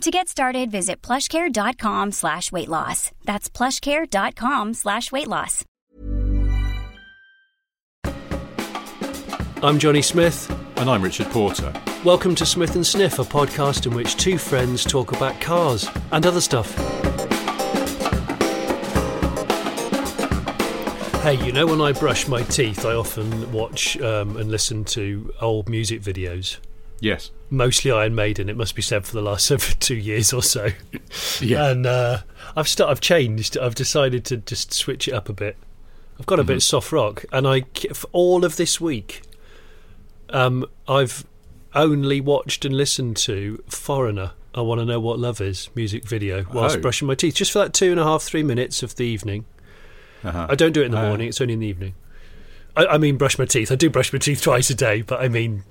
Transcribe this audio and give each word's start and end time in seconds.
To 0.00 0.10
get 0.10 0.28
started, 0.28 0.70
visit 0.70 1.00
plushcare.com 1.00 2.12
slash 2.12 2.52
weight 2.52 2.68
loss. 2.68 3.10
That's 3.24 3.48
plushcare.com 3.48 4.74
slash 4.74 5.10
weight 5.10 5.28
loss. 5.28 5.64
I'm 9.62 9.78
Johnny 9.78 10.02
Smith. 10.02 10.50
And 10.76 10.90
I'm 10.90 11.00
Richard 11.00 11.28
Porter. 11.28 11.72
Welcome 12.04 12.34
to 12.34 12.44
Smith 12.44 12.74
and 12.74 12.86
Sniff, 12.86 13.18
a 13.18 13.22
podcast 13.22 13.86
in 13.86 13.94
which 13.94 14.16
two 14.16 14.36
friends 14.36 14.84
talk 14.84 15.12
about 15.16 15.40
cars 15.40 15.88
and 16.12 16.26
other 16.26 16.40
stuff. 16.40 16.74
Hey, 21.22 21.42
you 21.46 21.52
know, 21.52 21.64
when 21.66 21.80
I 21.80 21.92
brush 21.92 22.28
my 22.28 22.42
teeth, 22.42 22.84
I 22.84 22.92
often 22.92 23.50
watch 23.52 23.98
um, 24.02 24.36
and 24.36 24.50
listen 24.50 24.84
to 24.86 25.32
old 25.40 25.70
music 25.70 26.02
videos. 26.02 26.58
Yes. 27.04 27.30
Mostly 27.50 27.90
Iron 27.90 28.14
Maiden. 28.14 28.48
It 28.48 28.56
must 28.56 28.74
be 28.74 28.82
said 28.82 29.04
for 29.04 29.12
the 29.14 29.20
last 29.22 29.52
two 29.80 29.94
years 29.94 30.32
or 30.32 30.42
so. 30.42 30.68
Yeah. 31.40 31.68
And 31.68 31.84
uh, 31.86 32.20
I've 32.56 32.66
st- 32.68 32.88
I've 32.88 33.00
changed. 33.02 33.58
I've 33.58 33.74
decided 33.74 34.24
to 34.26 34.38
just 34.38 34.72
switch 34.72 35.06
it 35.06 35.12
up 35.12 35.28
a 35.28 35.32
bit. 35.34 35.56
I've 36.18 36.26
got 36.26 36.40
a 36.40 36.44
bit 36.44 36.56
of 36.56 36.62
soft 36.62 36.92
rock, 36.92 37.24
and 37.32 37.46
I 37.46 37.62
for 37.92 38.08
all 38.12 38.44
of 38.44 38.56
this 38.56 38.80
week, 38.80 39.22
um, 40.30 40.64
I've 40.88 41.24
only 41.74 42.20
watched 42.20 42.64
and 42.64 42.74
listened 42.76 43.16
to 43.18 43.62
Foreigner. 43.68 44.30
I 44.54 44.60
want 44.60 44.80
to 44.80 44.84
know 44.84 45.00
what 45.00 45.18
love 45.18 45.40
is 45.40 45.68
music 45.74 46.04
video 46.08 46.46
whilst 46.54 46.76
Oh. 46.78 46.80
brushing 46.80 47.08
my 47.08 47.16
teeth, 47.16 47.34
just 47.34 47.50
for 47.50 47.58
that 47.58 47.74
two 47.74 47.90
and 47.90 47.98
a 47.98 48.04
half, 48.04 48.22
three 48.22 48.44
minutes 48.44 48.82
of 48.84 48.94
the 48.94 49.04
evening. 49.04 49.44
Uh-huh. 50.22 50.46
I 50.48 50.54
don't 50.54 50.72
do 50.72 50.80
it 50.82 50.86
in 50.86 50.92
the 50.92 50.98
Uh, 50.98 51.08
morning; 51.08 51.28
it's 51.28 51.40
only 51.40 51.54
in 51.54 51.60
the 51.60 51.66
evening. 51.66 51.94
I, 52.76 52.86
I 52.86 52.98
mean, 52.98 53.16
brush 53.18 53.38
my 53.38 53.44
teeth. 53.44 53.70
I 53.70 53.74
do 53.74 53.90
brush 53.90 54.12
my 54.12 54.18
teeth 54.20 54.40
twice 54.42 54.70
a 54.70 54.74
day, 54.74 55.02
but 55.02 55.20
I 55.20 55.28
mean, 55.28 55.64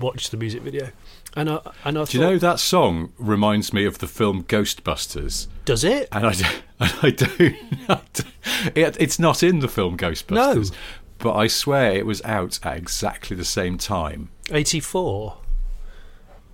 watch 0.00 0.30
the 0.30 0.36
music 0.36 0.62
video. 0.62 0.90
And 1.36 1.48
I 1.48 1.60
and 1.84 1.96
I 1.98 2.04
Do 2.04 2.18
you 2.18 2.24
know 2.24 2.38
that 2.38 2.58
song 2.58 3.12
reminds 3.18 3.72
me 3.72 3.84
of 3.84 3.98
the 3.98 4.08
film 4.08 4.42
Ghostbusters? 4.44 5.46
Does 5.64 5.84
it? 5.84 6.08
And 6.10 6.26
I, 6.26 6.32
don't- 6.32 6.62
and 6.80 6.94
I 7.02 7.10
don't. 7.10 7.56
I 7.88 8.00
don't- 8.12 8.76
it, 8.76 8.96
it's 9.00 9.18
not 9.18 9.42
in 9.42 9.60
the 9.60 9.68
film 9.68 9.96
Ghostbusters. 9.96 10.70
No. 10.72 10.76
But 11.18 11.34
I 11.36 11.46
swear 11.48 11.92
it 11.92 12.06
was 12.06 12.22
out 12.22 12.58
at 12.64 12.76
exactly 12.78 13.36
the 13.36 13.44
same 13.44 13.76
time. 13.78 14.30
Eighty-four. 14.50 15.36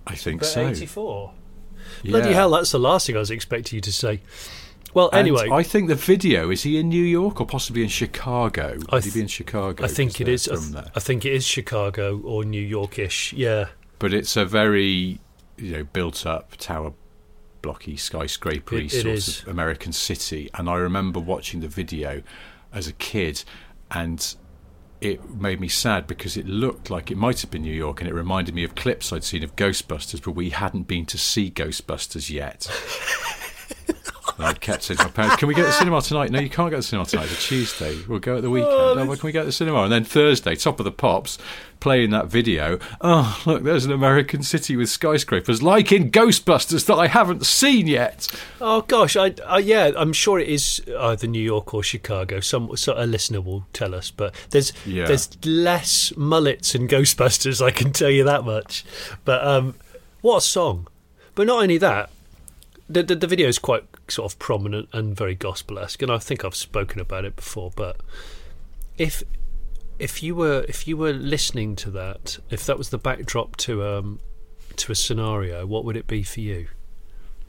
I 0.05 0.15
think 0.15 0.41
But 0.41 0.47
so. 0.47 0.67
eighty-four. 0.67 1.31
Bloody 2.03 2.29
Yeah. 2.29 2.35
hell! 2.35 2.51
That's 2.51 2.71
the 2.71 2.79
last 2.79 3.07
thing 3.07 3.15
I 3.15 3.19
was 3.19 3.31
expecting 3.31 3.77
you 3.77 3.81
to 3.81 3.91
say. 3.93 4.21
Well, 4.97 5.09
And 5.11 5.19
anyway, 5.19 5.47
I 5.51 5.61
think 5.61 5.89
the 5.89 5.95
video 5.95 6.49
is 6.49 6.63
he 6.63 6.79
in 6.79 6.89
New 6.89 7.03
York 7.03 7.39
or 7.39 7.45
possibly 7.45 7.83
in 7.83 7.87
Chicago? 7.89 8.79
I 8.89 8.95
Would 8.95 9.05
he 9.05 9.11
be 9.11 9.21
in 9.21 9.27
Chicago? 9.27 9.83
I 9.85 9.87
think 9.87 10.19
it 10.19 10.25
they're. 10.25 10.33
I, 10.57 10.57
th-. 10.57 10.85
I 10.95 10.99
think 10.99 11.23
it 11.23 11.33
is 11.33 11.45
Chicago 11.45 12.19
or 12.23 12.43
New 12.43 12.67
Yorkish. 12.67 13.31
Yeah, 13.37 13.67
But 13.99 14.11
it's 14.11 14.35
a 14.35 14.43
very 14.43 15.19
you 15.55 15.71
know 15.71 15.83
built 15.83 16.25
up 16.25 16.57
tower 16.57 16.93
blocky 17.61 17.95
skyscrapery 17.95 18.85
It- 18.85 18.93
it 18.95 19.01
sort 19.03 19.05
is. 19.13 19.41
of 19.43 19.49
American 19.49 19.91
city. 19.93 20.49
And 20.55 20.67
I 20.67 20.77
remember 20.77 21.19
watching 21.19 21.59
the 21.59 21.67
video 21.67 22.23
as 22.73 22.87
a 22.87 22.93
kid, 22.93 23.43
and 23.91 24.33
it 24.99 25.29
made 25.29 25.59
me 25.59 25.67
sad 25.67 26.07
because 26.07 26.37
it 26.37 26.47
looked 26.47 26.89
like 26.89 27.11
it 27.11 27.17
might 27.17 27.41
have 27.41 27.51
been 27.51 27.61
New 27.61 27.71
York, 27.85 28.01
and 28.01 28.09
it 28.09 28.15
reminded 28.15 28.55
me 28.55 28.63
of 28.63 28.73
clips 28.73 29.13
I'd 29.13 29.23
seen 29.23 29.43
of 29.43 29.55
Ghostbusters, 29.55 30.23
but 30.23 30.31
we 30.31 30.49
hadn't 30.49 30.87
been 30.87 31.05
to 31.05 31.19
see 31.19 31.51
Ghostbusters 31.51 32.31
yet. 32.31 32.65
And 34.37 34.45
I 34.45 34.53
kept 34.53 34.83
saying 34.83 34.99
to 34.99 35.05
my 35.05 35.09
parents, 35.09 35.35
"Can 35.37 35.47
we 35.47 35.55
go 35.55 35.61
to 35.63 35.67
the 35.67 35.73
cinema 35.73 36.01
tonight?" 36.01 36.29
No, 36.31 36.39
you 36.39 36.49
can't 36.49 36.69
go 36.69 36.75
to 36.77 36.81
the 36.81 36.83
cinema 36.83 37.05
tonight. 37.07 37.25
It's 37.31 37.43
a 37.45 37.47
Tuesday. 37.47 37.97
We'll 38.07 38.19
go 38.19 38.37
at 38.37 38.43
the 38.43 38.49
weekend. 38.51 38.71
Oh, 38.71 39.05
well, 39.07 39.17
can 39.17 39.25
we 39.27 39.31
go 39.31 39.39
to 39.41 39.45
the 39.47 39.51
cinema? 39.51 39.81
And 39.83 39.91
then 39.91 40.03
Thursday, 40.03 40.55
top 40.55 40.79
of 40.79 40.83
the 40.83 40.91
pops, 40.91 41.39
playing 41.79 42.11
that 42.11 42.27
video. 42.27 42.77
Oh, 43.01 43.41
look, 43.47 43.63
there's 43.63 43.85
an 43.85 43.91
American 43.91 44.43
city 44.43 44.75
with 44.75 44.89
skyscrapers, 44.89 45.63
like 45.63 45.91
in 45.91 46.11
Ghostbusters, 46.11 46.85
that 46.85 46.95
I 46.95 47.07
haven't 47.07 47.45
seen 47.47 47.87
yet. 47.87 48.27
Oh 48.61 48.81
gosh, 48.81 49.15
I, 49.17 49.33
I 49.47 49.57
yeah, 49.59 49.91
I'm 49.95 50.13
sure 50.13 50.39
it 50.39 50.49
is 50.49 50.81
either 50.99 51.25
New 51.27 51.41
York 51.41 51.73
or 51.73 51.81
Chicago. 51.81 52.39
Some 52.39 52.75
so 52.77 52.93
a 52.95 53.05
listener 53.07 53.41
will 53.41 53.65
tell 53.73 53.95
us, 53.95 54.11
but 54.11 54.35
there's 54.51 54.71
Yeah. 54.85 55.05
there's 55.07 55.29
less 55.45 56.13
mullets 56.15 56.75
in 56.75 56.87
Ghostbusters. 56.87 57.59
I 57.65 57.71
can 57.71 57.91
tell 57.91 58.11
you 58.11 58.23
that 58.25 58.43
much. 58.45 58.85
But 59.25 59.43
um, 59.45 59.73
what 60.21 60.37
a 60.37 60.41
song! 60.41 60.87
But 61.33 61.47
not 61.47 61.61
only 61.63 61.77
that, 61.79 62.09
the 62.89 63.03
the, 63.03 63.15
the 63.15 63.27
video 63.27 63.47
is 63.47 63.59
quite 63.59 63.83
sort 64.07 64.31
of 64.31 64.39
prominent 64.39 64.89
and 64.93 65.15
very 65.15 65.35
gospel-esque, 65.35 66.01
and 66.01 66.11
I 66.11 66.17
think 66.17 66.43
I've 66.45 66.55
spoken 66.55 66.99
about 67.01 67.25
it 67.25 67.35
before. 67.35 67.71
But 67.75 67.97
if 68.97 69.23
if 69.99 70.21
you 70.23 70.35
were 70.35 70.65
if 70.67 70.87
you 70.87 70.97
were 70.97 71.13
listening 71.13 71.75
to 71.77 71.91
that, 71.91 72.39
if 72.49 72.65
that 72.65 72.77
was 72.77 72.89
the 72.89 72.97
backdrop 72.97 73.57
to 73.57 73.85
um 73.85 74.19
to 74.77 74.91
a 74.91 74.95
scenario, 74.95 75.65
what 75.65 75.85
would 75.85 75.97
it 75.97 76.07
be 76.07 76.23
for 76.23 76.39
you? 76.39 76.67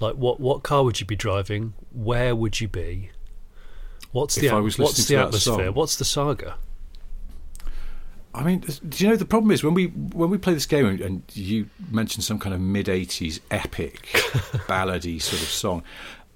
Like 0.00 0.14
what 0.14 0.40
what 0.40 0.62
car 0.62 0.84
would 0.84 1.00
you 1.00 1.06
be 1.06 1.16
driving? 1.16 1.74
Where 1.92 2.34
would 2.34 2.60
you 2.60 2.68
be? 2.68 3.10
What's 4.12 4.36
If 4.38 4.42
the 4.42 4.48
what's 4.82 5.06
the 5.06 5.16
atmosphere? 5.16 5.66
song. 5.66 5.74
What's 5.74 5.96
the 5.96 6.04
saga? 6.04 6.56
I 8.34 8.44
mean, 8.44 8.60
do 8.60 9.04
you 9.04 9.10
know 9.10 9.16
the 9.16 9.24
problem 9.24 9.50
is 9.50 9.64
when 9.64 9.74
we 9.74 9.86
when 9.86 10.30
we 10.30 10.38
play 10.38 10.54
this 10.54 10.66
game 10.66 10.86
and- 10.86 11.00
and 11.00 11.22
you 11.34 11.68
mention 11.90 12.22
some 12.22 12.38
kind 12.38 12.54
of 12.54 12.60
mid 12.60 12.86
'80s 12.86 13.40
epic 13.50 14.02
ballady 14.68 15.20
sort 15.20 15.42
of 15.42 15.48
song, 15.48 15.82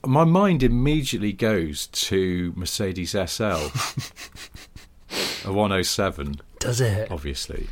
my 0.05 0.25
mind 0.25 0.63
immediately 0.63 1.33
goes 1.33 1.87
to 1.89 2.53
Mercedes 2.57 3.11
SL, 3.11 3.45
a 5.45 5.53
107, 5.53 6.41
Does 6.59 6.81
it? 6.81 7.11
obviously. 7.11 7.69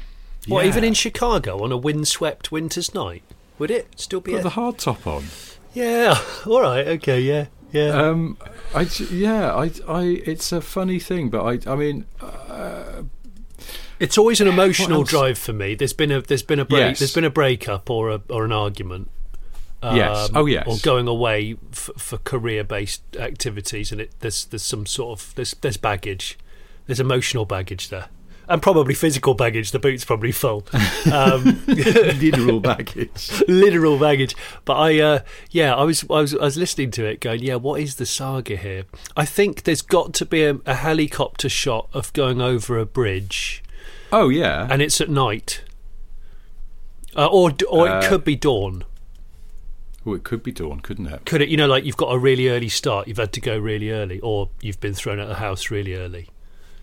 What 0.47 0.65
Yeah. 0.65 0.69
even 0.71 0.85
in 0.85 0.95
Chicago 0.95 1.63
on 1.65 1.73
a 1.73 1.77
windswept 1.77 2.53
winter's 2.53 2.95
night? 2.95 3.23
Would 3.59 3.71
it 3.71 3.89
still 3.97 4.21
be? 4.21 4.33
Put 4.33 4.41
A- 4.41 4.45
the 4.45 4.51
hard 4.51 4.79
top 4.79 5.07
on. 5.07 5.25
yeah. 5.75 6.19
All 6.47 6.63
right. 6.63 6.87
Okay. 6.87 7.21
Yeah. 7.21 7.47
Yeah. 7.73 7.89
Um, 7.91 8.37
I 8.75 8.89
yeah, 9.11 9.55
I, 9.55 9.71
I, 9.89 10.03
it's 10.27 10.51
a 10.53 10.61
funny 10.61 10.99
thing, 10.99 11.31
but 11.31 11.43
I, 11.45 11.73
I 11.73 11.77
mean, 11.77 12.05
it's 14.01 14.19
always 14.19 14.41
an 14.41 14.49
emotional 14.49 15.05
drive 15.05 15.39
for 15.39 15.53
me. 15.53 15.75
There's 15.77 15.93
been 15.93 16.11
a 16.11 16.21
there's 16.23 16.43
been 16.43 16.59
a 16.59 16.65
break 16.65 16.81
Yes. 16.81 16.99
there's 16.99 17.15
been 17.15 17.25
a 17.25 17.31
breakup 17.31 17.89
or 17.91 18.11
a 18.11 18.21
or 18.29 18.45
an 18.45 18.53
argument. 18.53 19.09
Yes. 19.83 20.29
um, 20.29 20.37
Oh, 20.37 20.47
yes. 20.47 20.67
Or 20.67 20.77
going 20.83 21.09
away 21.09 21.57
f- 21.73 21.89
for 21.97 22.19
career-based 22.19 23.17
activities, 23.17 23.93
and 23.93 24.01
it 24.01 24.11
there's 24.21 24.45
there's 24.47 24.63
some 24.65 24.85
sort 24.87 25.19
of 25.21 25.35
there's 25.37 25.55
there's 25.63 25.77
baggage, 25.79 26.39
there's 26.87 27.01
emotional 27.01 27.47
baggage 27.47 27.89
there, 27.89 28.09
and 28.47 28.61
probably 28.61 28.93
physical 28.93 29.33
baggage. 29.33 29.71
The 29.71 29.79
boot's 29.79 30.05
probably 30.05 30.33
full, 30.33 30.67
um, 31.11 31.63
literal 31.67 32.61
baggage. 32.61 33.43
literal 33.49 33.99
baggage. 33.99 34.37
But 34.67 34.75
I, 34.75 35.01
uh, 35.01 35.19
yeah, 35.51 35.75
I 35.75 35.85
was 35.85 36.05
I 36.11 36.21
was 36.21 36.35
I 36.35 36.45
was 36.45 36.59
listening 36.59 36.91
to 36.93 37.07
it, 37.07 37.21
going, 37.21 37.43
yeah, 37.43 37.55
what 37.55 37.81
is 37.81 37.95
the 37.95 38.05
saga 38.05 38.57
here? 38.57 38.85
I 39.17 39.25
think 39.25 39.63
there's 39.63 39.81
got 39.83 40.13
to 40.15 40.27
be 40.27 40.45
a, 40.45 40.59
a 40.67 40.75
helicopter 40.75 41.49
shot 41.49 41.89
of 41.95 42.13
going 42.13 42.43
over 42.43 42.79
a 42.79 42.85
bridge, 42.85 43.63
Oh 44.13 44.29
yeah, 44.29 44.67
and 44.71 44.83
it's 44.83 45.01
at 45.01 45.09
night, 45.09 45.63
uh, 47.17 47.27
or 47.27 47.53
or 47.69 47.87
it 47.89 47.91
Uh, 48.05 48.09
could 48.09 48.25
be 48.25 48.37
dawn. 48.37 48.85
well, 50.05 50.17
it 50.17 50.25
could 50.25 50.43
be 50.43 50.53
dawn, 50.53 50.81
couldn't 50.81 51.07
it? 51.07 51.25
Could 51.27 51.43
it? 51.43 51.49
You 51.49 51.57
know, 51.57 51.67
like 51.69 51.85
you've 51.85 51.97
got 51.97 52.13
a 52.13 52.19
really 52.19 52.49
early 52.49 52.69
start, 52.69 53.07
you've 53.09 53.19
had 53.19 53.33
to 53.35 53.41
go 53.41 53.57
really 53.59 53.91
early, 53.91 54.19
or 54.21 54.49
you've 54.61 54.81
been 54.81 54.95
thrown 54.95 55.19
out 55.21 55.25
of 55.25 55.29
the 55.29 55.35
house 55.37 55.71
really 55.71 55.95
early. 55.95 56.29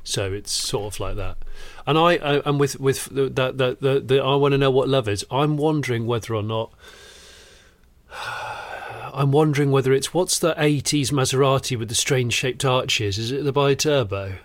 So 0.04 0.32
it's 0.32 0.52
sort 0.54 0.94
of 0.96 1.00
like 1.02 1.18
that. 1.18 1.38
And 1.86 1.98
I, 1.98 2.14
I 2.16 2.42
and 2.46 2.60
with 2.62 2.80
with 2.80 3.06
the, 3.12 3.28
that 3.30 3.58
the, 3.58 3.78
the, 3.82 4.00
the 4.00 4.20
I 4.24 4.36
want 4.36 4.54
to 4.54 4.58
know 4.58 4.72
what 4.72 4.88
love 4.88 5.10
is. 5.10 5.26
I'm 5.30 5.58
wondering 5.58 6.06
whether 6.08 6.34
or 6.34 6.44
not. 6.44 6.72
I'm 9.14 9.32
wondering 9.32 9.72
whether 9.72 9.92
it's 9.94 10.14
what's 10.14 10.38
the 10.38 10.54
80s 10.56 11.12
Maserati 11.12 11.78
with 11.78 11.90
the 11.90 11.96
strange 11.96 12.34
shaped 12.34 12.64
arches? 12.64 13.18
Is 13.18 13.32
it 13.32 13.44
the 13.44 13.52
bi-turbo? 13.52 14.36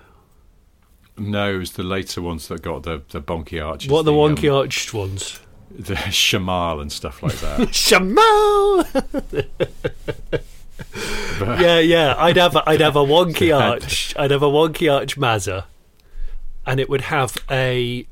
No, 1.16 1.54
it 1.54 1.58
was 1.58 1.72
the 1.72 1.82
later 1.82 2.22
ones 2.22 2.48
that 2.48 2.62
got 2.62 2.84
the 2.84 3.02
the 3.10 3.20
bonky 3.20 3.64
arches. 3.64 3.90
What 3.90 4.04
the 4.04 4.12
um, 4.12 4.36
wonky 4.36 4.54
arched 4.54 4.94
ones? 4.94 5.40
the 5.78 5.94
Shamal 6.10 6.80
and 6.80 6.92
stuff 6.92 7.22
like 7.22 7.36
that. 7.36 7.60
Shamal. 7.70 8.86
But- 11.38 11.60
yeah, 11.60 11.78
yeah. 11.78 12.14
I'd 12.18 12.36
have 12.36 12.56
a, 12.56 12.68
I'd 12.68 12.80
have 12.80 12.96
a 12.96 13.00
wonky 13.04 13.56
arch. 13.56 14.14
I'd 14.18 14.30
have 14.30 14.42
a 14.42 14.48
wonky 14.48 14.92
arch 14.92 15.16
Mazda, 15.16 15.66
and 16.66 16.80
it 16.80 16.88
would 16.88 17.02
have 17.02 17.36
a 17.50 18.06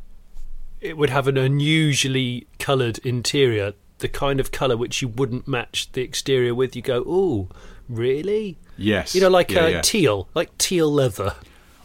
it 0.80 0.96
would 0.96 1.10
have 1.10 1.28
an 1.28 1.36
unusually 1.36 2.46
coloured 2.58 2.98
interior, 2.98 3.74
the 3.98 4.08
kind 4.08 4.40
of 4.40 4.50
colour 4.50 4.76
which 4.76 5.02
you 5.02 5.08
wouldn't 5.08 5.46
match 5.46 5.92
the 5.92 6.02
exterior 6.02 6.54
with. 6.54 6.74
You 6.74 6.82
go, 6.82 7.04
oh, 7.06 7.48
really? 7.88 8.56
Yes. 8.78 9.14
You 9.14 9.20
know, 9.20 9.28
like 9.28 9.50
yeah, 9.50 9.64
uh, 9.64 9.68
yeah. 9.68 9.80
teal, 9.82 10.28
like 10.34 10.56
teal 10.56 10.90
leather. 10.90 11.34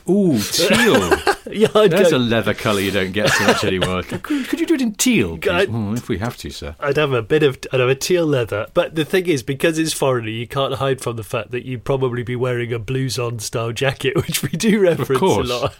Ooh, 0.09 0.39
teal. 0.39 1.11
Yeah, 1.47 1.67
I'd 1.75 1.91
There's 1.91 2.09
go- 2.09 2.17
a 2.17 2.17
leather 2.17 2.55
colour 2.55 2.79
you 2.79 2.89
don't 2.89 3.11
get 3.11 3.29
so 3.29 3.45
much 3.45 3.63
anymore. 3.63 4.01
Could, 4.01 4.23
could 4.23 4.59
you 4.59 4.65
do 4.65 4.73
it 4.73 4.81
in 4.81 4.95
teal? 4.95 5.37
please? 5.37 5.67
Mm, 5.67 5.95
if 5.95 6.09
we 6.09 6.17
have 6.17 6.35
to, 6.37 6.49
sir. 6.49 6.75
I'd 6.79 6.97
have 6.97 7.13
a 7.13 7.21
bit 7.21 7.43
of 7.43 7.59
I'd 7.71 7.79
have 7.79 7.87
a 7.87 7.93
teal 7.93 8.25
leather, 8.25 8.65
but 8.73 8.95
the 8.95 9.05
thing 9.05 9.27
is, 9.27 9.43
because 9.43 9.77
it's 9.77 9.93
foreigner, 9.93 10.29
you 10.29 10.47
can't 10.47 10.73
hide 10.73 11.01
from 11.01 11.17
the 11.17 11.23
fact 11.23 11.51
that 11.51 11.63
you'd 11.63 11.83
probably 11.83 12.23
be 12.23 12.35
wearing 12.35 12.73
a 12.73 12.79
blouson 12.79 13.39
style 13.39 13.71
jacket, 13.73 14.15
which 14.27 14.41
we 14.41 14.49
do 14.49 14.79
reference 14.81 15.19
course. 15.19 15.47
a 15.51 15.53
lot. 15.53 15.75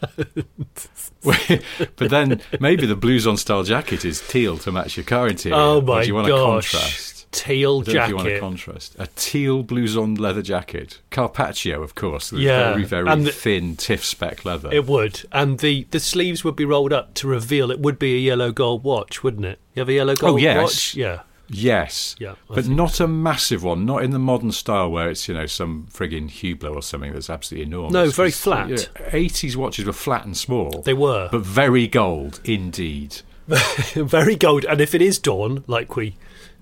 but 1.95 2.09
then 2.11 2.41
maybe 2.59 2.85
the 2.85 2.95
blouson 2.95 3.37
style 3.37 3.63
jacket 3.63 4.05
is 4.05 4.21
teal 4.27 4.59
to 4.59 4.71
match 4.71 4.97
your 4.97 5.03
car 5.03 5.27
interior. 5.27 5.57
oh 5.57 5.77
Or 5.77 5.81
my 5.81 6.01
do 6.01 6.07
you 6.07 6.13
want 6.15 6.27
gosh, 6.27 6.73
a 6.73 6.77
contrast? 6.77 7.14
Teal 7.35 7.81
know 7.81 7.81
if 8.03 8.09
you 8.09 8.15
want 8.15 8.27
a 8.27 8.31
jacket. 8.31 8.39
contrast. 8.41 8.95
A 8.97 9.07
teal 9.15 9.63
blouson 9.63 10.17
leather 10.19 10.41
jacket. 10.41 10.99
Carpaccio, 11.11 11.81
of 11.83 11.93
course. 11.95 12.31
Yeah, 12.31 12.71
Very, 12.71 12.83
very 12.85 13.09
and 13.09 13.25
the- 13.27 13.31
thin, 13.31 13.75
tiff 13.75 14.03
spec 14.03 14.45
leather. 14.45 14.69
It 14.71 14.85
would, 14.87 15.23
and 15.31 15.59
the 15.59 15.85
the 15.91 15.99
sleeves 15.99 16.43
would 16.43 16.55
be 16.55 16.65
rolled 16.65 16.93
up 16.93 17.13
to 17.15 17.27
reveal 17.27 17.71
it 17.71 17.79
would 17.79 17.99
be 17.99 18.15
a 18.15 18.19
yellow 18.19 18.51
gold 18.51 18.83
watch, 18.83 19.23
wouldn't 19.23 19.45
it? 19.45 19.59
You 19.73 19.81
have 19.81 19.89
a 19.89 19.93
yellow 19.93 20.13
oh, 20.13 20.15
gold 20.15 20.33
Oh, 20.33 20.37
yes. 20.37 20.63
watch, 20.63 20.95
yeah. 20.95 21.21
Yes. 21.47 22.15
Yeah, 22.17 22.31
I 22.49 22.55
But 22.55 22.67
not 22.67 22.99
a 22.99 23.07
massive 23.07 23.61
one, 23.63 23.85
not 23.85 24.03
in 24.03 24.09
the 24.09 24.17
modern 24.17 24.51
style 24.51 24.89
where 24.89 25.11
it's, 25.11 25.27
you 25.27 25.35
know, 25.35 25.45
some 25.45 25.85
frigging 25.93 26.27
Hublot 26.27 26.75
or 26.75 26.81
something 26.81 27.13
that's 27.13 27.29
absolutely 27.29 27.67
enormous. 27.67 27.93
No, 27.93 28.09
very 28.09 28.31
flat. 28.31 28.69
yeah, 28.69 28.77
80s 29.11 29.55
watches 29.55 29.85
were 29.85 29.93
flat 29.93 30.25
and 30.25 30.35
small. 30.35 30.81
They 30.81 30.95
were 30.95 31.29
But 31.31 31.41
very 31.41 31.87
gold, 31.87 32.39
indeed. 32.43 33.17
very 33.93 34.35
gold, 34.35 34.65
and 34.65 34.81
if 34.81 34.95
it 34.95 35.03
is 35.03 35.19
dawn, 35.19 35.63
like 35.67 35.95
we 35.95 36.15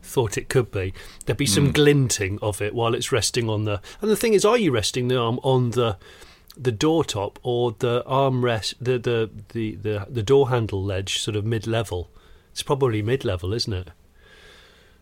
thought 0.03 0.37
it 0.37 0.49
could 0.49 0.69
be, 0.71 0.93
there'd 1.25 1.37
be 1.37 1.45
some 1.45 1.71
glinting 1.71 2.37
of 2.41 2.61
it 2.61 2.75
while 2.75 2.93
it's 2.93 3.11
resting 3.11 3.49
on 3.49 3.63
the. 3.63 3.81
And 4.01 4.11
the 4.11 4.15
thing 4.15 4.33
is, 4.33 4.45
are 4.45 4.57
you 4.57 4.71
resting 4.71 5.07
the 5.07 5.17
arm 5.19 5.39
on 5.43 5.71
the 5.71 5.97
the 6.55 6.71
door 6.71 7.03
top 7.03 7.39
or 7.41 7.75
the 7.79 8.03
armrest, 8.05 8.75
the 8.79 8.99
the 8.99 9.29
the 9.53 9.75
the, 9.75 10.07
the 10.09 10.23
door 10.23 10.49
handle 10.49 10.83
ledge, 10.83 11.19
sort 11.19 11.35
of 11.35 11.45
mid 11.45 11.65
level? 11.65 12.09
It's 12.51 12.61
probably 12.63 13.01
mid 13.01 13.25
level, 13.25 13.53
isn't 13.53 13.73
it? 13.73 13.89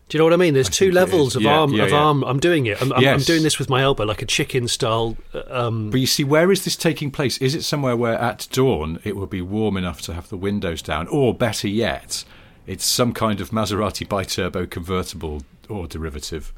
Do 0.08 0.16
you 0.16 0.18
know 0.18 0.24
what 0.24 0.32
I 0.34 0.36
mean? 0.36 0.52
There's 0.54 0.68
I 0.68 0.72
two 0.72 0.90
levels 0.92 1.36
of 1.36 1.42
Yeah, 1.42 1.58
arm 1.60 1.72
yeah, 1.72 1.84
of 1.84 1.90
yeah. 1.90 1.96
arm. 1.96 2.22
I'm 2.24 2.38
doing 2.40 2.66
it. 2.66 2.80
I'm, 2.82 2.92
I'm, 2.92 3.06
I'm 3.06 3.20
doing 3.20 3.42
this 3.42 3.58
with 3.58 3.70
my 3.70 3.82
elbow, 3.82 4.04
like 4.04 4.20
a 4.20 4.26
chicken 4.26 4.68
style. 4.68 5.16
uh, 5.32 5.42
Um, 5.48 5.90
But 5.90 6.00
you 6.00 6.06
see, 6.06 6.24
where 6.24 6.50
is 6.52 6.64
this 6.64 6.76
taking 6.76 7.10
place? 7.10 7.38
Is 7.38 7.54
it 7.54 7.62
somewhere 7.62 7.96
where 7.96 8.18
at 8.18 8.46
dawn 8.52 8.98
it 9.04 9.16
would 9.16 9.30
be 9.30 9.40
warm 9.40 9.76
enough 9.76 10.02
to 10.02 10.12
have 10.14 10.28
the 10.28 10.36
windows 10.36 10.82
down? 10.82 11.06
Or 11.08 11.32
better 11.34 11.66
yet, 11.68 12.24
it's 12.66 12.84
some 12.84 13.12
kind 13.12 13.40
of 13.40 13.50
Maserati 13.50 14.06
biturbo 14.06 14.68
convertible 14.70 15.42
or 15.68 15.86
derivative 15.86 16.52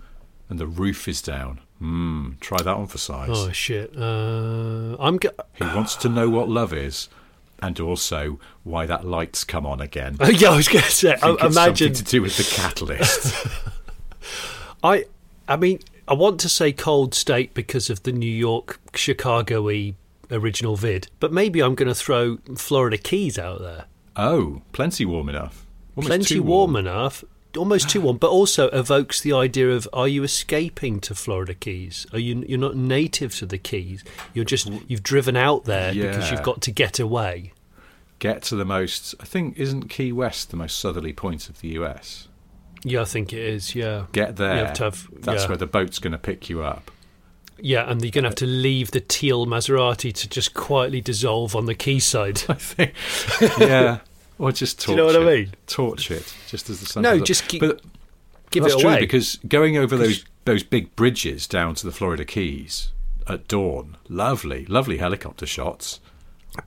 and 0.49 0.59
the 0.59 0.67
roof 0.67 1.09
is 1.09 1.23
down? 1.23 1.61
Hmm, 1.79 2.33
try 2.41 2.59
that 2.59 2.75
on 2.75 2.87
for 2.87 2.99
size. 2.99 3.31
oh 3.33 3.51
shit! 3.53 3.97
Uh, 3.97 4.97
I'm. 5.01 5.17
Go- 5.17 5.31
He 5.55 5.65
wants 5.65 5.97
to 5.97 6.09
know 6.09 6.31
what 6.31 6.49
love 6.49 6.73
is 6.73 7.09
and 7.63 7.79
also 7.81 8.39
why 8.63 8.87
that 8.87 9.05
light's 9.07 9.43
come 9.45 9.67
on 9.67 9.81
again. 9.81 10.17
yeah, 10.33 10.51
I 10.51 10.57
was 10.57 10.69
going 10.69 10.85
to 10.85 10.91
say. 10.91 11.13
I 11.15 11.17
think 11.17 11.43
I, 11.43 11.47
it's 11.47 11.57
imagine 11.57 11.95
something 11.95 12.05
to 12.05 12.11
do 12.11 12.23
with 12.23 12.37
the 12.37 12.45
catalyst. 12.45 13.47
I 14.85 15.05
I 15.49 15.57
mean, 15.57 15.81
I 16.07 16.15
want 16.15 16.41
to 16.41 16.49
say 16.49 16.73
cold 16.73 17.15
state 17.15 17.55
because 17.55 17.91
of 17.91 18.03
the 18.05 18.13
New 18.13 18.31
York 18.31 18.79
Chicago 18.95 19.63
y 19.63 19.95
original 20.31 20.77
vid, 20.77 21.09
but 21.21 21.33
maybe 21.33 21.61
I'm 21.61 21.75
going 21.75 21.89
to 21.89 21.95
throw 21.95 22.39
Florida 22.57 22.99
Keys 22.99 23.39
out 23.39 23.61
there. 23.61 23.87
oh, 24.17 24.63
plenty 24.73 25.05
warm 25.05 25.29
enough. 25.29 25.64
Almost 25.97 26.09
Plenty 26.09 26.35
too 26.37 26.43
warm. 26.43 26.77
enough, 26.77 27.23
almost 27.57 27.89
too 27.89 28.01
warm, 28.01 28.17
but 28.17 28.31
also 28.31 28.69
evokes 28.71 29.21
the 29.21 29.33
idea 29.33 29.71
of 29.71 29.89
are 29.93 30.09
you 30.09 30.25
escaping 30.25 31.01
to 31.01 31.15
Florida 31.15 31.55
Keys? 31.55 32.07
Are 32.13 32.19
you 32.19 32.45
you're 32.49 32.59
not 32.59 32.77
native 32.77 33.35
to 33.37 33.47
the 33.47 33.59
Keys? 33.59 34.03
You're 34.33 34.45
just 34.45 34.69
you've 34.89 35.03
driven 35.05 35.37
out 35.37 35.65
there 35.65 35.95
because 35.95 36.31
you've 36.31 36.43
got 36.43 36.61
to 36.63 36.71
get 36.73 36.99
away. 36.99 37.53
Get 38.19 38.43
to 38.45 38.57
the 38.57 38.65
most. 38.65 39.15
I 39.21 39.25
think 39.25 39.57
isn't 39.59 39.89
Key 39.89 40.11
West 40.13 40.51
the 40.51 40.57
most 40.57 40.79
southerly 40.79 41.13
point 41.13 41.49
of 41.49 41.61
the 41.61 41.69
US? 41.81 42.27
Yeah, 42.83 43.03
I 43.03 43.05
think 43.05 43.33
it 43.33 43.41
is. 43.41 43.75
Yeah, 43.75 44.07
Get 44.13 44.37
there. 44.37 44.59
You 44.59 44.65
have 44.65 44.75
to 44.75 44.85
have- 44.85 45.09
that's 45.21 45.43
yeah. 45.45 45.49
where 45.49 45.57
the 45.57 45.67
boat's 45.67 45.99
going 45.99 46.13
to 46.13 46.19
pick 46.19 46.51
you 46.51 46.63
up. 46.63 46.91
yeah, 47.59 47.89
and 47.91 48.03
you're 48.03 48.11
going 48.11 48.25
to 48.25 48.29
have 48.31 48.37
to 48.37 48.47
leave 48.47 48.91
the 48.91 49.01
teal 49.01 49.47
Maserati 49.47 50.13
to 50.13 50.29
just 50.29 50.55
quietly 50.55 51.01
dissolve 51.01 51.55
on 51.57 51.67
the 51.67 51.75
quayside. 51.75 52.43
I 52.49 52.55
think. 52.55 52.93
Yeah. 53.59 53.99
Or 54.39 54.51
just 54.53 54.81
torch 54.81 54.87
Do 54.87 54.93
you 54.93 54.97
know 54.97 55.07
what 55.07 55.17
I 55.17 55.33
it. 55.33 55.37
mean? 55.47 55.53
Torch 55.67 56.11
it, 56.11 56.35
just 56.49 56.69
as 56.71 56.81
the 56.81 56.87
sun. 56.87 57.03
No, 57.03 57.11
comes 57.11 57.21
up. 57.23 57.27
just 57.27 57.49
keep- 57.49 57.61
But 57.61 57.81
Give 58.51 58.63
that's 58.65 58.75
it 58.75 58.81
true 58.81 58.91
away 58.91 59.01
because 59.01 59.39
going 59.49 59.77
over 59.77 59.97
those 59.97 60.25
those 60.45 60.63
big 60.63 60.95
bridges 60.97 61.47
down 61.47 61.75
to 61.77 61.87
the 61.87 61.93
Florida 61.93 62.25
Keys 62.25 62.91
at 63.27 63.49
dawn, 63.49 63.97
lovely, 64.09 64.67
lovely 64.67 64.99
helicopter 64.99 65.47
shots. 65.47 66.01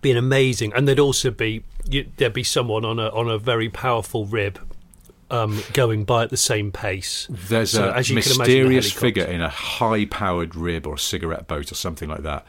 been 0.02 0.18
amazing, 0.18 0.74
and 0.74 0.88
there'd 0.88 1.00
also 1.00 1.30
be 1.32 1.64
you, 1.90 2.10
there'd 2.18 2.34
be 2.34 2.44
someone 2.44 2.84
on 2.84 3.00
a 3.00 3.08
on 3.10 3.30
a 3.30 3.38
very 3.38 3.70
powerful 3.70 4.26
rib, 4.26 4.60
um, 5.30 5.62
going 5.74 6.04
by 6.04 6.24
at 6.24 6.30
the 6.30 6.36
same 6.38 6.72
pace. 6.72 7.28
There's 7.30 7.72
So, 7.72 7.90
a 7.90 7.94
as 7.94 8.10
you 8.10 8.16
can 8.22 8.32
imagine, 8.34 8.38
the 8.38 8.60
mysterious 8.64 8.92
figure 8.92 9.24
in 9.26 9.42
a 9.42 9.50
high-powered 9.50 10.56
rib 10.56 10.88
or 10.88 10.96
a 10.96 11.00
cigarette 11.00 11.48
boat 11.48 11.72
or 11.72 11.76
something 11.76 12.10
like 12.10 12.24
that, 12.24 12.46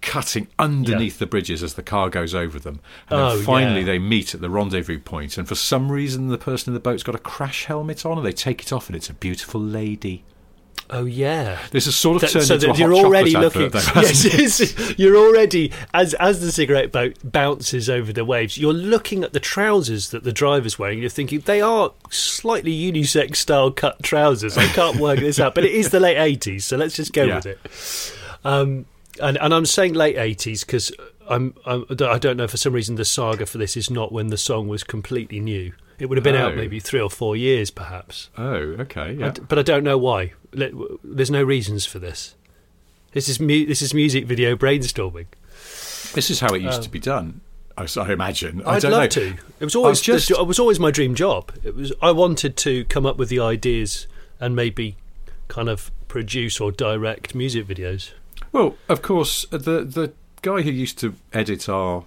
cutting 0.00 0.48
underneath 0.58 1.18
the 1.18 1.26
bridges 1.26 1.62
as 1.62 1.74
the 1.74 1.82
car 1.82 2.08
goes 2.10 2.34
over 2.34 2.58
them. 2.58 2.80
And 3.08 3.20
Oh, 3.20 3.36
then 3.36 3.44
finally 3.44 3.80
yeah. 3.80 3.86
they 3.86 3.98
meet 3.98 4.34
at 4.34 4.40
the 4.40 4.50
rendezvous 4.50 4.98
point, 5.00 5.36
and 5.38 5.46
for 5.48 5.54
some 5.54 5.90
reason 5.92 6.28
the 6.28 6.38
person 6.38 6.70
in 6.70 6.74
the 6.74 6.80
boat's 6.80 7.02
got 7.02 7.14
a 7.14 7.18
crash 7.18 7.66
helmet 7.66 8.04
on, 8.06 8.16
and 8.18 8.26
they 8.26 8.32
take 8.32 8.62
it 8.62 8.72
off, 8.72 8.88
and 8.88 8.96
it's 8.96 9.10
a 9.10 9.14
beautiful 9.14 9.60
lady. 9.60 10.24
Oh 10.92 11.04
yeah. 11.04 11.58
This 11.70 11.84
has 11.84 11.94
sort 11.94 12.16
of 12.16 12.22
That- 12.22 12.30
turned 12.32 12.46
so 12.46 12.54
into 12.54 12.72
a 12.72 12.76
you're 12.76 12.90
hot 12.96 13.04
already 13.04 13.30
looking. 13.36 13.62
advert, 13.66 13.84
though, 13.94 14.00
yes, 14.00 14.98
you're 14.98 15.16
already 15.16 15.70
as 15.94 16.14
as 16.14 16.40
the 16.40 16.50
cigarette 16.50 16.90
boat 16.90 17.16
bounces 17.22 17.88
over 17.88 18.12
the 18.12 18.24
waves. 18.24 18.58
You're 18.58 18.72
looking 18.72 19.22
at 19.22 19.32
the 19.32 19.38
trousers 19.38 20.10
that 20.10 20.24
the 20.24 20.32
driver's 20.32 20.80
wearing. 20.80 20.98
You're 20.98 21.08
thinking 21.08 21.40
they 21.40 21.60
are 21.60 21.92
slightly 22.10 22.72
unisex 22.72 23.36
style 23.36 23.70
cut 23.70 24.02
trousers. 24.02 24.58
I 24.58 24.66
can't 24.66 24.96
work 24.96 25.20
this 25.20 25.38
out, 25.38 25.54
but 25.54 25.64
it 25.64 25.70
is 25.72 25.90
the 25.90 26.00
late 26.00 26.16
'80s, 26.16 26.62
so 26.62 26.76
let's 26.76 26.96
just 26.96 27.12
go 27.12 27.22
Yeah. 27.22 27.36
with 27.36 27.46
it. 27.46 28.16
Um, 28.44 28.86
and 29.20 29.36
and 29.38 29.54
I'm 29.54 29.66
saying 29.66 29.94
late 29.94 30.16
'80s 30.16 30.64
because 30.66 30.92
I'm, 31.28 31.54
I'm 31.66 31.84
I 31.90 32.18
don't 32.18 32.36
know 32.36 32.48
for 32.48 32.56
some 32.56 32.72
reason 32.72 32.96
the 32.96 33.04
saga 33.04 33.46
for 33.46 33.58
this 33.58 33.76
is 33.76 33.90
not 33.90 34.12
when 34.12 34.28
the 34.28 34.36
song 34.38 34.68
was 34.68 34.82
completely 34.84 35.40
new. 35.40 35.72
It 35.98 36.06
would 36.08 36.16
have 36.16 36.24
been 36.24 36.34
out 36.34 36.52
Oh. 36.52 36.56
maybe 36.56 36.80
three 36.80 37.00
or 37.00 37.10
four 37.10 37.36
years, 37.36 37.70
perhaps. 37.70 38.30
Oh, 38.38 38.54
okay, 38.80 39.12
yeah. 39.12 39.30
d- 39.32 39.42
but 39.46 39.58
I 39.58 39.62
don't 39.62 39.84
know 39.84 39.98
why. 39.98 40.32
There's 40.52 41.30
no 41.30 41.42
reasons 41.42 41.84
for 41.84 41.98
this. 41.98 42.34
This 43.12 43.28
is 43.28 43.38
mu- 43.38 43.66
this 43.66 43.82
is 43.82 43.92
music 43.92 44.24
video 44.24 44.56
brainstorming. 44.56 45.26
This 46.14 46.30
is 46.30 46.40
how 46.40 46.54
it 46.54 46.62
used 46.62 46.82
to 46.84 46.88
be 46.90 46.98
done. 46.98 47.42
I 47.76 47.86
imagine. 48.12 48.60
I 48.62 48.64
Um, 48.64 48.74
I'd 48.76 48.82
don't 48.82 48.90
love 48.92 49.00
know. 49.02 49.08
to. 49.08 49.26
It 49.60 49.64
was 49.64 49.74
always 49.76 50.00
just- 50.00 50.28
the 50.28 50.38
it 50.40 50.46
was 50.46 50.58
always 50.58 50.78
my 50.80 50.90
dream 50.90 51.14
job. 51.14 51.52
It 51.64 51.74
was 51.76 51.92
I 52.02 52.10
wanted 52.12 52.56
to 52.58 52.84
come 52.86 53.06
up 53.06 53.16
with 53.16 53.28
the 53.28 53.40
ideas 53.40 54.06
and 54.40 54.54
maybe 54.56 54.96
kind 55.48 55.68
of 55.68 55.90
produce 56.08 56.60
or 56.60 56.72
direct 56.72 57.34
music 57.34 57.66
videos. 57.66 58.10
Well, 58.52 58.76
of 58.88 59.02
course, 59.02 59.44
the 59.50 59.84
the 59.84 60.12
guy 60.42 60.62
who 60.62 60.70
used 60.70 60.98
to 61.00 61.14
edit 61.32 61.68
our 61.68 62.04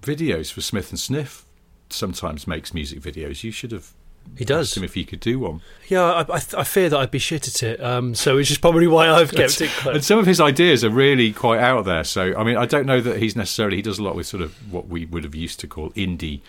videos 0.00 0.52
for 0.52 0.60
Smith 0.60 0.90
and 0.90 0.98
Sniff 1.00 1.44
sometimes 1.90 2.46
makes 2.46 2.72
music 2.74 3.00
videos. 3.00 3.42
You 3.44 3.50
should 3.50 3.72
have 3.72 3.92
He 4.36 4.42
asked 4.44 4.48
does. 4.48 4.76
him 4.76 4.84
if 4.84 4.94
he 4.94 5.04
could 5.04 5.20
do 5.20 5.38
one. 5.38 5.60
Yeah, 5.88 6.02
I, 6.04 6.20
I, 6.36 6.40
I 6.58 6.64
fear 6.64 6.88
that 6.88 6.98
I'd 6.98 7.10
be 7.10 7.18
shit 7.18 7.46
at 7.48 7.62
it. 7.62 7.82
Um, 7.82 8.14
so 8.14 8.36
which 8.36 8.50
is 8.50 8.58
probably 8.58 8.86
why 8.86 9.08
I've 9.10 9.32
kept 9.34 9.60
it 9.60 9.70
And 9.86 10.04
some 10.04 10.18
of 10.18 10.26
his 10.26 10.40
ideas 10.40 10.84
are 10.84 10.90
really 10.90 11.32
quite 11.32 11.60
out 11.60 11.84
there. 11.84 12.04
So, 12.04 12.34
I 12.36 12.44
mean, 12.44 12.56
I 12.56 12.64
don't 12.66 12.86
know 12.86 13.00
that 13.00 13.18
he's 13.18 13.36
necessarily 13.36 13.76
he 13.76 13.82
does 13.82 13.98
a 13.98 14.02
lot 14.02 14.14
with 14.14 14.26
sort 14.26 14.42
of 14.42 14.54
what 14.72 14.88
we 14.88 15.06
would 15.06 15.24
have 15.24 15.34
used 15.34 15.60
to 15.60 15.66
call 15.66 15.90
indie 15.90 16.40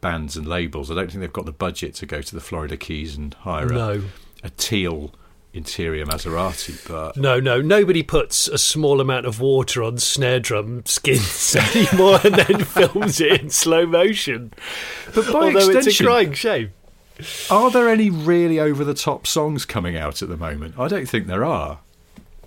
bands 0.00 0.36
and 0.36 0.46
labels. 0.46 0.90
I 0.90 0.94
don't 0.94 1.08
think 1.10 1.20
they've 1.20 1.32
got 1.32 1.46
the 1.46 1.52
budget 1.52 1.94
to 1.96 2.06
go 2.06 2.22
to 2.22 2.34
the 2.34 2.40
Florida 2.40 2.76
Keys 2.76 3.16
and 3.16 3.34
hire 3.34 3.66
No. 3.66 4.02
a, 4.42 4.46
a 4.46 4.50
teal 4.50 5.12
interior 5.56 6.04
Maserati. 6.06 6.86
But 6.88 7.16
No, 7.16 7.40
no, 7.40 7.60
nobody 7.60 8.02
puts 8.02 8.48
a 8.48 8.58
small 8.58 9.00
amount 9.00 9.26
of 9.26 9.40
water 9.40 9.82
on 9.82 9.98
snare 9.98 10.40
drum 10.40 10.82
skins 10.86 11.56
anymore 11.74 12.20
and 12.24 12.34
then 12.34 12.64
films 12.64 13.20
it 13.20 13.40
in 13.40 13.50
slow 13.50 13.86
motion. 13.86 14.52
but 15.14 15.26
by 15.32 15.32
Although 15.32 15.56
it's 15.58 15.68
a 15.68 15.76
extension, 15.78 16.06
crying 16.06 16.32
shame. 16.32 16.72
are 17.50 17.70
there 17.70 17.88
any 17.88 18.10
really 18.10 18.60
over 18.60 18.84
the 18.84 18.94
top 18.94 19.26
songs 19.26 19.64
coming 19.64 19.96
out 19.96 20.22
at 20.22 20.28
the 20.28 20.36
moment? 20.36 20.78
I 20.78 20.88
don't 20.88 21.08
think 21.08 21.26
there 21.26 21.44
are. 21.44 21.78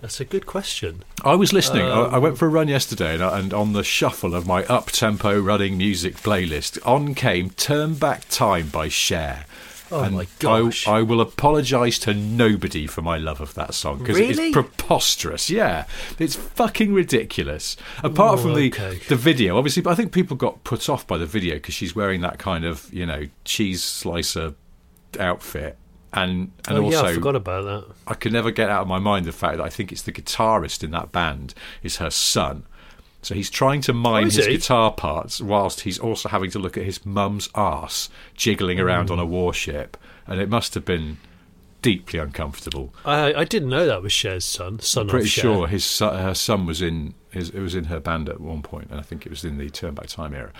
That's 0.01 0.21
a 0.21 0.25
good 0.25 0.45
question. 0.45 1.03
I 1.25 1.35
was 1.35 1.51
listening. 1.51 1.83
I, 1.83 1.89
Um, 2.05 2.15
I 2.15 2.17
went 2.19 2.37
for 2.37 2.45
a 2.45 2.49
run 2.49 2.69
yesterday, 2.69 3.15
and, 3.15 3.23
I- 3.23 3.37
and 3.39 3.53
on 3.53 3.73
the 3.73 3.83
shuffle 3.83 4.33
of 4.33 4.47
my 4.47 4.63
up 4.67 4.91
tempo 4.91 5.37
running 5.37 5.77
music 5.77 6.15
playlist, 6.15 6.79
on 6.87 7.13
came 7.15 7.49
"Turn 7.49 7.95
Back 7.95 8.29
Time" 8.29 8.69
by 8.69 8.87
Cher. 8.87 9.45
Oh 9.91 10.03
and 10.03 10.15
my 10.15 10.27
gosh. 10.39 10.87
I, 10.87 10.97
I 10.97 11.01
will 11.01 11.19
apologise 11.21 11.97
to 11.99 12.13
nobody 12.13 12.85
for 12.87 13.01
my 13.01 13.17
love 13.17 13.41
of 13.41 13.53
that 13.55 13.73
song 13.73 13.99
because 13.99 14.17
Really? 14.19 14.47
it's 14.49 14.53
preposterous. 14.53 15.49
Yeah, 15.49 15.85
it's 16.19 16.35
fucking 16.35 16.93
ridiculous. 16.93 17.75
Apart 18.03 18.39
Oh, 18.39 18.41
from 18.43 18.53
the 18.55 18.67
okay. 18.67 18.99
the 19.07 19.15
video, 19.15 19.57
obviously, 19.57 19.81
but 19.81 19.91
I 19.91 19.95
think 19.95 20.11
people 20.11 20.37
got 20.37 20.63
put 20.63 20.89
off 20.89 21.07
by 21.07 21.17
the 21.17 21.25
video 21.25 21.55
because 21.55 21.73
she's 21.73 21.95
wearing 21.95 22.21
that 22.21 22.37
kind 22.39 22.65
of 22.65 22.91
you 22.93 23.05
know 23.05 23.27
cheese 23.45 23.83
slicer 23.83 24.53
outfit, 25.19 25.77
and 26.13 26.51
and 26.67 26.77
oh 26.77 26.83
also 26.85 27.03
yeah, 27.03 27.09
I 27.09 27.13
forgot 27.13 27.35
about 27.35 27.63
that. 27.65 27.95
I 28.07 28.13
could 28.13 28.33
never 28.33 28.51
get 28.51 28.69
out 28.69 28.83
of 28.83 28.87
my 28.87 28.99
mind 28.99 29.25
the 29.25 29.31
fact 29.31 29.57
that 29.57 29.63
I 29.63 29.69
think 29.69 29.91
it's 29.91 30.01
the 30.03 30.11
guitarist 30.11 30.83
in 30.83 30.91
that 30.91 31.11
band 31.11 31.53
is 31.83 31.97
her 31.97 32.09
son, 32.11 32.63
So 33.21 33.35
he's 33.35 33.49
trying 33.49 33.81
to 33.81 33.93
mime 33.93 34.23
Oh, 34.27 34.29
his 34.29 34.45
he? 34.45 34.53
guitar 34.57 34.91
parts 34.93 35.41
whilst 35.41 35.81
he's 35.81 35.99
also 35.99 36.29
having 36.29 36.49
to 36.51 36.59
look 36.59 36.77
at 36.77 36.85
his 36.85 37.05
mum's 37.05 37.49
arse 37.53 38.09
jiggling 38.33 38.79
around 38.79 39.11
on 39.11 39.19
a 39.19 39.25
warship, 39.25 39.97
and 40.25 40.39
it 40.39 40.47
must 40.49 40.73
have 40.73 40.85
been 40.85 41.17
deeply 41.81 42.19
uncomfortable. 42.19 42.93
I, 43.05 43.33
I 43.33 43.43
didn't 43.43 43.69
know 43.69 43.85
that 43.85 44.01
was 44.01 44.13
Cher's 44.13 44.45
son. 44.45 44.79
Son 44.79 45.07
Pretty 45.07 45.25
of 45.25 45.29
Cher. 45.31 45.41
sure 45.43 45.67
his 45.67 45.83
son, 45.85 46.17
her 46.17 46.33
son 46.33 46.65
was 46.65 46.81
in 46.81 47.13
his 47.31 47.49
it 47.49 47.59
was 47.59 47.75
in 47.75 47.85
her 47.85 47.99
band 47.99 48.29
at 48.29 48.39
one 48.39 48.61
point, 48.61 48.89
and 48.89 48.99
I 48.99 49.03
think 49.03 49.25
it 49.25 49.29
was 49.29 49.43
in 49.43 49.57
the 49.57 49.69
Turn 49.69 49.95
Back 49.95 50.07
Time 50.07 50.33
era. 50.33 50.51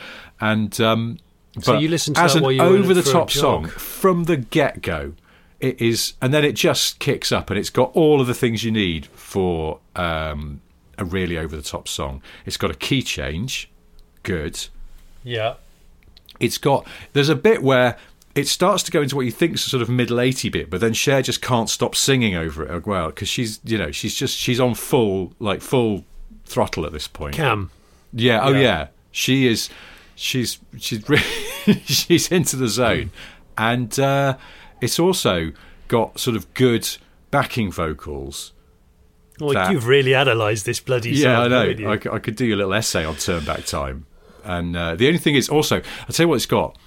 And 0.41 0.79
um, 0.81 1.17
So 1.61 1.77
you 1.77 1.87
listened 1.87 2.17
to 2.17 2.21
as 2.21 2.33
that 2.33 2.43
an 2.43 2.59
over 2.61 2.93
the 2.93 3.03
top 3.03 3.31
song 3.31 3.67
from 3.69 4.25
the 4.25 4.37
get 4.37 4.81
go. 4.81 5.13
It 5.61 5.81
is, 5.81 6.13
and 6.21 6.33
then 6.33 6.45
it 6.45 6.53
just 6.53 6.99
kicks 6.99 7.31
up, 7.33 7.49
and 7.49 7.59
it's 7.59 7.69
got 7.69 7.91
all 7.93 8.21
of 8.21 8.27
the 8.27 8.33
things 8.33 8.63
you 8.63 8.71
need 8.71 9.07
for 9.07 9.79
um, 9.95 10.61
a 10.99 11.05
really 11.05 11.37
over 11.37 11.55
the 11.55 11.61
top 11.63 11.87
song. 11.87 12.21
It's 12.45 12.57
got 12.57 12.69
a 12.69 12.75
key 12.75 13.01
change, 13.01 13.69
good. 14.23 14.67
Yeah. 15.23 15.55
It's 16.39 16.57
got 16.57 16.85
there's 17.13 17.29
a 17.29 17.35
bit 17.35 17.63
where 17.63 17.97
it 18.35 18.47
starts 18.47 18.83
to 18.83 18.91
go 18.91 19.01
into 19.01 19.15
what 19.15 19.25
you 19.25 19.31
think 19.31 19.55
is 19.55 19.65
a 19.65 19.69
sort 19.69 19.81
of 19.81 19.89
middle 19.89 20.19
eight 20.21 20.45
bit, 20.51 20.69
but 20.69 20.79
then 20.79 20.93
Cher 20.93 21.21
just 21.21 21.41
can't 21.41 21.69
stop 21.69 21.95
singing 21.95 22.35
over 22.35 22.63
it 22.63 22.69
as 22.71 22.85
well 22.85 23.07
because 23.07 23.27
she's 23.27 23.59
you 23.63 23.77
know 23.77 23.91
she's 23.91 24.15
just 24.15 24.37
she's 24.37 24.59
on 24.59 24.75
full 24.75 25.33
like 25.39 25.61
full 25.61 26.05
throttle 26.45 26.85
at 26.85 26.91
this 26.93 27.07
point. 27.07 27.35
Cam. 27.35 27.71
Yeah. 28.13 28.41
Oh 28.43 28.51
Yeah. 28.53 28.59
yeah. 28.59 28.87
She 29.11 29.47
is. 29.47 29.69
She's 30.15 30.59
she's 30.77 31.07
really 31.09 31.23
she's 31.85 32.31
into 32.31 32.55
the 32.55 32.67
zone, 32.67 33.11
and 33.57 33.97
uh, 33.99 34.37
it's 34.81 34.99
also 34.99 35.51
got 35.87 36.19
sort 36.19 36.35
of 36.37 36.53
good 36.53 36.87
backing 37.31 37.71
vocals. 37.71 38.51
Well, 39.39 39.53
That- 39.53 39.71
you've 39.71 39.87
really 39.87 40.13
analysed 40.13 40.65
this 40.65 40.79
bloody 40.79 41.15
song. 41.15 41.31
Yeah, 41.31 41.41
I 41.41 41.47
know. 41.47 41.89
I, 41.91 42.15
I 42.15 42.19
could 42.19 42.35
do 42.35 42.53
a 42.53 42.57
little 42.57 42.73
essay 42.73 43.05
on 43.05 43.15
turn 43.15 43.43
back 43.45 43.65
time, 43.65 44.05
and 44.43 44.75
uh, 44.75 44.95
the 44.95 45.07
only 45.07 45.19
thing 45.19 45.35
is 45.35 45.49
also 45.49 45.77
I'll 45.77 46.07
tell 46.13 46.25
you 46.25 46.27
what 46.29 46.35
it's 46.35 46.45
got. 46.45 46.77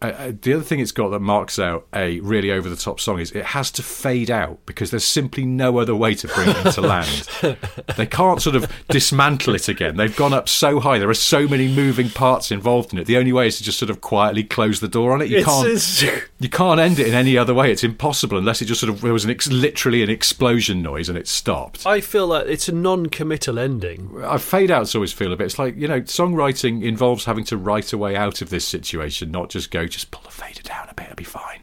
Uh, 0.00 0.32
the 0.42 0.54
other 0.54 0.62
thing 0.62 0.78
it's 0.78 0.92
got 0.92 1.08
that 1.08 1.18
marks 1.18 1.58
out 1.58 1.86
a 1.92 2.20
really 2.20 2.52
over 2.52 2.68
the 2.68 2.76
top 2.76 3.00
song 3.00 3.18
is 3.18 3.32
it 3.32 3.44
has 3.46 3.70
to 3.72 3.82
fade 3.82 4.30
out 4.30 4.58
because 4.64 4.90
there's 4.92 5.04
simply 5.04 5.44
no 5.44 5.78
other 5.78 5.94
way 5.96 6.14
to 6.14 6.28
bring 6.28 6.48
it 6.50 6.70
to 6.72 6.80
land. 6.80 7.28
They 7.96 8.06
can't 8.06 8.40
sort 8.40 8.54
of 8.54 8.70
dismantle 8.88 9.54
it 9.56 9.68
again. 9.68 9.96
They've 9.96 10.14
gone 10.14 10.32
up 10.32 10.48
so 10.48 10.78
high. 10.78 10.98
There 11.00 11.08
are 11.08 11.14
so 11.14 11.48
many 11.48 11.66
moving 11.66 12.10
parts 12.10 12.52
involved 12.52 12.92
in 12.92 12.98
it. 13.00 13.06
The 13.06 13.16
only 13.16 13.32
way 13.32 13.48
is 13.48 13.58
to 13.58 13.64
just 13.64 13.78
sort 13.78 13.90
of 13.90 14.00
quietly 14.00 14.44
close 14.44 14.78
the 14.78 14.86
door 14.86 15.12
on 15.12 15.20
it. 15.22 15.28
You 15.28 15.38
It's- 15.38 15.46
can't. 15.56 15.68
it's- 15.68 16.22
You 16.40 16.48
can't 16.48 16.78
end 16.78 17.00
it 17.00 17.08
in 17.08 17.14
any 17.14 17.36
other 17.36 17.52
way. 17.52 17.72
It's 17.72 17.82
impossible 17.82 18.38
unless 18.38 18.62
it 18.62 18.66
just 18.66 18.80
sort 18.80 18.92
of 18.94 19.00
there 19.00 19.12
was 19.12 19.24
an 19.24 19.30
ex- 19.32 19.50
literally 19.50 20.04
an 20.04 20.10
explosion 20.10 20.80
noise 20.82 21.08
and 21.08 21.18
it 21.18 21.26
stopped. 21.26 21.84
I 21.84 22.00
feel 22.00 22.28
like 22.28 22.46
it's 22.46 22.68
a 22.68 22.72
non-committal 22.72 23.58
ending. 23.58 24.22
I 24.24 24.38
fade 24.38 24.70
outs 24.70 24.94
always 24.94 25.12
feel 25.12 25.32
a 25.32 25.36
bit. 25.36 25.46
It's 25.46 25.58
like 25.58 25.76
you 25.76 25.88
know, 25.88 26.00
songwriting 26.02 26.84
involves 26.84 27.24
having 27.24 27.42
to 27.46 27.56
write 27.56 27.92
a 27.92 27.98
way 27.98 28.14
out 28.14 28.40
of 28.40 28.50
this 28.50 28.64
situation, 28.64 29.32
not 29.32 29.50
just 29.50 29.72
go 29.72 29.87
just 29.88 30.10
pull 30.10 30.22
the 30.22 30.30
fader 30.30 30.62
down 30.62 30.88
a 30.90 30.94
bit, 30.94 31.04
it'll 31.06 31.16
be 31.16 31.24
fine. 31.24 31.60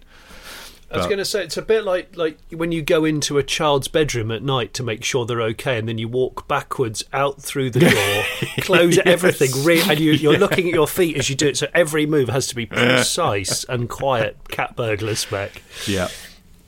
I 0.92 0.98
was 0.98 1.08
going 1.08 1.18
to 1.18 1.26
say 1.26 1.44
it's 1.44 1.58
a 1.58 1.62
bit 1.62 1.84
like 1.84 2.16
like 2.16 2.38
when 2.52 2.72
you 2.72 2.82
go 2.82 3.04
into 3.06 3.38
a 3.38 3.44
child's 3.44 3.88
bedroom 3.88 4.32
at 4.32 4.44
night 4.44 4.74
to 4.76 4.84
make 4.84 5.04
sure 5.04 5.26
they're 5.26 5.42
okay, 5.42 5.78
and 5.78 5.90
then 5.90 5.98
you 5.98 6.08
walk 6.08 6.48
backwards 6.48 7.04
out 7.12 7.42
through 7.42 7.72
the 7.72 7.80
door, 7.82 8.48
close 8.62 8.98
everything, 9.00 9.66
re- 9.66 9.82
and 9.82 10.00
you, 10.00 10.12
you're 10.12 10.38
looking 10.38 10.68
at 10.68 10.74
your 10.74 10.88
feet 10.88 11.18
as 11.18 11.30
you 11.30 11.36
do 11.36 11.48
it. 11.48 11.58
So 11.58 11.68
every 11.74 12.06
move 12.06 12.30
has 12.30 12.48
to 12.48 12.56
be 12.56 12.66
precise 12.68 13.64
and 13.66 13.90
quiet, 13.90 14.48
cat 14.48 14.76
burglar 14.76 15.16
spec. 15.16 15.62
Yeah, 15.86 16.08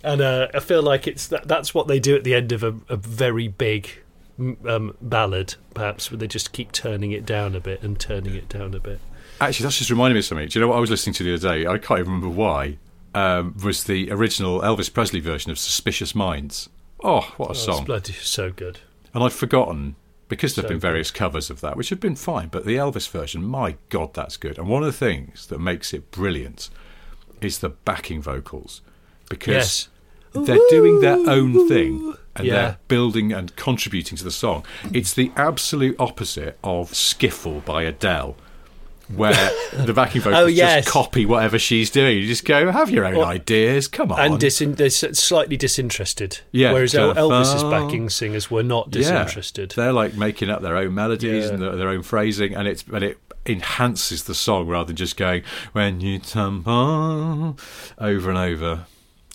And 0.03 0.19
uh, 0.19 0.47
I 0.53 0.59
feel 0.59 0.81
like 0.81 1.07
it's 1.07 1.27
that, 1.27 1.47
that's 1.47 1.73
what 1.73 1.87
they 1.87 1.99
do 1.99 2.15
at 2.15 2.23
the 2.23 2.33
end 2.33 2.51
of 2.51 2.63
a, 2.63 2.75
a 2.89 2.97
very 2.97 3.47
big 3.47 3.91
um, 4.39 4.95
ballad, 5.01 5.55
perhaps, 5.73 6.11
where 6.11 6.17
they 6.17 6.27
just 6.27 6.51
keep 6.51 6.71
turning 6.71 7.11
it 7.11 7.25
down 7.25 7.55
a 7.55 7.59
bit 7.59 7.81
and 7.83 7.99
turning 7.99 8.35
it 8.35 8.49
down 8.49 8.73
a 8.73 8.79
bit. 8.79 8.99
actually, 9.41 9.63
that's 9.65 9.77
just 9.77 9.89
reminded 9.89 10.13
me 10.15 10.19
of 10.19 10.25
something. 10.25 10.47
Do 10.47 10.59
you 10.59 10.65
know 10.65 10.69
what 10.69 10.77
I 10.77 10.81
was 10.81 10.89
listening 10.89 11.13
to 11.15 11.23
the 11.23 11.33
other 11.33 11.55
day? 11.55 11.67
I 11.67 11.77
can't 11.77 11.99
even 12.01 12.13
remember 12.13 12.29
why. 12.29 12.77
Um, 13.15 13.55
was 13.63 13.85
the 13.85 14.11
original 14.11 14.61
Elvis 14.61 14.93
Presley 14.93 15.19
version 15.19 15.49
of 15.51 15.57
"Suspicious 15.57 16.13
Minds"? 16.13 16.69
Oh, 17.03 17.21
what 17.37 17.47
a 17.47 17.49
Oh, 17.49 17.51
it's 17.51 17.63
song! 17.63 17.85
bloody 17.85 18.13
so 18.13 18.51
good. 18.51 18.79
And 19.13 19.23
I'd 19.23 19.33
forgotten 19.33 19.95
because 20.29 20.53
there've 20.55 20.65
So 20.65 20.69
been 20.69 20.79
various 20.79 21.09
covers 21.09 21.49
of 21.49 21.61
that, 21.61 21.77
which 21.77 21.89
have 21.89 21.99
been 21.99 22.15
fine. 22.17 22.49
But 22.49 22.65
the 22.65 22.75
Elvis 22.75 23.09
version, 23.09 23.43
my 23.45 23.77
God, 23.89 24.13
that's 24.13 24.35
good. 24.37 24.57
And 24.59 24.67
one 24.67 24.83
of 24.83 24.87
the 24.87 24.91
things 25.05 25.47
that 25.47 25.59
makes 25.59 25.93
it 25.93 26.11
brilliant 26.11 26.69
is 27.41 27.59
the 27.59 27.69
backing 27.69 28.21
vocals 28.21 28.81
because 29.29 29.53
Yes. 29.53 29.87
They're 30.33 30.59
doing 30.69 30.99
their 31.01 31.17
own 31.29 31.67
thing 31.67 32.13
and 32.35 32.45
Yeah. 32.47 32.53
they're 32.53 32.77
building 32.87 33.33
and 33.33 33.55
contributing 33.55 34.17
to 34.17 34.23
the 34.23 34.31
song. 34.31 34.63
It's 34.93 35.13
the 35.13 35.31
absolute 35.35 35.95
opposite 35.99 36.57
of 36.63 36.91
Skyfall 36.91 37.65
by 37.65 37.83
Adele. 37.83 38.35
Where 39.15 39.31
the 39.73 39.93
backing 39.93 40.19
vocals 40.19 40.43
Oh, 40.43 40.45
yes. 40.47 40.83
just 40.83 40.89
copy 40.93 41.25
whatever 41.25 41.57
she's 41.57 41.89
doing. 41.89 42.17
You 42.17 42.27
just 42.27 42.43
go, 42.43 42.69
have 42.73 42.89
your 42.89 43.05
own 43.05 43.15
Or- 43.15 43.23
ideas. 43.23 43.87
Come 43.87 44.11
on. 44.11 44.19
And 44.19 44.33
disin- 44.37 44.75
they're 44.75 44.89
slightly 44.89 45.55
disinterested. 45.55 46.39
Yeah, 46.51 46.73
Whereas 46.73 46.93
El- 46.93 47.15
Elvis's 47.15 47.63
backing 47.63 48.09
singers 48.09 48.51
were 48.51 48.63
not 48.63 48.91
disinterested. 48.91 49.73
Yeah, 49.77 49.83
they're 49.85 49.93
like 49.93 50.15
making 50.15 50.49
up 50.49 50.61
their 50.61 50.75
own 50.75 50.93
melodies 50.93 51.45
Yeah. 51.45 51.51
and 51.53 51.61
their, 51.61 51.75
their 51.77 51.87
own 51.89 52.03
phrasing, 52.03 52.53
and 52.53 52.67
it's 52.67 52.83
and 52.91 53.01
it 53.01 53.17
enhances 53.45 54.25
the 54.25 54.35
song 54.35 54.67
rather 54.67 54.87
than 54.87 54.97
just 54.97 55.15
going 55.15 55.41
when 55.71 56.01
you 56.01 56.19
tumble 56.19 57.57
over 57.97 58.29
and 58.29 58.37
over. 58.37 58.87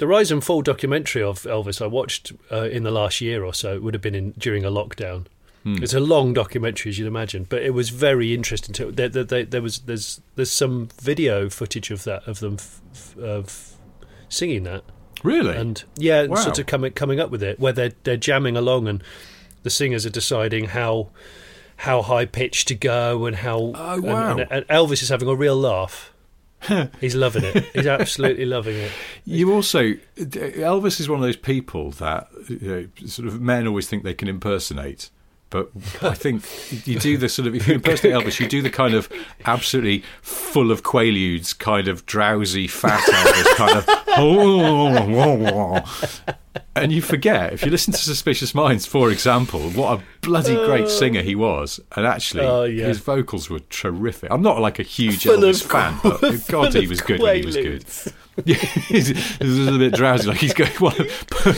The 0.03 0.09
rise 0.09 0.33
and 0.33 0.43
fall 0.43 0.63
documentary 0.63 1.23
of 1.23 1.43
Elvis 1.45 1.81
I 1.81 1.87
watched 1.87 2.33
uh, 2.51 2.63
in 2.65 2.83
the 2.83 2.91
last 2.91 3.21
year 3.21 3.45
or 3.45 3.55
so. 3.55 3.75
It 3.77 3.85
would 3.85 3.95
have 3.95 4.01
been 4.03 4.17
in, 4.17 4.33
during 4.37 4.65
a 4.65 4.69
lockdown. 4.69 5.27
Hmm. 5.63 5.77
It's 5.81 5.95
a 5.95 6.01
long 6.01 6.33
documentary, 6.33 6.89
as 6.91 6.99
you'd 6.99 7.07
imagine, 7.07 7.47
but 7.49 7.63
it 7.63 7.71
was 7.73 7.91
very 7.91 8.35
interesting. 8.35 8.75
To 8.75 8.91
there, 8.91 9.09
there, 9.09 9.63
was 9.63 9.79
there's 9.79 10.21
there's 10.35 10.51
some 10.51 10.89
video 11.01 11.49
footage 11.49 11.93
of 11.93 12.03
that 12.03 12.27
of 12.27 12.41
them 12.41 12.55
f- 12.55 12.81
f- 12.93 13.17
of 13.17 13.77
singing 14.29 14.65
that, 14.65 14.83
Really? 15.23 15.55
and 15.57 15.85
yeah, 15.95 16.27
Wow. 16.27 16.35
sort 16.35 16.59
of 16.59 16.67
coming 16.67 16.91
coming 16.95 17.21
up 17.21 17.31
with 17.31 17.45
it, 17.45 17.61
where 17.61 17.73
they're 17.73 17.93
they're 18.03 18.17
jamming 18.17 18.57
along, 18.57 18.89
and 18.89 19.05
the 19.63 19.71
singers 19.71 20.05
are 20.05 20.11
deciding 20.11 20.65
how 20.65 21.11
how 21.77 22.03
high 22.03 22.25
pitch 22.25 22.65
to 22.65 22.75
go 22.75 23.25
and 23.27 23.37
how. 23.37 23.71
Oh, 23.77 23.95
and- 23.95 24.03
wow. 24.03 24.37
and, 24.39 24.49
and 24.51 24.67
Elvis 24.67 25.01
is 25.01 25.11
having 25.11 25.29
a 25.29 25.35
real 25.37 25.55
laugh. 25.57 26.12
He's 27.01 27.15
loving 27.15 27.45
it. 27.45 27.65
He's 27.75 27.87
absolutely 27.87 28.45
loving 28.47 28.77
it. 28.77 28.93
you 29.25 29.53
also 29.53 29.93
Elvis 30.17 31.01
is 31.01 31.09
one 31.09 31.19
of 31.19 31.25
those 31.25 31.37
people 31.37 31.91
that 31.93 32.29
you 32.49 32.59
know, 33.01 33.07
sort 33.07 33.29
of 33.29 33.41
men 33.41 33.67
always 33.67 33.89
think 33.89 34.05
they 34.05 34.15
can 34.15 34.29
impersonate. 34.29 35.11
But 35.53 35.71
I 36.03 36.15
think 36.15 36.43
you 36.87 36.99
do 36.99 37.17
the 37.17 37.29
sort 37.29 37.47
of 37.47 37.55
if 37.55 37.69
you 37.69 37.75
impersonate 37.75 38.17
Elvis, 38.25 38.41
you 38.41 38.49
do 38.49 38.63
the 38.63 38.71
kind 38.71 38.95
of 38.95 39.09
absolutely 39.45 40.03
full 40.23 40.71
of 40.73 40.83
quaaludes, 40.83 41.57
kind 41.57 41.87
of 41.89 42.05
drowsy, 42.07 42.67
fat 42.67 43.01
Elvis, 43.01 43.57
kind 43.57 43.79
of. 43.79 43.89
And 46.75 46.91
you 46.91 47.03
forget 47.03 47.53
if 47.53 47.65
you 47.65 47.71
listen 47.71 47.93
to 47.93 47.99
Suspicious 47.99 48.55
Minds, 48.55 48.87
for 48.87 49.11
example, 49.11 49.71
what 49.71 50.01
a 50.01 50.03
bloody 50.23 50.55
great 50.55 50.89
singer 50.89 51.21
he 51.23 51.35
was, 51.35 51.81
and 51.97 52.07
actually 52.07 52.45
Oh, 52.45 52.65
yeah. 52.65 52.87
his 52.87 52.99
vocals 52.99 53.51
were 53.51 53.61
terrific. 53.71 54.31
I'm 54.31 54.43
not 54.43 54.59
like 54.61 54.79
a 54.79 54.83
huge 54.83 55.25
Full 55.25 55.37
Elvis 55.37 55.63
fan, 55.63 55.99
but 56.03 56.21
God, 56.49 56.75
he 56.75 56.87
was 56.87 57.01
good 57.03 57.21
when 57.21 57.37
he 57.37 57.47
was 57.47 57.57
good. 57.57 57.85
Yeah, 58.47 58.55
he's, 58.57 59.09
he's 59.09 59.41
a 59.41 59.45
little 59.45 59.79
bit 59.79 59.93
drowsy. 59.95 60.29
Like 60.29 60.39
he's 60.39 60.55
going 60.55 60.71
one, 60.79 60.95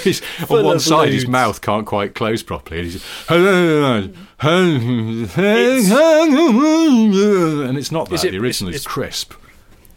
his, 0.02 0.20
on 0.50 0.64
one 0.64 0.80
side, 0.80 1.12
his 1.12 1.28
mouth 1.28 1.60
can't 1.60 1.86
quite 1.86 2.14
close 2.16 2.42
properly, 2.42 2.80
and 2.80 2.90
he's 2.90 3.04
and 3.30 4.16
it's 7.78 7.92
not 7.92 8.08
that. 8.08 8.14
Is 8.16 8.24
it- 8.24 8.32
the 8.32 8.38
original 8.38 8.70
it's- 8.70 8.80
is 8.82 8.86
crisp. 8.86 9.34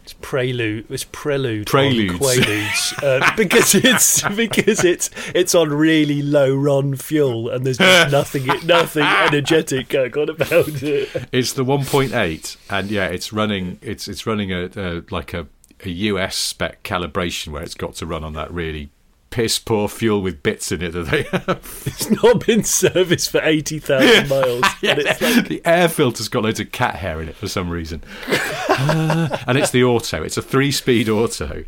It's 0.04 0.14
prelude. 0.22 0.86
It's 0.90 1.04
prelude. 1.04 1.66
Preludes. 1.66 2.14
Quaaludes, 2.18 3.02
uh, 3.02 3.30
because 3.36 3.74
it's 3.74 4.22
because 4.36 4.82
it's 4.82 5.10
it's 5.34 5.54
on 5.54 5.68
really 5.68 6.22
low 6.22 6.56
RON 6.56 6.96
fuel, 6.96 7.50
and 7.50 7.66
there's 7.66 7.76
just 7.76 8.10
nothing 8.10 8.46
nothing 8.64 9.04
energetic 9.04 9.90
going 9.90 10.14
on 10.16 10.30
about 10.30 10.82
it. 10.82 11.10
It's 11.30 11.52
the 11.52 11.62
1.8, 11.62 12.56
and 12.70 12.90
yeah, 12.90 13.08
it's 13.08 13.34
running. 13.34 13.78
It's 13.82 14.08
it's 14.08 14.26
running 14.26 14.50
a, 14.50 14.70
a 14.76 15.02
like 15.10 15.34
a, 15.34 15.46
a 15.84 15.90
US 15.90 16.36
spec 16.36 16.82
calibration 16.82 17.48
where 17.48 17.62
it's 17.62 17.74
got 17.74 17.94
to 17.96 18.06
run 18.06 18.24
on 18.24 18.32
that 18.34 18.52
really 18.52 18.90
piss 19.30 19.58
poor 19.58 19.88
fuel 19.88 20.22
with 20.22 20.42
bits 20.42 20.72
in 20.72 20.82
it 20.82 20.92
that 20.92 21.02
they 21.04 21.22
have. 21.30 21.82
It's 21.86 22.10
not 22.10 22.46
been 22.46 22.64
serviced 22.64 23.30
for 23.30 23.40
eighty 23.42 23.78
thousand 23.78 24.28
miles. 24.28 24.62
and 24.82 24.98
it's 24.98 25.20
like, 25.20 25.48
the 25.48 25.62
air 25.64 25.88
filter's 25.88 26.28
got 26.28 26.44
loads 26.44 26.60
of 26.60 26.72
cat 26.72 26.96
hair 26.96 27.20
in 27.20 27.28
it 27.28 27.36
for 27.36 27.48
some 27.48 27.68
reason. 27.70 28.02
Uh, 28.26 29.36
and 29.46 29.58
it's 29.58 29.70
the 29.70 29.84
auto. 29.84 30.22
It's 30.22 30.36
a 30.36 30.42
three-speed 30.42 31.08
auto. 31.08 31.64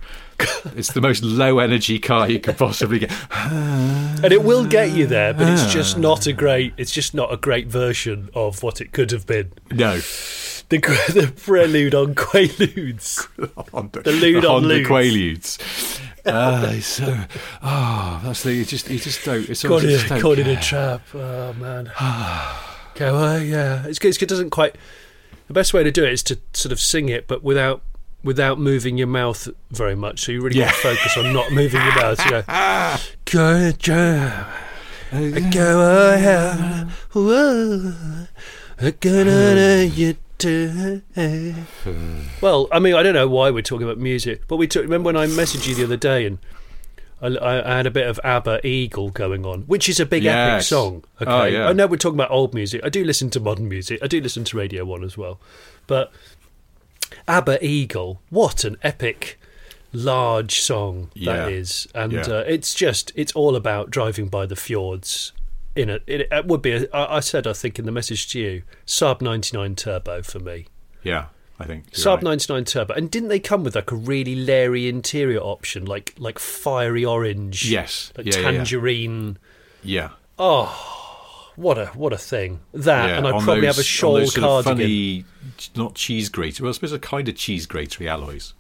It's 0.75 0.93
the 0.93 1.03
most 1.03 1.23
low 1.23 1.59
energy 1.59 1.99
car 1.99 2.31
you 2.31 2.41
could 2.41 2.57
possibly 2.57 3.01
get. 3.01 3.13
and 3.35 4.33
it 4.33 4.43
will 4.43 4.65
get 4.65 4.93
you 4.93 5.07
there, 5.07 5.35
but 5.35 5.49
it's 5.49 5.71
just 5.71 5.99
not 5.99 6.27
a 6.27 6.33
great. 6.33 6.73
It's 6.79 6.93
just 6.93 7.15
not 7.15 7.33
a 7.33 7.37
great 7.37 7.67
version 7.67 8.31
of 8.35 8.63
what 8.63 8.81
it 8.81 8.93
could 8.93 9.11
have 9.11 9.27
been. 9.27 9.53
No, 9.71 10.01
The 10.71 10.79
the 11.13 11.33
prelude 11.37 11.95
on 11.95 12.15
Quaaludes. 12.15 13.27
Honda, 13.73 14.03
The 14.03 14.13
lewd 14.13 14.45
on 14.45 14.63
Honda 14.63 14.69
lewds. 14.69 14.89
Quaaludes. 14.89 16.01
Ah, 16.27 16.71
it's 16.73 16.85
so 16.87 17.17
oh, 17.63 18.21
that's 18.23 18.43
the 18.43 18.53
you 18.53 18.67
just 18.67 18.91
you 18.91 18.99
just 18.99 19.25
don't. 19.25 19.49
It's 19.49 19.63
Caught 19.63 19.85
in, 19.85 19.89
just 19.91 20.07
caught 20.21 20.39
in 20.39 20.47
a 20.49 20.61
trap. 20.61 21.01
Oh 21.15 21.55
man. 21.55 21.91
Ah. 21.99 22.79
Go, 22.95 23.17
oh, 23.17 23.37
yeah. 23.39 23.87
It's 23.87 23.99
good. 23.99 24.21
It 24.21 24.29
doesn't 24.29 24.51
quite. 24.51 24.77
The 25.47 25.55
best 25.55 25.73
way 25.73 25.83
to 25.83 25.91
do 25.91 26.05
it 26.05 26.13
is 26.13 26.23
to 26.25 26.39
sort 26.53 26.73
of 26.73 26.79
sing 26.81 27.09
it, 27.09 27.27
but 27.27 27.43
without 27.43 27.81
without 28.23 28.59
moving 28.59 28.99
your 28.99 29.07
mouth 29.07 29.49
very 29.71 29.95
much. 29.95 30.21
So 30.21 30.33
you 30.33 30.43
really 30.43 30.59
Yeah. 30.59 30.67
got 30.67 30.75
to 30.75 30.81
focus 30.97 31.17
on 31.17 31.33
not 31.33 31.53
moving 31.53 31.81
your 31.81 31.95
mouth. 31.97 32.25
You 32.27 32.43
ah. 32.49 33.03
go, 33.25 33.73
go, 33.83 34.45
go, 35.11 35.41
go, 35.51 36.17
yeah. 36.21 36.85
Whoa, 37.13 37.95
I'm 40.45 41.03
gonna 41.15 41.27
you 41.29 41.55
too. 41.85 42.23
Well, 42.41 42.69
I 42.73 42.79
mean, 42.79 42.95
I 42.95 43.03
don't 43.03 43.15
know 43.15 43.29
why 43.29 43.51
we're 43.51 43.63
talking 43.63 43.87
about 43.87 43.99
music, 43.99 44.43
but 44.49 44.57
we 44.57 44.67
took. 44.67 44.83
Remember 44.83 45.07
when 45.07 45.17
I 45.17 45.27
messaged 45.27 45.67
you 45.69 45.75
the 45.75 45.85
other 45.85 45.97
day 45.97 46.27
and. 46.27 46.39
I, 47.23 47.27
I 47.37 47.77
had 47.77 47.87
a 47.87 47.91
bit 47.91 48.07
of 48.07 48.19
ABBA 48.25 48.67
Eagle 48.67 49.11
going 49.11 49.45
on, 49.45 49.65
which 49.65 49.91
is 49.91 50.01
a 50.01 50.07
big 50.07 50.25
epic 50.25 50.63
song. 50.63 51.05
Okay, 51.21 51.31
Oh, 51.31 51.45
yeah. 51.45 51.69
I 51.69 51.75
know 51.75 51.87
we're 51.87 51.99
talking 51.99 52.17
about 52.17 52.31
old 52.31 52.55
music. 52.55 52.81
I 52.83 52.89
do 52.89 53.05
listen 53.05 53.29
to 53.33 53.41
modern 53.41 53.69
music. 53.69 54.01
I 54.03 54.07
do 54.07 54.23
listen 54.23 54.43
to 54.45 54.57
Radio 54.57 54.87
One 54.87 55.05
as 55.05 55.19
well, 55.19 55.39
but 55.87 56.11
ABBA 57.29 57.63
Eagle, 57.63 58.23
what 58.31 58.65
an 58.65 58.79
epic, 58.83 59.39
large 59.93 60.61
song 60.61 61.11
Yeah. 61.13 61.37
that 61.37 61.53
is, 61.53 61.89
and 61.95 62.13
Yeah. 62.15 62.21
uh, 62.23 62.45
it's 62.47 62.73
just 62.73 63.13
it's 63.15 63.33
all 63.33 63.55
about 63.55 63.91
driving 63.91 64.29
by 64.29 64.47
the 64.47 64.57
fjords. 64.57 65.33
In 65.83 65.91
a, 65.91 66.01
it, 66.07 66.29
it 66.31 66.47
would 66.47 66.63
be. 66.63 66.73
A, 66.73 66.89
I 66.93 67.17
I 67.17 67.21
said 67.21 67.47
I 67.47 67.53
think 67.53 67.79
in 67.79 67.85
the 67.87 67.93
message 67.93 68.29
to 68.33 68.41
you, 68.41 68.63
Saab 68.87 69.21
ninety 69.21 69.57
nine 69.57 69.75
turbo 69.77 70.23
for 70.23 70.39
me. 70.39 70.67
Yeah, 71.03 71.27
I 71.59 71.65
think. 71.65 71.91
Saab 71.93 72.17
right. 72.17 72.23
99 72.25 72.65
Turbo, 72.65 72.93
and 72.95 73.11
didn't 73.11 73.29
they 73.31 73.41
come 73.41 73.65
with 73.65 73.75
like 73.75 73.91
a 73.91 73.97
really 73.97 74.35
leery 74.35 74.89
interior 74.89 75.39
option, 75.41 75.85
like 75.87 76.15
like 76.19 76.39
fiery 76.39 77.05
orange, 77.05 77.71
Yes. 77.71 78.13
like 78.17 78.27
Yeah, 78.27 78.33
yeah, 78.37 78.41
yeah. 78.51 78.51
tangerine? 78.59 79.39
Yeah. 79.83 80.11
Oh, 80.39 81.53
what 81.57 81.79
a 81.79 81.87
what 81.89 82.13
a 82.13 82.19
thing 82.19 82.61
that, 82.75 83.09
yeah. 83.09 83.17
and 83.19 83.27
I'd 83.27 83.43
probably 83.43 83.63
those- 83.63 83.77
have 83.77 83.79
a 83.79 83.81
on 83.81 83.85
shawl 83.85 84.15
those 84.15 84.35
sort 84.35 84.45
of 84.45 84.65
cardigan. 84.65 84.77
funny, 84.87 85.25
not 85.77 85.95
cheese 85.95 86.29
grater. 86.29 86.63
Well, 86.63 86.71
I 86.71 86.73
suppose 86.73 86.93
a 86.93 86.99
kind 86.99 87.29
of 87.29 87.37
cheese 87.37 87.67
gratery 87.67 88.07
alloys. 88.09 88.53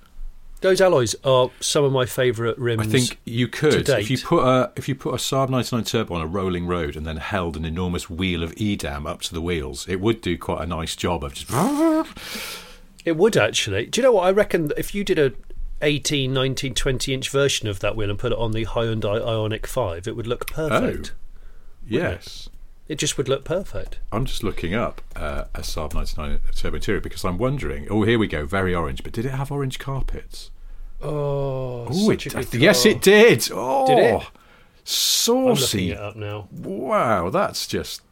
Those 0.60 0.80
alloys 0.80 1.14
are 1.24 1.50
some 1.60 1.84
of 1.84 1.92
my 1.92 2.04
favourite 2.04 2.58
rims. 2.58 2.82
I 2.82 2.90
think 2.90 3.18
you 3.24 3.48
could 3.48 3.88
if 3.88 4.10
you 4.10 4.18
put 4.18 4.44
a 4.44 4.70
if 4.76 4.88
you 4.88 4.94
put 4.94 5.14
a 5.14 5.16
Saab 5.16 5.48
99 5.48 5.84
Turbo 5.84 6.14
on 6.14 6.20
a 6.20 6.26
rolling 6.26 6.66
road 6.66 6.96
and 6.96 7.06
then 7.06 7.16
held 7.16 7.56
an 7.56 7.64
enormous 7.64 8.10
wheel 8.10 8.42
of 8.42 8.52
Edam 8.60 9.06
up 9.06 9.22
to 9.22 9.34
the 9.34 9.40
wheels, 9.40 9.88
it 9.88 10.00
would 10.00 10.20
do 10.20 10.36
quite 10.36 10.62
a 10.62 10.66
nice 10.66 10.94
job 10.96 11.24
of 11.24 11.34
just. 11.34 11.50
it 13.04 13.16
would 13.16 13.36
actually. 13.36 13.86
Do 13.86 14.00
you 14.00 14.04
know 14.04 14.12
what 14.12 14.26
I 14.26 14.30
reckon? 14.30 14.70
If 14.76 14.94
you 14.94 15.02
did 15.02 15.18
a 15.18 15.32
18, 15.82 16.32
19, 16.32 16.74
20 16.74 17.14
inch 17.14 17.30
version 17.30 17.66
of 17.66 17.80
that 17.80 17.96
wheel 17.96 18.10
and 18.10 18.18
put 18.18 18.32
it 18.32 18.38
on 18.38 18.52
the 18.52 18.66
Hyundai 18.66 19.18
Ioniq 19.18 19.64
Five, 19.66 20.06
it 20.06 20.14
would 20.14 20.26
look 20.26 20.46
perfect. 20.46 21.12
Oh. 21.14 21.16
Yes, 21.86 22.48
It 22.52 22.59
just 22.98 23.16
would 23.18 23.28
look 23.28 23.44
perfect. 23.44 23.98
I'm 24.12 24.24
just 24.24 24.42
looking 24.42 24.74
up 24.74 25.00
uh, 25.16 25.44
a 25.54 25.60
Saab 25.60 25.94
99 25.94 26.40
Turbo 26.54 26.76
interior 26.76 27.00
because 27.00 27.24
I'm 27.24 27.38
wondering. 27.38 27.86
Oh, 27.90 28.02
here 28.02 28.18
we 28.18 28.26
go, 28.26 28.44
very 28.46 28.74
orange. 28.74 29.02
But 29.02 29.12
did 29.12 29.24
it 29.26 29.30
have 29.32 29.50
orange 29.52 29.78
carpets? 29.78 30.50
Oh, 31.02 31.86
Oh, 31.88 31.92
such 31.92 32.26
it, 32.26 32.54
yes, 32.54 32.84
it 32.84 33.00
did. 33.00 33.48
Oh, 33.52 33.86
Did 33.86 33.98
it? 33.98 34.04
I'm 34.04 34.14
looking 34.16 34.26
Saucy. 34.84 35.90
it 35.92 35.98
up 35.98 36.16
now. 36.16 36.48
Wow, 36.52 37.30
that's 37.30 37.66
just 37.66 38.02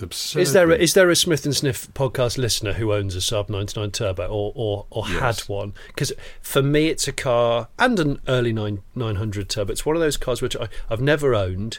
absurd. 0.00 0.40
Is 0.40 0.52
there 0.52 0.70
a, 0.70 0.74
is 0.76 0.94
there 0.94 1.08
a 1.10 1.16
Smith 1.16 1.44
and 1.44 1.54
Sniff 1.56 1.92
podcast 1.94 2.36
listener 2.38 2.74
who 2.74 2.92
owns 2.92 3.14
a 3.14 3.18
Saab 3.20 3.48
99 3.48 3.90
Turbo 3.92 4.26
or 4.26 4.52
or, 4.54 4.86
or 4.90 5.06
had 5.06 5.40
one? 5.40 5.72
Because 5.88 6.12
for 6.42 6.62
me, 6.62 6.88
it's 6.88 7.06
a 7.08 7.12
car 7.12 7.68
and 7.78 7.98
an 7.98 8.20
early 8.28 8.52
nine 8.52 8.82
900 8.94 9.48
Turbo. 9.48 9.72
It's 9.72 9.86
one 9.86 9.96
of 9.96 10.00
those 10.02 10.16
cars 10.16 10.42
which 10.42 10.56
I, 10.56 10.68
I've 10.90 11.00
never 11.00 11.34
owned. 11.34 11.78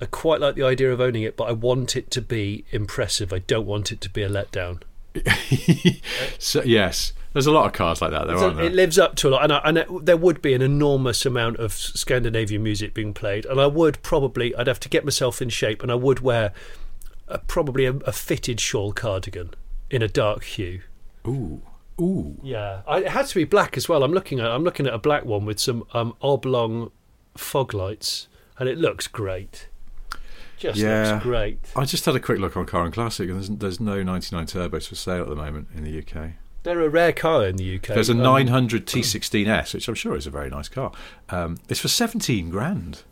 I 0.00 0.06
quite 0.06 0.40
like 0.40 0.54
the 0.54 0.62
idea 0.62 0.92
of 0.92 1.00
owning 1.00 1.22
it, 1.22 1.36
but 1.36 1.44
I 1.44 1.52
want 1.52 1.96
it 1.96 2.10
to 2.12 2.22
be 2.22 2.64
impressive. 2.70 3.32
I 3.32 3.40
don't 3.40 3.66
want 3.66 3.92
it 3.92 4.00
to 4.02 4.10
be 4.10 4.22
a 4.22 4.28
letdown. 4.28 4.82
so, 6.38 6.62
yes, 6.62 7.12
there's 7.32 7.46
a 7.46 7.52
lot 7.52 7.66
of 7.66 7.72
cars 7.72 8.00
like 8.00 8.10
that, 8.10 8.26
though, 8.26 8.38
aren't 8.38 8.56
there? 8.56 8.66
it 8.66 8.74
lives 8.74 8.98
up 8.98 9.14
to 9.16 9.28
a 9.28 9.30
lot, 9.30 9.44
and, 9.44 9.52
I, 9.52 9.60
and 9.64 9.78
it, 9.78 10.04
there 10.06 10.16
would 10.16 10.42
be 10.42 10.54
an 10.54 10.62
enormous 10.62 11.24
amount 11.24 11.58
of 11.58 11.72
Scandinavian 11.72 12.62
music 12.62 12.94
being 12.94 13.14
played, 13.14 13.44
and 13.46 13.60
I 13.60 13.66
would 13.66 14.02
probably 14.02 14.54
I'd 14.54 14.66
have 14.66 14.80
to 14.80 14.88
get 14.88 15.04
myself 15.04 15.40
in 15.40 15.48
shape, 15.48 15.82
and 15.82 15.92
I 15.92 15.94
would 15.94 16.20
wear 16.20 16.52
a, 17.28 17.38
probably 17.38 17.86
a, 17.86 17.92
a 17.98 18.12
fitted 18.12 18.60
shawl 18.60 18.92
cardigan 18.92 19.50
in 19.90 20.02
a 20.02 20.08
dark 20.08 20.44
hue. 20.44 20.82
Ooh, 21.26 21.62
ooh. 22.00 22.38
Yeah, 22.42 22.82
I, 22.86 22.98
it 22.98 23.08
had 23.08 23.26
to 23.26 23.34
be 23.34 23.44
black 23.44 23.76
as 23.76 23.88
well. 23.88 24.02
I'm 24.02 24.12
looking 24.12 24.40
at 24.40 24.46
I'm 24.46 24.64
looking 24.64 24.86
at 24.86 24.94
a 24.94 24.98
black 24.98 25.24
one 25.24 25.44
with 25.44 25.60
some 25.60 25.84
um, 25.92 26.16
oblong 26.20 26.90
fog 27.36 27.74
lights, 27.74 28.28
and 28.58 28.68
it 28.68 28.78
looks 28.78 29.06
great. 29.06 29.68
Just 30.60 30.78
Yeah. 30.78 31.12
looks 31.14 31.22
great. 31.24 31.58
I 31.74 31.84
just 31.84 32.04
had 32.04 32.14
a 32.14 32.20
quick 32.20 32.38
look 32.38 32.56
on 32.56 32.66
Car 32.66 32.84
and 32.84 32.92
Classic, 32.94 33.28
and 33.28 33.36
there's, 33.38 33.48
there's 33.48 33.80
no 33.80 34.02
99 34.02 34.46
turbos 34.46 34.86
for 34.86 34.94
sale 34.94 35.22
at 35.22 35.28
the 35.28 35.34
moment 35.36 35.68
in 35.74 35.82
the 35.84 35.98
UK. 35.98 36.34
They're 36.62 36.80
a 36.82 36.88
rare 36.90 37.12
car 37.14 37.46
in 37.46 37.56
the 37.56 37.76
UK. 37.76 37.94
There's 37.94 38.10
a 38.10 38.12
Um, 38.12 38.18
900 38.22 38.86
T16S, 38.86 39.72
which 39.74 39.88
I'm 39.88 39.94
sure 39.94 40.14
is 40.16 40.26
a 40.26 40.30
very 40.30 40.50
nice 40.50 40.68
car. 40.68 40.92
Um, 41.30 41.56
it's 41.70 41.80
for 41.80 41.88
17 41.88 42.50
grand. 42.50 43.02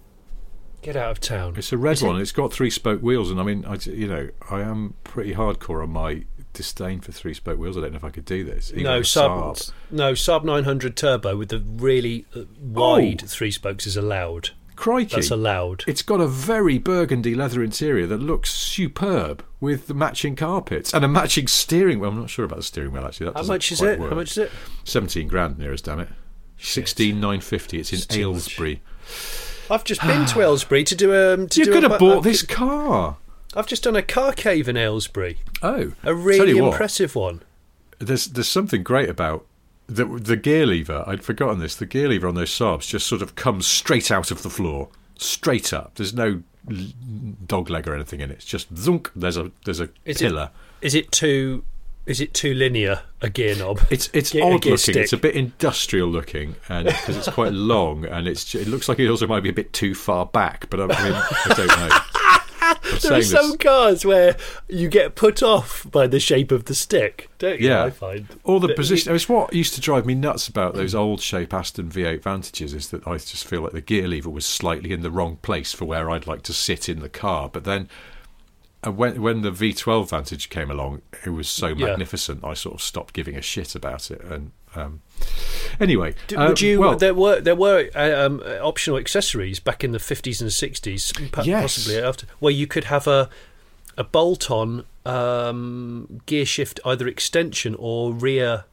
Get 0.82 0.94
out 0.94 1.10
of 1.10 1.20
town. 1.20 1.54
It's 1.56 1.72
a 1.72 1.78
red 1.78 1.94
Is 1.94 2.02
one. 2.02 2.16
and 2.16 2.22
It's 2.22 2.30
got 2.30 2.52
three 2.52 2.70
spoke 2.70 3.00
wheels, 3.00 3.30
and 3.30 3.40
I 3.40 3.42
mean, 3.42 3.64
I, 3.66 3.76
you 3.86 4.06
know, 4.06 4.28
I 4.50 4.60
am 4.60 4.94
pretty 5.02 5.32
hardcore 5.34 5.82
on 5.82 5.90
my 5.90 6.24
disdain 6.52 7.00
for 7.00 7.10
three 7.12 7.32
spoke 7.34 7.58
wheels. 7.58 7.76
I 7.76 7.80
don't 7.80 7.92
know 7.92 7.96
if 7.96 8.04
I 8.04 8.10
could 8.10 8.24
do 8.26 8.44
this. 8.44 8.72
No 8.74 9.00
sub, 9.02 9.30
Saab, 9.56 9.72
no 9.90 10.12
Saab 10.12 10.44
900 10.44 10.96
Turbo 10.96 11.36
with 11.36 11.48
the 11.48 11.58
really 11.60 12.26
uh, 12.36 12.42
wide 12.60 13.22
Oh. 13.24 13.26
three 13.26 13.50
spokes 13.50 13.86
is 13.86 13.96
allowed. 13.96 14.50
Crikey. 14.78 15.16
That's 15.16 15.30
allowed. 15.30 15.82
It's 15.88 16.02
got 16.02 16.20
a 16.20 16.26
very 16.28 16.78
burgundy 16.78 17.34
leather 17.34 17.62
interior 17.64 18.06
that 18.06 18.18
looks 18.18 18.50
superb 18.52 19.44
with 19.60 19.88
the 19.88 19.94
matching 19.94 20.36
carpets 20.36 20.94
and 20.94 21.04
a 21.04 21.08
matching 21.08 21.48
steering 21.48 21.98
wheel. 21.98 22.10
I'm 22.10 22.20
not 22.20 22.30
sure 22.30 22.44
about 22.44 22.56
the 22.58 22.62
steering 22.62 22.92
wheel 22.92 23.04
actually. 23.04 23.26
That 23.26 23.36
How 23.36 23.42
much 23.42 23.72
is 23.72 23.82
it? 23.82 23.98
work. 23.98 24.10
How 24.10 24.14
much 24.16 24.30
is 24.32 24.38
it? 24.38 24.50
Seventeen 24.84 25.26
grand 25.26 25.58
nearest, 25.58 25.84
damn 25.86 26.00
it. 26.00 26.08
Sixteen 26.58 27.20
nine 27.20 27.40
fifty. 27.40 27.78
It's 27.80 27.92
in 27.92 27.98
It's. 27.98 28.16
Aylesbury. 28.16 28.80
I've 29.70 29.84
just 29.84 30.00
been 30.02 30.24
to 30.26 30.40
Aylesbury 30.40 30.84
to 30.84 30.94
do 30.94 31.14
um. 31.14 31.48
To 31.48 31.60
You 31.60 31.64
do 31.66 31.72
could 31.72 31.84
a, 31.84 31.88
have 31.90 31.98
bought 31.98 32.18
I've- 32.18 32.28
this 32.30 32.42
car. 32.42 33.16
I've 33.56 33.66
just 33.66 33.82
done 33.82 33.96
a 33.96 34.02
car 34.02 34.32
cave 34.32 34.68
in 34.68 34.76
Aylesbury. 34.76 35.38
Oh, 35.62 35.92
A 36.04 36.14
really 36.14 36.50
you 36.52 36.62
what, 36.62 36.72
impressive 36.72 37.14
one. 37.16 37.42
There's 37.98 38.26
there's 38.26 38.46
something 38.48 38.82
great 38.82 39.08
about 39.08 39.44
the 39.88 40.04
the 40.04 40.36
gear 40.36 40.66
lever. 40.66 41.02
I'd 41.06 41.24
forgotten 41.24 41.58
this. 41.58 41.74
The 41.74 41.86
gear 41.86 42.08
lever 42.08 42.28
on 42.28 42.34
those 42.34 42.50
Saabs 42.50 42.86
just 42.88 43.06
sort 43.06 43.22
of 43.22 43.34
comes 43.34 43.66
straight 43.66 44.10
out 44.10 44.30
of 44.30 44.42
the 44.42 44.50
floor, 44.50 44.88
straight 45.16 45.72
up. 45.72 45.94
There's 45.96 46.14
no 46.14 46.42
dog 47.46 47.70
leg 47.70 47.88
or 47.88 47.94
anything 47.94 48.20
in 48.20 48.30
it. 48.30 48.34
It's 48.34 48.44
just 48.44 48.72
zunk. 48.74 49.08
There's 49.16 49.36
a 49.36 49.50
there's 49.64 49.80
a 49.80 49.88
Is 50.04 50.20
it- 50.20 50.28
pillar. 50.28 50.50
Is 50.80 50.94
it 50.94 51.10
too? 51.10 51.64
Is 52.06 52.20
it 52.22 52.32
too 52.32 52.54
linear? 52.54 53.00
A 53.20 53.28
gear 53.28 53.54
knob. 53.56 53.80
It's 53.90 54.08
it's 54.14 54.30
Gear- 54.30 54.44
odd 54.44 54.64
looking. 54.64 54.96
It's 54.96 55.12
a 55.12 55.16
bit 55.18 55.34
industrial 55.34 56.08
looking, 56.08 56.54
and 56.68 56.86
because 56.86 57.16
it's 57.18 57.28
quite 57.28 57.52
long, 57.52 58.04
and 58.06 58.26
it's 58.28 58.54
it 58.54 58.66
looks 58.68 58.88
like 58.88 58.98
it 58.98 59.08
also 59.10 59.26
might 59.26 59.42
be 59.42 59.50
a 59.50 59.52
bit 59.52 59.72
too 59.74 59.94
far 59.94 60.24
back. 60.24 60.70
But 60.70 60.80
I, 60.80 60.84
I 60.84 61.02
mean, 61.04 61.12
I 61.14 61.54
don't 61.54 61.68
know. 61.68 61.88
There 63.02 63.12
are 63.18 63.22
some 63.22 63.48
this. 63.50 63.56
cars 63.58 64.04
where 64.04 64.36
you 64.68 64.88
get 64.88 65.14
put 65.14 65.42
off 65.42 65.86
by 65.90 66.06
the 66.06 66.20
shape 66.20 66.50
of 66.52 66.64
the 66.66 66.74
stick, 66.74 67.30
don't 67.38 67.60
you? 67.60 67.68
Yeah. 67.68 67.84
I 67.84 67.90
find. 67.90 68.26
Or 68.44 68.60
the 68.60 68.74
position. 68.74 69.14
It's 69.14 69.28
what 69.28 69.52
used 69.52 69.74
to 69.74 69.80
drive 69.80 70.06
me 70.06 70.14
nuts 70.14 70.48
about 70.48 70.74
those 70.74 70.94
old 70.94 71.20
shape 71.20 71.52
Aston 71.54 71.90
V8 71.90 72.22
Vantages 72.22 72.74
is 72.74 72.88
that 72.90 73.06
I 73.06 73.12
just 73.18 73.46
feel 73.46 73.62
like 73.62 73.72
the 73.72 73.80
gear 73.80 74.08
lever 74.08 74.30
was 74.30 74.46
slightly 74.46 74.92
in 74.92 75.02
the 75.02 75.10
wrong 75.10 75.36
place 75.42 75.72
for 75.72 75.84
where 75.84 76.10
I'd 76.10 76.26
like 76.26 76.42
to 76.42 76.52
sit 76.52 76.88
in 76.88 77.00
the 77.00 77.08
car. 77.08 77.48
But 77.48 77.64
then, 77.64 77.88
uh, 78.86 78.92
when 78.92 79.20
when 79.20 79.42
the 79.42 79.50
V12 79.50 80.10
Vantage 80.10 80.48
came 80.50 80.70
along, 80.70 81.02
it 81.24 81.30
was 81.30 81.48
so 81.48 81.68
Yeah. 81.68 81.86
magnificent. 81.88 82.44
I 82.44 82.54
sort 82.54 82.76
of 82.76 82.82
stopped 82.82 83.14
giving 83.14 83.36
a 83.36 83.42
shit 83.42 83.74
about 83.74 84.10
it. 84.10 84.20
And 84.22 84.52
um, 84.76 85.00
anyway, 85.80 86.14
Do- 86.26 86.36
uh, 86.38 86.48
Would 86.48 86.60
you? 86.60 86.80
well, 86.80 86.96
there 86.96 87.14
were 87.14 87.40
there 87.40 87.56
were 87.56 87.88
uh, 87.94 88.26
um, 88.26 88.42
optional 88.62 88.98
accessories 88.98 89.60
back 89.60 89.82
in 89.84 89.92
the 89.92 89.98
fifties 89.98 90.40
and 90.40 90.52
sixties, 90.52 91.12
Yes. 91.44 91.62
possibly 91.62 92.00
after, 92.00 92.26
where 92.38 92.52
you 92.52 92.66
could 92.66 92.84
have 92.84 93.06
a 93.06 93.28
a 93.96 94.04
bolt-on 94.04 94.84
um, 95.04 96.20
gear 96.26 96.44
shift, 96.46 96.78
either 96.84 97.08
extension 97.08 97.74
or 97.78 98.12
rear, 98.12 98.64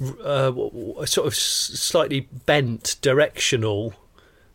uh, 0.00 0.46
w- 0.50 0.70
w- 0.70 1.00
a 1.00 1.06
sort 1.06 1.26
of 1.26 1.34
slightly 1.34 2.28
bent 2.46 2.96
directional 3.00 3.94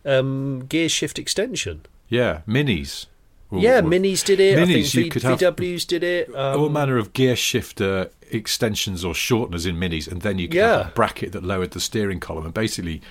um, 0.05 0.65
gear 0.67 0.89
shift 0.89 1.17
extension. 1.17 1.81
yeah, 2.09 2.41
minis. 2.47 3.07
Or- 3.49 3.59
yeah, 3.59 3.79
or 3.79 3.83
minis 3.83 4.25
did 4.25 4.39
it. 4.41 4.57
I 4.59 4.63
Minis, 4.63 4.73
think 4.73 4.93
you 4.95 5.03
v- 5.03 5.09
could 5.09 5.23
have 5.23 5.39
VWs 5.39 5.87
did 5.87 6.03
it. 6.03 6.35
Um, 6.35 6.59
all 6.59 6.69
manner 6.69 6.97
of 6.97 7.13
gear 7.13 7.35
shifter 7.35 8.09
extensions 8.29 9.05
or 9.05 9.13
shorteners 9.13 9.65
in 9.65 9.77
minis, 9.77 10.05
and 10.11 10.21
then 10.21 10.37
you 10.37 10.47
could 10.49 10.57
Yeah. 10.57 10.77
have 10.79 10.87
a 10.87 10.91
bracket 10.91 11.31
that 11.31 11.43
lowered 11.43 11.71
the 11.71 11.79
steering 11.79 12.19
column. 12.19 12.43
And 12.45 12.53
basically, 12.53 13.01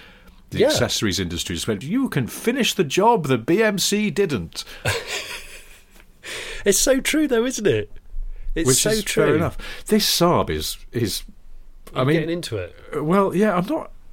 the 0.50 0.58
Yeah. 0.58 0.66
accessories 0.66 1.18
industry 1.18 1.54
just 1.54 1.66
went, 1.66 1.82
"You 1.82 2.08
can 2.10 2.26
finish 2.26 2.74
the 2.74 2.84
job 2.84 3.26
the 3.28 3.38
BMC 3.38 4.10
didn't," 4.10 4.64
it's 6.64 6.78
so 6.78 7.00
true, 7.00 7.26
though, 7.26 7.44
isn't 7.46 7.66
it? 7.66 7.90
It's 8.54 8.66
which 8.66 8.76
so 8.82 8.90
is 8.90 9.04
true. 9.04 9.24
fair 9.24 9.36
enough. 9.36 9.56
This 9.86 10.08
Saab 10.08 10.50
is 10.50 10.76
is, 10.92 11.22
I 11.94 12.00
I'm 12.02 12.06
mean, 12.08 12.16
getting 12.16 12.30
into 12.30 12.56
it. 12.58 12.74
well, 13.02 13.34
yeah, 13.34 13.56
I'm 13.56 13.66
not. 13.66 13.90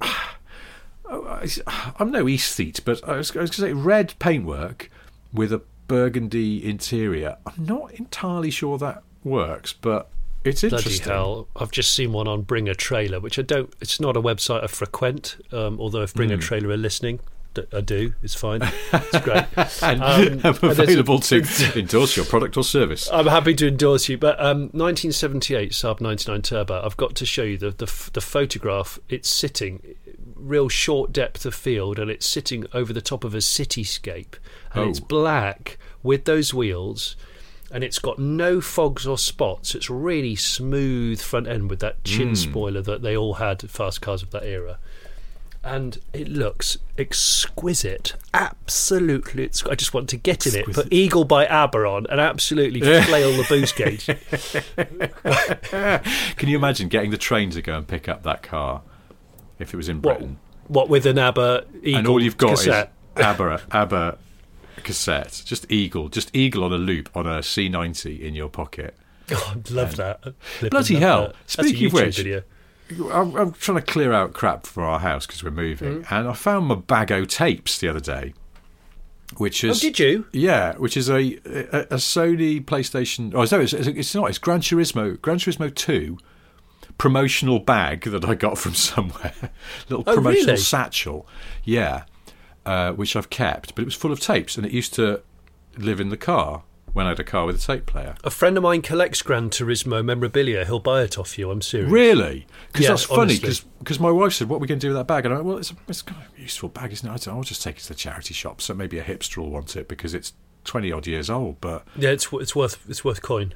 I'm 1.06 2.10
no 2.10 2.24
aesthete, 2.26 2.80
but 2.84 3.06
I 3.06 3.16
was, 3.16 3.30
I 3.36 3.40
was 3.40 3.50
going 3.50 3.52
to 3.54 3.60
say 3.60 3.72
red 3.74 4.14
paintwork 4.18 4.90
with 5.32 5.52
a 5.52 5.60
burgundy 5.86 6.64
interior. 6.68 7.36
I'm 7.46 7.64
not 7.64 7.92
entirely 7.92 8.50
sure 8.50 8.78
that 8.78 9.02
works, 9.22 9.72
but 9.72 10.10
it's 10.44 10.62
interesting. 10.62 11.04
Bloody 11.04 11.18
hell! 11.18 11.48
I've 11.56 11.70
just 11.70 11.94
seen 11.94 12.12
one 12.12 12.28
on 12.28 12.42
Bring 12.42 12.68
a 12.68 12.74
Trailer, 12.74 13.20
which 13.20 13.38
I 13.38 13.42
don't. 13.42 13.72
It's 13.80 13.98
not 14.00 14.16
a 14.16 14.22
website 14.22 14.62
I 14.62 14.66
frequent. 14.66 15.36
Um, 15.52 15.80
although 15.80 16.02
if 16.02 16.14
Bring 16.14 16.30
a 16.30 16.36
Trailer 16.36 16.70
are 16.70 16.76
listening, 16.76 17.20
I 17.72 17.80
do. 17.80 18.14
It's 18.22 18.34
fine. 18.34 18.60
It's 18.92 19.20
great. 19.20 19.44
And 19.82 20.02
Um, 20.02 20.40
I'm 20.44 20.70
and 20.70 20.80
available 20.80 21.20
to 21.20 21.44
endorse 21.78 22.16
your 22.16 22.26
product 22.26 22.56
or 22.56 22.64
service. 22.64 23.08
I'm 23.12 23.26
happy 23.26 23.54
to 23.54 23.68
endorse 23.68 24.08
you, 24.08 24.18
but 24.18 24.38
um, 24.40 24.62
1978 24.72 25.72
Saab 25.72 26.00
99 26.00 26.42
Turbo. 26.42 26.82
I've 26.84 26.96
got 26.96 27.14
to 27.16 27.26
show 27.26 27.42
you 27.42 27.56
the, 27.56 27.70
the 27.70 28.10
the 28.12 28.20
photograph. 28.20 28.98
It's 29.08 29.28
sitting 29.30 29.94
real 30.44 30.68
short 30.68 31.12
depth 31.12 31.44
of 31.46 31.54
field, 31.54 31.98
and 31.98 32.10
it's 32.10 32.26
sitting 32.26 32.66
over 32.72 32.92
the 32.92 33.00
top 33.00 33.24
of 33.24 33.34
a 33.34 33.38
cityscape, 33.38 34.34
and 34.72 34.84
Oh. 34.84 34.88
it's 34.88 35.00
black 35.00 35.78
with 36.02 36.24
those 36.24 36.52
wheels. 36.54 37.16
And 37.70 37.82
it's 37.82 37.98
got 37.98 38.18
no 38.20 38.60
fogs 38.60 39.04
or 39.06 39.18
spots. 39.18 39.74
It's 39.74 39.90
really 39.90 40.36
smooth 40.36 41.20
front 41.20 41.48
end 41.48 41.68
with 41.70 41.80
that 41.80 42.04
chin 42.04 42.28
Hmm. 42.28 42.34
spoiler 42.34 42.82
that 42.82 43.02
they 43.02 43.16
all 43.16 43.34
had 43.34 43.68
fast 43.68 44.00
cars 44.00 44.22
of 44.22 44.30
that 44.30 44.44
era 44.44 44.78
and 45.66 45.98
it 46.12 46.28
looks 46.28 46.76
exquisite. 46.98 48.12
Absolutely, 48.34 49.44
it's, 49.44 49.64
I 49.64 49.74
just 49.74 49.94
want 49.94 50.10
to 50.10 50.18
get 50.18 50.46
in 50.46 50.54
it, 50.54 50.66
put 50.72 50.92
Eagle 50.92 51.24
by 51.24 51.46
ABBA 51.46 51.78
on, 51.78 52.06
and 52.10 52.20
absolutely 52.20 52.80
flail 52.82 53.32
the 53.32 53.46
boost 53.48 53.74
gauge. 53.76 54.04
Can 56.36 56.48
you 56.50 56.56
imagine 56.58 56.88
getting 56.88 57.10
the 57.10 57.16
train 57.18 57.48
to 57.50 57.62
go 57.62 57.76
and 57.78 57.88
pick 57.88 58.08
up 58.08 58.22
that 58.24 58.42
car 58.42 58.82
if 59.58 59.72
it 59.74 59.76
was 59.76 59.88
in 59.88 60.00
Britain? 60.00 60.38
what 60.68 60.88
with 60.88 61.04
an 61.06 61.18
ABBA 61.18 61.66
Eagle 61.82 61.98
and 61.98 62.06
all 62.08 62.22
you've 62.22 62.36
got 62.38 62.50
cassette? 62.56 62.92
is 63.16 63.22
ABBA, 63.24 63.62
ABBA 63.70 64.18
cassette, 64.82 65.42
just 65.44 65.70
Eagle, 65.70 66.08
just 66.08 66.34
Eagle 66.34 66.64
on 66.64 66.72
a 66.72 66.78
loop 66.78 67.08
on 67.14 67.26
a 67.26 67.38
C90 67.40 68.20
in 68.20 68.34
your 68.34 68.48
pocket. 68.48 68.96
Oh, 69.32 69.52
I'd 69.56 69.70
love 69.70 69.96
that. 69.96 70.20
Flipping 70.38 70.68
Bloody 70.68 70.94
hell. 70.96 71.28
that. 71.28 71.36
Speaking 71.46 71.86
of 71.86 71.92
which- 71.94 72.16
video. 72.18 72.42
I'm, 73.10 73.34
I'm 73.34 73.52
trying 73.52 73.78
to 73.78 73.82
clear 73.82 74.12
out 74.12 74.34
crap 74.34 74.66
for 74.66 74.82
our 74.84 74.98
house 75.00 75.26
because 75.26 75.42
we're 75.42 75.50
moving, 75.50 76.02
Mm-hmm. 76.02 76.14
and 76.14 76.28
I 76.28 76.34
found 76.34 76.66
my 76.66 76.74
bag 76.74 77.10
o' 77.10 77.24
tapes 77.24 77.78
the 77.78 77.88
other 77.88 78.00
day, 78.00 78.34
which 79.38 79.64
Oh, 79.64 79.68
is 79.68 79.80
did 79.80 79.98
you? 79.98 80.26
yeah, 80.34 80.74
which 80.74 80.94
is 80.98 81.08
a 81.08 81.14
a, 81.16 81.80
a 81.92 81.96
Sony 81.96 82.62
PlayStation. 82.62 83.32
Oh, 83.34 83.44
no, 83.50 83.62
it's, 83.62 83.72
it's 83.72 84.14
not. 84.14 84.28
It's 84.28 84.36
Gran 84.38 84.60
Turismo, 84.60 85.18
Gran 85.22 85.38
Turismo 85.38 85.74
Two 85.74 86.18
promotional 86.98 87.58
bag 87.58 88.02
that 88.04 88.24
I 88.24 88.34
got 88.34 88.58
from 88.58 88.74
somewhere, 88.90 89.32
little 89.88 90.04
Oh, 90.06 90.14
promotional 90.14 90.46
really? 90.54 90.56
satchel. 90.58 91.26
Yeah, 91.64 92.04
uh, 92.66 92.92
which 92.92 93.16
I've 93.16 93.30
kept, 93.30 93.74
but 93.74 93.82
it 93.82 93.84
was 93.86 93.94
full 93.94 94.12
of 94.12 94.20
tapes, 94.20 94.56
and 94.56 94.64
it 94.66 94.72
used 94.72 94.94
to 94.94 95.22
live 95.76 96.00
in 96.00 96.08
the 96.10 96.16
car 96.16 96.62
when 96.92 97.06
I 97.06 97.08
had 97.08 97.18
a 97.18 97.24
car 97.24 97.44
with 97.46 97.56
a 97.56 97.58
tape 97.58 97.86
player. 97.86 98.14
A 98.22 98.30
friend 98.30 98.56
of 98.56 98.62
mine 98.62 98.80
collects 98.80 99.20
Gran 99.20 99.50
Turismo 99.50 100.04
memorabilia. 100.04 100.64
He'll 100.64 100.78
buy 100.78 101.02
it 101.02 101.18
off 101.18 101.36
you. 101.36 101.50
I'm 101.50 101.60
serious. 101.60 101.90
Really? 101.90 102.46
Because 102.72 102.86
that's 102.86 103.02
funny. 103.04 103.36
Because 103.38 103.98
my 103.98 104.12
wife 104.12 104.34
said, 104.34 104.48
"What 104.48 104.56
are 104.56 104.60
we 104.60 104.68
going 104.68 104.78
to 104.78 104.86
do 104.86 104.90
with 104.90 104.98
that 104.98 105.08
bag?" 105.08 105.24
And 105.24 105.34
I 105.34 105.38
went, 105.38 105.46
"Well, 105.48 105.58
it's 105.58 105.72
a, 105.72 105.76
it's 105.88 106.02
kind 106.02 106.22
of 106.22 106.38
a 106.38 106.40
useful 106.40 106.68
bag, 106.68 106.92
isn't 106.92 107.08
it?" 107.12 107.28
"I'll 107.28 107.42
just 107.42 107.62
take 107.62 107.76
it 107.78 107.82
to 107.82 107.88
the 107.88 107.94
charity 107.96 108.32
shop. 108.34 108.60
So 108.62 108.72
maybe 108.74 108.98
a 108.98 109.02
hipster 109.04 109.38
will 109.38 109.50
want 109.50 109.74
it 109.74 109.88
because 109.88 110.14
it's 110.14 110.32
twenty 110.62 110.92
odd 110.92 111.08
years 111.08 111.28
old." 111.28 111.60
But 111.60 111.84
Yeah, 111.96 112.10
it's 112.10 112.28
it's 112.32 112.54
worth 112.54 112.88
it's 112.88 113.04
worth 113.04 113.20
coin. 113.22 113.54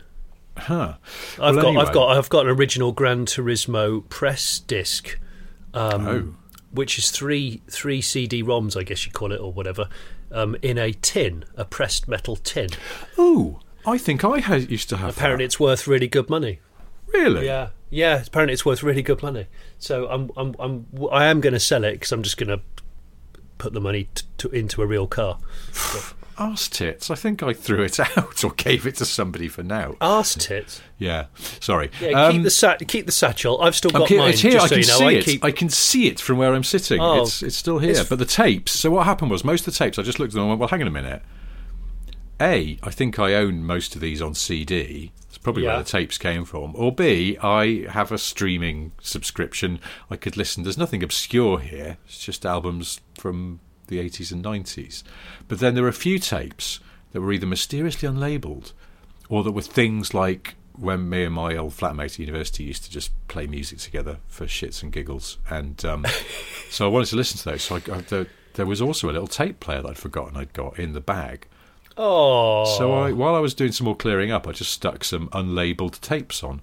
Huh? 0.58 0.94
I've 1.40 1.54
Well, 1.56 1.62
got 1.62 1.66
anyway. 1.68 1.84
I've 1.84 1.92
got 1.94 2.16
I've 2.18 2.28
got 2.28 2.46
an 2.46 2.52
original 2.52 2.92
Gran 2.92 3.26
Turismo 3.26 4.08
press 4.08 4.58
disc, 4.60 5.18
um, 5.74 6.06
Oh. 6.08 6.34
which 6.72 6.98
is 6.98 7.10
three 7.10 7.62
three 7.68 8.00
CD 8.00 8.42
ROMs, 8.42 8.76
I 8.78 8.82
guess 8.82 9.06
you 9.06 9.12
call 9.12 9.32
it 9.32 9.40
or 9.40 9.52
whatever, 9.52 9.88
um, 10.32 10.56
in 10.62 10.78
a 10.78 10.92
tin, 10.92 11.44
a 11.56 11.64
pressed 11.64 12.08
metal 12.08 12.36
tin. 12.36 12.68
Ooh, 13.18 13.60
I 13.86 13.98
think 13.98 14.24
I 14.24 14.36
used 14.56 14.88
to 14.90 14.96
have. 14.98 15.16
Apparently, 15.16 15.44
that. 15.44 15.46
it's 15.46 15.60
worth 15.60 15.86
really 15.86 16.08
good 16.08 16.28
money. 16.30 16.60
really. 17.14 17.46
Yeah, 17.46 17.68
yeah. 17.90 18.22
Apparently, 18.26 18.52
it's 18.52 18.64
worth 18.66 18.82
really 18.82 19.02
good 19.02 19.22
money. 19.22 19.46
So 19.78 20.06
I'm 20.08 20.30
I'm 20.36 20.54
I'm 20.58 20.86
I 21.10 21.26
am 21.26 21.40
going 21.40 21.54
to 21.54 21.60
sell 21.60 21.84
it 21.84 21.92
because 21.92 22.12
I'm 22.12 22.22
just 22.22 22.36
going 22.36 22.48
to 22.50 22.60
put 23.56 23.72
the 23.72 23.80
money 23.80 24.08
t- 24.14 24.24
to, 24.38 24.48
into 24.50 24.82
a 24.82 24.86
real 24.86 25.06
car. 25.06 25.38
Arse 26.38 26.68
tits. 26.68 27.10
I 27.10 27.14
think 27.14 27.42
I 27.42 27.52
threw 27.52 27.82
it 27.82 27.98
out 28.16 28.44
or 28.44 28.52
gave 28.52 28.86
it 28.86 28.94
to 28.96 29.04
somebody 29.04 29.48
for 29.48 29.62
now. 29.62 29.96
Arse 30.00 30.34
tits. 30.34 30.80
Yeah. 30.98 31.26
Sorry. 31.60 31.90
Yeah, 32.00 32.26
Um, 32.26 32.32
keep 32.32 32.42
the 32.44 32.50
sat 32.50 32.86
keep 32.88 33.06
the 33.06 33.12
satchel. 33.12 33.60
I've 33.60 33.74
still 33.76 33.90
got 33.90 34.10
mine. 34.10 34.30
it's 34.30 34.40
here. 34.40 34.52
just 34.52 34.64
I 34.64 34.68
so 34.68 34.74
can 34.76 34.82
you 34.82 34.88
know. 34.88 34.98
see 34.98 35.04
I 35.04 35.10
it. 35.18 35.24
keep 35.24 35.44
I 35.44 35.50
can 35.50 35.68
see 35.68 36.06
it 36.08 36.20
from 36.20 36.38
where 36.38 36.54
I'm 36.54 36.64
sitting. 36.64 37.00
Oh, 37.00 37.22
it's 37.22 37.42
it's 37.42 37.56
still 37.56 37.78
here. 37.78 37.90
it's- 37.90 38.08
but 38.08 38.18
the 38.18 38.24
tapes. 38.24 38.72
So 38.72 38.90
what 38.90 39.04
happened 39.06 39.30
was 39.30 39.44
most 39.44 39.66
of 39.66 39.72
the 39.74 39.78
tapes. 39.78 39.98
I 39.98 40.02
just 40.02 40.18
looked 40.18 40.30
at 40.32 40.34
them 40.34 40.42
and 40.42 40.50
went, 40.50 40.60
"Well, 40.60 40.68
hang 40.68 40.80
on 40.82 40.88
a 40.88 40.92
minute." 40.92 41.22
A, 42.40 42.78
I 42.84 42.90
think 42.90 43.18
I 43.18 43.34
own 43.34 43.64
most 43.64 43.96
of 43.96 44.00
these 44.00 44.22
on 44.22 44.34
CD. 44.34 45.10
It's 45.28 45.38
probably 45.38 45.64
Yeah. 45.64 45.74
where 45.74 45.82
the 45.82 45.88
tapes 45.90 46.18
came 46.18 46.44
from. 46.44 46.72
Or 46.76 46.92
B, 46.94 47.36
I 47.42 47.86
have 47.90 48.12
a 48.12 48.18
streaming 48.18 48.92
subscription. 49.02 49.80
I 50.08 50.14
could 50.16 50.36
listen. 50.36 50.62
There's 50.62 50.78
nothing 50.78 51.02
obscure 51.02 51.58
here. 51.58 51.96
It's 52.06 52.24
just 52.24 52.46
albums 52.46 53.00
from 53.18 53.58
the 53.88 53.98
80s 53.98 54.32
and 54.32 54.44
90s. 54.44 55.02
But 55.48 55.58
then 55.58 55.74
there 55.74 55.82
were 55.82 55.88
a 55.88 55.92
few 55.92 56.18
tapes 56.18 56.80
that 57.12 57.20
were 57.20 57.32
either 57.32 57.46
mysteriously 57.46 58.08
unlabeled 58.08 58.72
or 59.28 59.42
that 59.44 59.52
were 59.52 59.62
things 59.62 60.14
like 60.14 60.54
when 60.78 61.08
me 61.08 61.24
and 61.24 61.34
my 61.34 61.56
old 61.56 61.72
flatmate 61.72 62.04
at 62.04 62.18
university 62.20 62.64
used 62.64 62.84
to 62.84 62.90
just 62.90 63.10
play 63.26 63.46
music 63.46 63.78
together 63.78 64.18
for 64.28 64.46
shits 64.46 64.82
and 64.82 64.92
giggles. 64.92 65.38
And 65.50 65.84
um, 65.84 66.06
so 66.70 66.86
I 66.86 66.88
wanted 66.88 67.06
to 67.06 67.16
listen 67.16 67.38
to 67.38 67.44
those. 67.50 67.62
So 67.62 67.76
I, 67.76 67.96
I, 67.96 68.00
there, 68.02 68.26
there 68.54 68.66
was 68.66 68.80
also 68.80 69.10
a 69.10 69.12
little 69.12 69.26
tape 69.26 69.60
player 69.60 69.82
that 69.82 69.88
I'd 69.88 69.98
forgotten 69.98 70.36
I'd 70.36 70.52
got 70.52 70.78
in 70.78 70.92
the 70.92 71.00
bag. 71.00 71.46
Oh, 71.96 72.64
So 72.78 72.92
I, 72.92 73.12
while 73.12 73.34
I 73.34 73.40
was 73.40 73.54
doing 73.54 73.72
some 73.72 73.86
more 73.86 73.96
clearing 73.96 74.30
up, 74.30 74.46
I 74.46 74.52
just 74.52 74.70
stuck 74.70 75.02
some 75.02 75.28
unlabeled 75.30 76.00
tapes 76.00 76.44
on. 76.44 76.60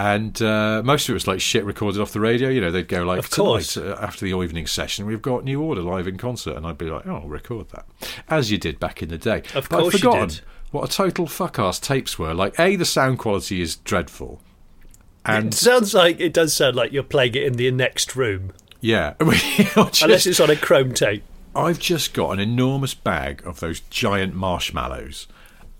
And 0.00 0.40
uh, 0.40 0.80
most 0.84 1.08
of 1.08 1.12
it 1.12 1.14
was 1.14 1.26
like 1.26 1.40
shit 1.40 1.64
recorded 1.64 2.00
off 2.00 2.12
the 2.12 2.20
radio. 2.20 2.48
You 2.50 2.60
know, 2.60 2.70
they'd 2.70 2.86
go 2.86 3.02
like, 3.02 3.18
Of 3.18 3.30
course. 3.32 3.76
uh, 3.76 3.98
after 4.00 4.24
the 4.24 4.32
evening 4.40 4.68
session, 4.68 5.06
we've 5.06 5.20
got 5.20 5.42
New 5.42 5.60
Order 5.60 5.82
live 5.82 6.06
in 6.06 6.16
concert. 6.16 6.56
And 6.56 6.64
I'd 6.64 6.78
be 6.78 6.88
like, 6.88 7.04
oh, 7.06 7.16
I'll 7.16 7.28
record 7.28 7.70
that. 7.70 7.84
As 8.28 8.52
you 8.52 8.58
did 8.58 8.78
back 8.78 9.02
in 9.02 9.08
the 9.08 9.18
day. 9.18 9.42
Of 9.56 9.68
but 9.68 9.80
course 9.80 9.86
I'd 9.86 9.92
you 9.94 9.98
forgotten 9.98 10.28
did. 10.28 10.40
what 10.70 10.88
a 10.88 10.92
total 10.96 11.26
fuck-ass 11.26 11.80
tapes 11.80 12.16
were. 12.16 12.32
Like, 12.32 12.58
A, 12.60 12.76
the 12.76 12.84
sound 12.84 13.18
quality 13.18 13.60
is 13.60 13.74
dreadful. 13.74 14.40
it 14.84 14.90
And, 15.24 15.52
sounds 15.52 15.94
like 15.94 16.20
it 16.20 16.32
does 16.32 16.54
sound 16.54 16.76
like 16.76 16.92
you're 16.92 17.02
playing 17.02 17.34
it 17.34 17.42
in 17.42 17.54
the 17.54 17.68
next 17.72 18.14
room, 18.14 18.52
yeah. 18.80 19.14
Just- 19.20 20.02
unless 20.02 20.26
it's 20.26 20.38
on 20.38 20.48
a 20.50 20.54
chrome 20.56 20.94
tape. 20.94 21.24
I've 21.56 21.80
just 21.80 22.14
got 22.14 22.30
an 22.30 22.38
enormous 22.38 22.94
bag 22.94 23.44
of 23.44 23.58
those 23.58 23.80
giant 23.80 24.32
marshmallows 24.34 25.26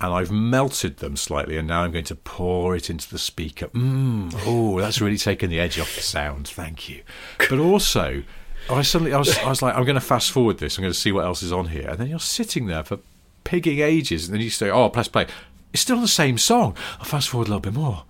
and 0.01 0.13
I've 0.15 0.31
melted 0.31 0.99
them 0.99 1.17
slightly 1.17 1.57
and 1.57 1.67
now 1.67 1.83
I'm 1.83 1.91
going 1.91 2.05
to 2.05 2.15
pour 2.15 2.77
it 2.77 2.89
into 2.89 3.11
the 3.11 3.19
speaker. 3.19 3.67
Mmm, 3.69 4.33
oh, 4.47 4.81
that's 4.81 5.01
really 5.01 5.19
taken 5.19 5.51
the 5.51 5.59
edge 5.59 5.79
off 5.79 5.95
the 5.97 6.03
sound. 6.03 6.49
Thank 6.49 6.89
you. 6.89 7.03
But 7.51 7.59
also, 7.59 8.23
I 8.71 8.83
suddenly 8.83 9.13
I 9.13 9.19
was, 9.19 9.37
I 9.39 9.49
was 9.49 9.61
like, 9.63 9.75
I'm 9.75 9.85
going 9.85 9.95
to 9.97 10.01
fast 10.01 10.31
forward 10.31 10.59
this. 10.59 10.79
I'm 10.79 10.83
going 10.83 10.93
to 10.93 10.99
see 10.99 11.11
what 11.11 11.25
else 11.25 11.43
is 11.43 11.53
on 11.53 11.69
here. 11.69 11.89
And 11.89 11.99
then 11.99 12.09
you're 12.09 12.21
sitting 12.21 12.67
there 12.67 12.85
for 12.85 12.99
pigging 13.45 13.81
ages 13.81 14.27
and 14.27 14.35
then 14.35 14.41
you 14.43 14.51
say, 14.51 14.71
oh, 14.71 14.89
press 14.89 15.09
play. 15.09 15.27
It's 15.73 15.83
still 15.83 16.01
the 16.01 16.09
same 16.09 16.39
song. 16.39 16.77
I'll 16.99 17.05
fast 17.05 17.29
forward 17.29 17.49
a 17.49 17.51
little 17.51 17.61
bit 17.61 17.75
more. 17.75 18.05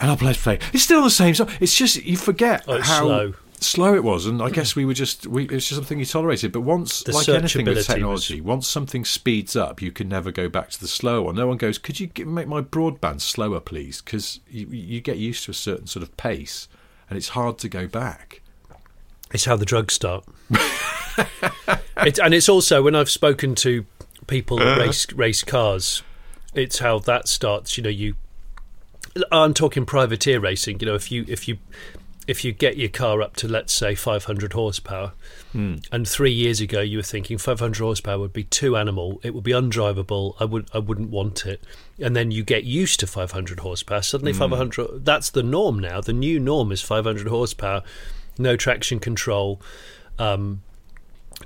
And 0.00 0.10
I'll 0.10 0.16
press 0.16 0.42
play. 0.42 0.58
It's 0.72 0.82
still 0.82 1.02
the 1.02 1.10
same 1.10 1.34
song. 1.34 1.50
It's 1.60 1.76
just, 1.76 2.02
you 2.04 2.16
forget 2.16 2.64
Oh, 2.66 2.74
it's 2.74 2.88
how 2.88 3.02
slow. 3.02 3.34
Slow 3.60 3.94
it 3.94 4.04
was, 4.04 4.26
and 4.26 4.42
I 4.42 4.50
guess 4.50 4.76
we 4.76 4.84
were 4.84 4.94
just 4.94 5.26
we, 5.26 5.44
it's 5.44 5.68
just 5.68 5.74
something 5.74 5.98
you 5.98 6.04
tolerated. 6.04 6.52
But 6.52 6.62
once, 6.62 7.02
The 7.02 7.12
like 7.12 7.28
anything 7.28 7.66
with 7.66 7.86
technology, 7.86 8.40
once 8.40 8.68
something 8.68 9.04
speeds 9.04 9.56
up, 9.56 9.82
you 9.82 9.92
can 9.92 10.08
never 10.08 10.30
go 10.30 10.48
back 10.48 10.70
to 10.70 10.80
the 10.80 10.88
slow 10.88 11.22
one. 11.22 11.36
No 11.36 11.46
one 11.46 11.56
goes, 11.56 11.78
"Could 11.78 12.00
you 12.00 12.10
make 12.24 12.48
my 12.48 12.60
broadband 12.60 13.20
slower, 13.20 13.60
please?" 13.60 14.00
Because 14.00 14.40
you, 14.48 14.66
you 14.66 15.00
get 15.00 15.16
used 15.18 15.44
to 15.44 15.50
a 15.50 15.54
certain 15.54 15.86
sort 15.86 16.02
of 16.02 16.16
pace, 16.16 16.68
and 17.08 17.16
it's 17.16 17.30
hard 17.30 17.58
to 17.58 17.68
go 17.68 17.86
back. 17.86 18.42
It's 19.32 19.44
how 19.44 19.56
the 19.56 19.64
drugs 19.64 19.94
start. 19.94 20.24
it, 21.98 22.18
and 22.18 22.34
it's 22.34 22.48
also 22.48 22.82
when 22.82 22.94
I've 22.94 23.10
spoken 23.10 23.54
to 23.56 23.84
people 24.26 24.58
that 24.58 24.78
race 24.78 25.06
uh-huh. 25.06 25.16
race 25.16 25.42
cars, 25.42 26.02
it's 26.54 26.78
how 26.78 26.98
that 27.00 27.28
starts. 27.28 27.76
You 27.76 27.82
know, 27.82 27.90
you. 27.90 28.14
I'm 29.30 29.54
talking 29.54 29.86
privateer 29.86 30.40
racing. 30.40 30.80
You 30.80 30.86
know, 30.86 30.94
if 30.94 31.10
you 31.10 31.24
if 31.28 31.46
you 31.46 31.58
if 32.26 32.44
you 32.44 32.52
get 32.52 32.76
your 32.76 32.88
car 32.88 33.20
up 33.22 33.36
to 33.36 33.48
let's 33.48 33.72
say 33.72 33.94
500 33.94 34.52
horsepower, 34.52 35.12
and 35.92 36.08
three 36.08 36.32
years 36.32 36.60
ago 36.60 36.80
you 36.80 36.98
were 36.98 37.02
thinking 37.04 37.38
500 37.38 37.82
horsepower 37.82 38.18
would 38.18 38.32
be 38.32 38.44
too 38.44 38.76
animal, 38.76 39.20
it 39.22 39.34
would 39.34 39.44
be 39.44 39.52
undrivable. 39.52 40.34
I 40.40 40.44
would 40.44 40.68
I 40.74 40.78
wouldn't 40.78 41.10
want 41.10 41.46
it. 41.46 41.62
And 42.00 42.16
then 42.16 42.30
you 42.30 42.42
get 42.42 42.64
used 42.64 42.98
to 43.00 43.06
500 43.06 43.60
horsepower. 43.60 44.02
Suddenly 44.02 44.32
500 44.32 45.04
that's 45.04 45.30
the 45.30 45.42
norm 45.42 45.78
now. 45.78 46.00
The 46.00 46.12
new 46.12 46.40
norm 46.40 46.72
is 46.72 46.80
500 46.80 47.28
horsepower, 47.28 47.82
no 48.38 48.56
traction 48.56 48.98
control. 48.98 49.60
Um, 50.18 50.62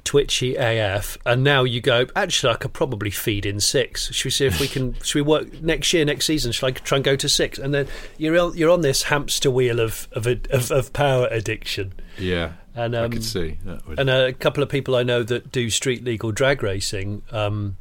twitchy 0.05 0.55
AF, 0.57 1.19
and 1.27 1.43
now 1.45 1.65
you 1.65 1.81
go. 1.81 2.07
Actually, 2.17 2.53
I 2.53 2.57
could 2.57 2.73
probably 2.73 3.11
feed 3.11 3.45
in 3.47 3.61
six. 3.61 4.13
Should 4.13 4.25
we 4.27 4.31
see 4.31 4.47
if 4.47 4.61
we 4.61 4.69
can? 4.69 4.95
should 5.03 5.17
we 5.17 5.23
work 5.23 5.61
next 5.63 5.93
year, 5.93 6.05
next 6.05 6.27
season? 6.27 6.53
Should 6.53 6.67
I 6.67 6.71
try 6.73 6.97
and 6.97 7.05
go 7.05 7.17
to 7.17 7.29
six? 7.29 7.59
And 7.59 7.73
then 7.75 7.89
you're 8.17 8.39
on, 8.39 8.57
you're 8.57 8.71
on 8.71 8.81
this 8.83 9.05
hamster 9.05 9.51
wheel 9.51 9.81
of 9.81 10.09
of, 10.13 10.27
of, 10.27 10.71
of 10.71 10.93
power 10.93 11.29
addiction. 11.31 11.93
Yeah, 12.19 12.53
And 12.75 12.97
I 12.97 13.05
um, 13.05 13.13
could 13.13 13.25
see 13.25 13.59
would. 13.87 13.99
and 14.01 14.11
a 14.11 14.33
couple 14.33 14.63
of 14.63 14.69
people 14.69 14.97
I 14.97 15.03
know 15.05 15.23
that 15.23 15.53
do 15.53 15.71
street 15.71 16.03
legal 16.05 16.33
drag 16.33 16.63
racing. 16.63 17.23
Um, 17.31 17.77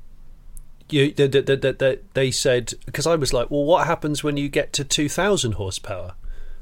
you 0.89 1.11
that 1.13 1.31
that- 1.31 1.79
that 1.79 2.13
they 2.13 2.31
said 2.31 2.73
because 2.85 3.05
I 3.07 3.15
was 3.15 3.33
like, 3.33 3.49
well, 3.51 3.63
what 3.65 3.87
happens 3.87 4.23
when 4.23 4.37
you 4.37 4.47
get 4.49 4.73
to 4.73 4.83
two 4.83 5.09
thousand 5.09 5.53
horsepower? 5.53 6.13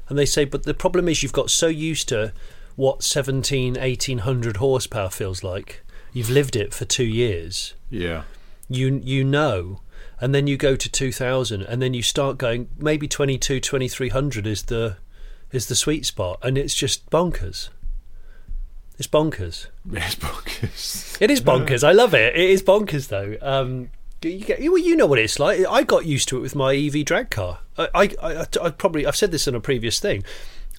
And 0.08 0.16
they 0.18 0.26
say, 0.26 0.44
but 0.44 0.62
the 0.62 0.72
problem 0.74 1.08
is 1.08 1.22
you've 1.22 1.32
got 1.32 1.50
so 1.50 1.66
used 1.66 2.08
to 2.10 2.32
what 2.76 3.02
17, 3.02 3.74
1800 3.74 4.58
horsepower 4.58 5.10
feels 5.10 5.42
like. 5.42 5.82
You've 6.12 6.30
lived 6.30 6.56
it 6.56 6.72
for 6.72 6.84
two 6.84 7.04
years. 7.04 7.74
Yeah. 7.90 8.22
You 8.68 9.00
you 9.04 9.24
know, 9.24 9.80
and 10.20 10.34
then 10.34 10.46
you 10.46 10.56
go 10.56 10.76
to 10.76 10.90
two 10.90 11.12
thousand, 11.12 11.62
and 11.62 11.80
then 11.82 11.94
you 11.94 12.02
start 12.02 12.38
going. 12.38 12.68
Maybe 12.78 13.06
22, 13.06 13.60
2300 13.60 14.46
is 14.46 14.62
the 14.64 14.96
is 15.52 15.66
the 15.66 15.74
sweet 15.74 16.06
spot, 16.06 16.38
and 16.42 16.56
it's 16.58 16.74
just 16.74 17.08
bonkers. 17.10 17.68
It's 18.98 19.08
bonkers. 19.08 19.66
It's 19.92 20.16
bonkers. 20.16 21.20
It 21.20 21.30
is 21.30 21.40
bonkers. 21.40 21.84
I 21.84 21.92
love 21.92 22.14
it. 22.14 22.34
It 22.34 22.50
is 22.50 22.62
bonkers 22.62 23.08
though. 23.08 23.36
Um, 23.42 23.90
you, 24.22 24.44
get, 24.44 24.60
you, 24.60 24.76
you 24.78 24.96
know 24.96 25.06
what 25.06 25.18
it's 25.18 25.38
like. 25.38 25.64
I 25.68 25.82
got 25.82 26.06
used 26.06 26.28
to 26.28 26.38
it 26.38 26.40
with 26.40 26.54
my 26.54 26.74
EV 26.74 27.04
drag 27.04 27.30
car. 27.30 27.60
I, 27.78 27.88
I, 27.94 28.10
I, 28.22 28.46
I 28.62 28.70
probably 28.70 29.06
I've 29.06 29.16
said 29.16 29.30
this 29.30 29.46
in 29.46 29.54
a 29.54 29.60
previous 29.60 30.00
thing. 30.00 30.24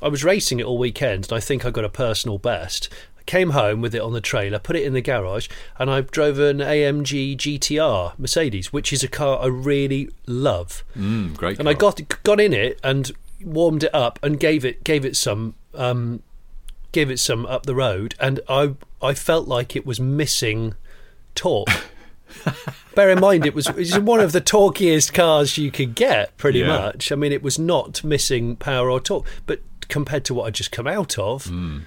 I 0.02 0.08
was 0.10 0.24
racing 0.24 0.60
it 0.60 0.66
all 0.66 0.78
weekend, 0.78 1.26
and 1.26 1.34
I 1.34 1.40
think 1.40 1.66
I 1.66 1.72
got 1.72 1.84
a 1.86 1.90
personal 1.90 2.38
best. 2.38 2.90
I 3.20 3.24
came 3.24 3.50
home 3.52 3.82
with 3.82 3.96
it 3.96 4.02
on 4.02 4.14
the 4.14 4.22
trailer, 4.22 4.60
put 4.60 4.76
it 4.76 4.84
in 4.84 4.94
the 4.94 5.02
garage, 5.02 5.48
and 5.80 5.90
I 5.90 6.02
drove 6.02 6.38
an 6.40 6.60
AMG 6.60 7.36
GTR 7.38 8.14
Mercedes, 8.18 8.72
which 8.72 8.94
is 8.94 9.04
a 9.04 9.08
car 9.08 9.40
I 9.40 9.48
really 9.48 10.10
love. 10.26 10.84
Mm, 10.98 11.36
great. 11.36 11.60
And 11.60 11.68
I 11.68 11.74
got 11.74 12.00
got 12.24 12.40
in 12.40 12.54
it 12.54 12.80
and 12.84 13.12
warmed 13.44 13.84
it 13.84 13.94
up 13.94 14.20
and 14.24 14.40
gave 14.40 14.64
it 14.66 14.84
gave 14.84 15.04
it 15.06 15.16
some 15.16 15.56
um, 15.74 16.22
gave 16.92 17.10
it 17.12 17.20
some 17.20 17.46
up 17.48 17.66
the 17.66 17.76
road, 17.76 18.14
and 18.20 18.40
I 18.48 18.76
I 19.02 19.14
felt 19.14 19.48
like 19.48 19.76
it 19.76 19.86
was 19.86 20.00
missing 20.00 20.76
torque. 21.36 21.70
Bear 22.96 23.10
in 23.12 23.20
mind, 23.20 23.46
it 23.46 23.54
was, 23.54 23.68
it 23.68 23.76
was 23.76 24.00
one 24.00 24.20
of 24.20 24.32
the 24.32 24.42
torquiest 24.42 25.14
cars 25.14 25.58
you 25.58 25.72
could 25.72 25.96
get, 25.96 26.36
pretty 26.38 26.60
Yeah. 26.60 26.68
much. 26.68 27.12
I 27.12 27.16
mean, 27.16 27.32
it 27.32 27.44
was 27.44 27.58
not 27.60 28.04
missing 28.04 28.56
power 28.56 28.90
or 28.90 29.00
torque, 29.00 29.26
but 29.46 29.62
compared 29.90 30.26
to 30.26 30.34
what 30.34 30.46
I'd 30.48 30.54
just 30.56 30.72
come 30.72 30.88
out 30.88 31.18
of, 31.18 31.46
Hmm. 31.46 31.80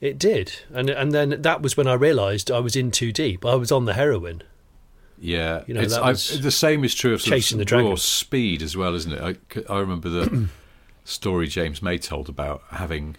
it 0.00 0.18
did. 0.18 0.52
And 0.72 0.90
and 0.90 1.12
then 1.12 1.42
that 1.42 1.62
was 1.62 1.76
when 1.76 1.86
I 1.86 1.94
realised 1.94 2.50
I 2.50 2.60
was 2.60 2.76
in 2.76 2.90
too 2.90 3.12
deep. 3.12 3.44
I 3.44 3.54
was 3.54 3.70
on 3.72 3.84
the 3.84 3.94
heroin. 3.94 4.42
Yeah, 5.18 5.62
You 5.66 5.74
know, 5.74 5.80
it's, 5.80 5.94
that 5.94 6.02
I- 6.02 6.40
the 6.42 6.50
same 6.50 6.84
is 6.84 6.94
true 6.94 7.14
of 7.14 7.22
chasing 7.22 7.56
the 7.58 7.62
raw 7.64 7.80
dragon. 7.80 7.96
speed 7.96 8.60
as 8.62 8.76
well, 8.76 8.94
isn't 8.94 9.12
it? 9.12 9.38
I, 9.68 9.72
I 9.72 9.78
remember 9.78 10.08
the 10.08 10.48
story 11.04 11.46
James 11.46 11.80
May 11.80 11.98
told 11.98 12.28
about 12.28 12.62
having 12.70 13.16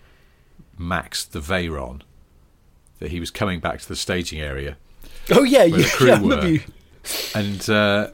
maxed 0.80 1.30
the 1.32 1.39
Veyron, 1.39 2.02
that 3.00 3.12
he 3.12 3.19
was 3.19 3.32
coming 3.32 3.60
back 3.60 3.80
to 3.80 3.88
the 3.88 3.95
staging 3.95 4.39
area, 4.41 4.78
Oh 5.32 5.43
yeah, 5.43 5.63
yeah, 5.63 5.78
the 5.98 6.06
yeah, 6.06 6.45
you- 6.45 6.62
and 7.34 7.69
uh, 7.69 8.10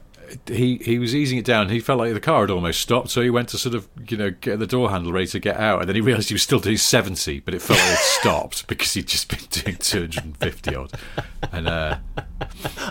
he 0.46 0.76
he 0.78 0.98
was 0.98 1.14
easing 1.14 1.38
it 1.38 1.44
down. 1.44 1.68
He 1.68 1.80
felt 1.80 1.98
like 1.98 2.12
the 2.14 2.20
car 2.20 2.42
had 2.42 2.50
almost 2.50 2.80
stopped, 2.80 3.10
so 3.10 3.20
he 3.20 3.30
went 3.30 3.48
to 3.50 3.58
sort 3.58 3.74
of 3.74 3.88
you 4.08 4.16
know 4.16 4.30
get 4.30 4.58
the 4.58 4.66
door 4.66 4.90
handle 4.90 5.12
ready 5.12 5.26
to 5.28 5.38
get 5.38 5.56
out, 5.56 5.80
and 5.80 5.88
then 5.88 5.96
he 5.96 6.00
realised 6.00 6.28
he 6.28 6.34
was 6.34 6.42
still 6.42 6.58
doing 6.58 6.76
seventy, 6.76 7.40
but 7.40 7.54
it 7.54 7.62
felt 7.62 7.78
like 7.78 7.92
it 7.92 7.98
stopped 7.98 8.66
because 8.68 8.92
he'd 8.94 9.08
just 9.08 9.28
been 9.28 9.46
doing 9.50 9.76
two 9.76 10.00
hundred 10.00 10.24
and 10.24 10.36
fifty 10.36 10.74
odd, 10.74 10.92
and. 11.50 11.68
Uh, 11.68 11.98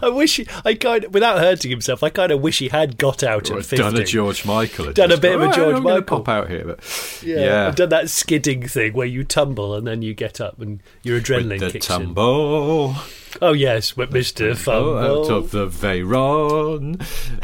I 0.02 0.10
wish 0.10 0.38
he, 0.38 0.48
I 0.64 0.76
kind 0.76 1.04
of, 1.04 1.14
without 1.14 1.40
hurting 1.40 1.72
himself. 1.72 2.04
I 2.04 2.10
kind 2.10 2.32
of 2.32 2.42
wish 2.42 2.60
he 2.60 2.70
had 2.70 2.98
got 2.98 3.24
out 3.24 3.52
at 3.52 3.58
fifty. 3.66 3.78
done 3.78 3.98
a 3.98 4.06
George 4.06 4.46
Michael. 4.46 4.94
Done 4.94 5.12
a 5.12 5.18
bit 5.18 5.36
of 5.36 5.42
a 5.42 5.54
George 5.54 5.76
I'm 5.76 5.84
Michael." 5.84 6.02
Pop 6.04 6.30
out 6.30 6.50
here, 6.50 6.64
but 6.66 7.22
yeah, 7.24 7.40
yeah. 7.40 7.68
I've 7.68 7.76
done 7.76 7.90
that 7.90 8.10
skidding 8.10 8.68
thing 8.68 8.94
where 8.94 9.08
you 9.08 9.24
tumble 9.24 9.76
and 9.76 9.86
then 9.86 10.02
you 10.02 10.14
get 10.14 10.40
up 10.40 10.60
and 10.60 10.82
your 11.04 11.20
adrenaline 11.20 11.50
With 11.50 11.60
the 11.60 11.72
kicks 11.72 11.88
tumble 11.88 12.92
in. 12.92 12.96
Oh 13.42 13.54
yes, 13.54 13.96
with 13.96 14.12
Mister 14.12 14.50
oh, 14.50 14.56
Fumble. 14.56 14.98
out 14.98 15.30
of 15.32 15.52
the 15.52 15.68
Veyron. 15.68 17.00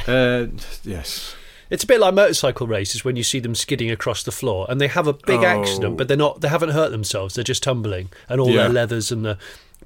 And 0.08 0.66
yes, 0.84 1.36
It's 1.70 1.84
a 1.84 1.88
bit 1.88 2.00
like 2.00 2.14
motorcycle 2.14 2.66
races 2.68 3.04
when 3.06 3.16
you 3.16 3.24
see 3.24 3.40
them 3.40 3.54
skidding 3.56 3.92
across 3.92 4.24
the 4.24 4.32
floor 4.32 4.66
and 4.70 4.80
they 4.80 4.88
have 4.88 5.06
a 5.08 5.14
big 5.14 5.42
Oh. 5.42 5.46
accident, 5.46 5.98
but 5.98 6.08
they're 6.08 6.18
not. 6.18 6.42
They 6.42 6.48
haven't 6.48 6.70
hurt 6.70 6.92
themselves. 6.92 7.36
They're 7.36 7.44
just 7.44 7.64
tumbling, 7.64 8.10
and 8.30 8.40
all 8.42 8.50
Yeah. 8.50 8.64
their 8.64 8.70
leathers 8.70 9.12
and 9.12 9.26
the 9.26 9.38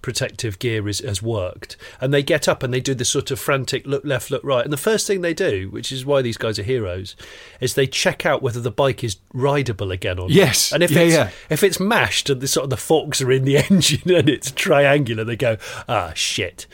protective 0.01 0.59
gear 0.59 0.87
is, 0.87 0.99
has 0.99 1.21
worked. 1.21 1.77
And 1.99 2.13
they 2.13 2.23
get 2.23 2.47
up 2.47 2.63
and 2.63 2.73
they 2.73 2.79
do 2.79 2.93
this 2.93 3.09
sort 3.09 3.31
of 3.31 3.39
frantic 3.39 3.85
look 3.85 4.03
left, 4.05 4.31
look 4.31 4.43
right. 4.43 4.63
And 4.63 4.73
the 4.73 4.77
first 4.77 5.07
thing 5.07 5.21
they 5.21 5.33
do, 5.33 5.69
which 5.69 5.91
is 5.91 6.05
why 6.05 6.21
these 6.21 6.37
guys 6.37 6.57
are 6.59 6.63
heroes, 6.63 7.15
is 7.59 7.73
they 7.75 7.87
check 7.87 8.25
out 8.25 8.41
whether 8.41 8.59
the 8.59 8.71
bike 8.71 9.03
is 9.03 9.17
rideable 9.33 9.91
again 9.91 10.19
or 10.19 10.23
not. 10.27 10.31
Yes. 10.31 10.71
And 10.71 10.83
if 10.83 10.91
Yeah, 10.91 11.01
it's 11.01 11.13
yeah. 11.13 11.29
if 11.49 11.63
it's 11.63 11.79
mashed 11.79 12.29
and 12.29 12.41
the 12.41 12.47
sort 12.47 12.65
of 12.65 12.69
the 12.69 12.77
forks 12.77 13.21
are 13.21 13.31
in 13.31 13.43
the 13.45 13.57
engine 13.69 14.11
and 14.11 14.29
it's 14.29 14.51
triangular, 14.51 15.23
they 15.23 15.35
go, 15.35 15.57
ah 15.87 16.11
shit. 16.15 16.67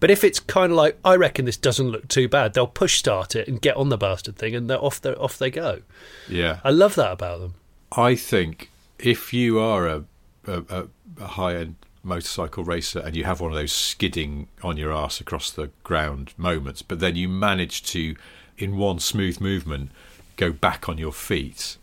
But 0.00 0.10
if 0.10 0.24
it's 0.24 0.40
kind 0.40 0.72
of 0.72 0.76
like, 0.76 0.98
I 1.04 1.14
reckon 1.14 1.44
this 1.44 1.56
doesn't 1.56 1.88
look 1.88 2.08
too 2.08 2.28
bad, 2.28 2.54
they'll 2.54 2.66
push 2.66 2.98
start 2.98 3.36
it 3.36 3.46
and 3.46 3.60
get 3.62 3.76
on 3.76 3.88
the 3.88 3.96
bastard 3.96 4.34
thing, 4.34 4.52
and 4.52 4.68
they're 4.68 4.82
off. 4.82 5.00
They 5.00 5.14
off 5.14 5.38
they 5.38 5.48
go. 5.48 5.82
yeah. 6.28 6.58
I 6.64 6.70
love 6.70 6.96
that 6.96 7.12
about 7.12 7.38
them. 7.38 7.54
I 7.92 8.16
think 8.16 8.68
if 8.98 9.32
you 9.32 9.60
are 9.60 9.86
a, 9.86 10.04
a, 10.48 10.62
a, 10.68 10.88
a 11.20 11.26
high 11.28 11.54
end 11.54 11.76
motorcycle 12.02 12.64
racer 12.64 12.98
and 13.00 13.14
you 13.16 13.24
have 13.24 13.40
one 13.40 13.50
of 13.52 13.56
those 13.56 13.72
skidding 13.72 14.48
on 14.62 14.76
your 14.76 14.92
ass 14.92 15.20
across 15.20 15.50
the 15.50 15.70
ground 15.84 16.32
moments, 16.36 16.82
but 16.82 17.00
then 17.00 17.16
you 17.16 17.28
manage 17.28 17.82
to, 17.84 18.16
in 18.58 18.76
one 18.76 18.98
smooth 18.98 19.40
movement, 19.40 19.90
go 20.36 20.52
back 20.52 20.88
on 20.88 20.98
your 20.98 21.12
feet, 21.12 21.76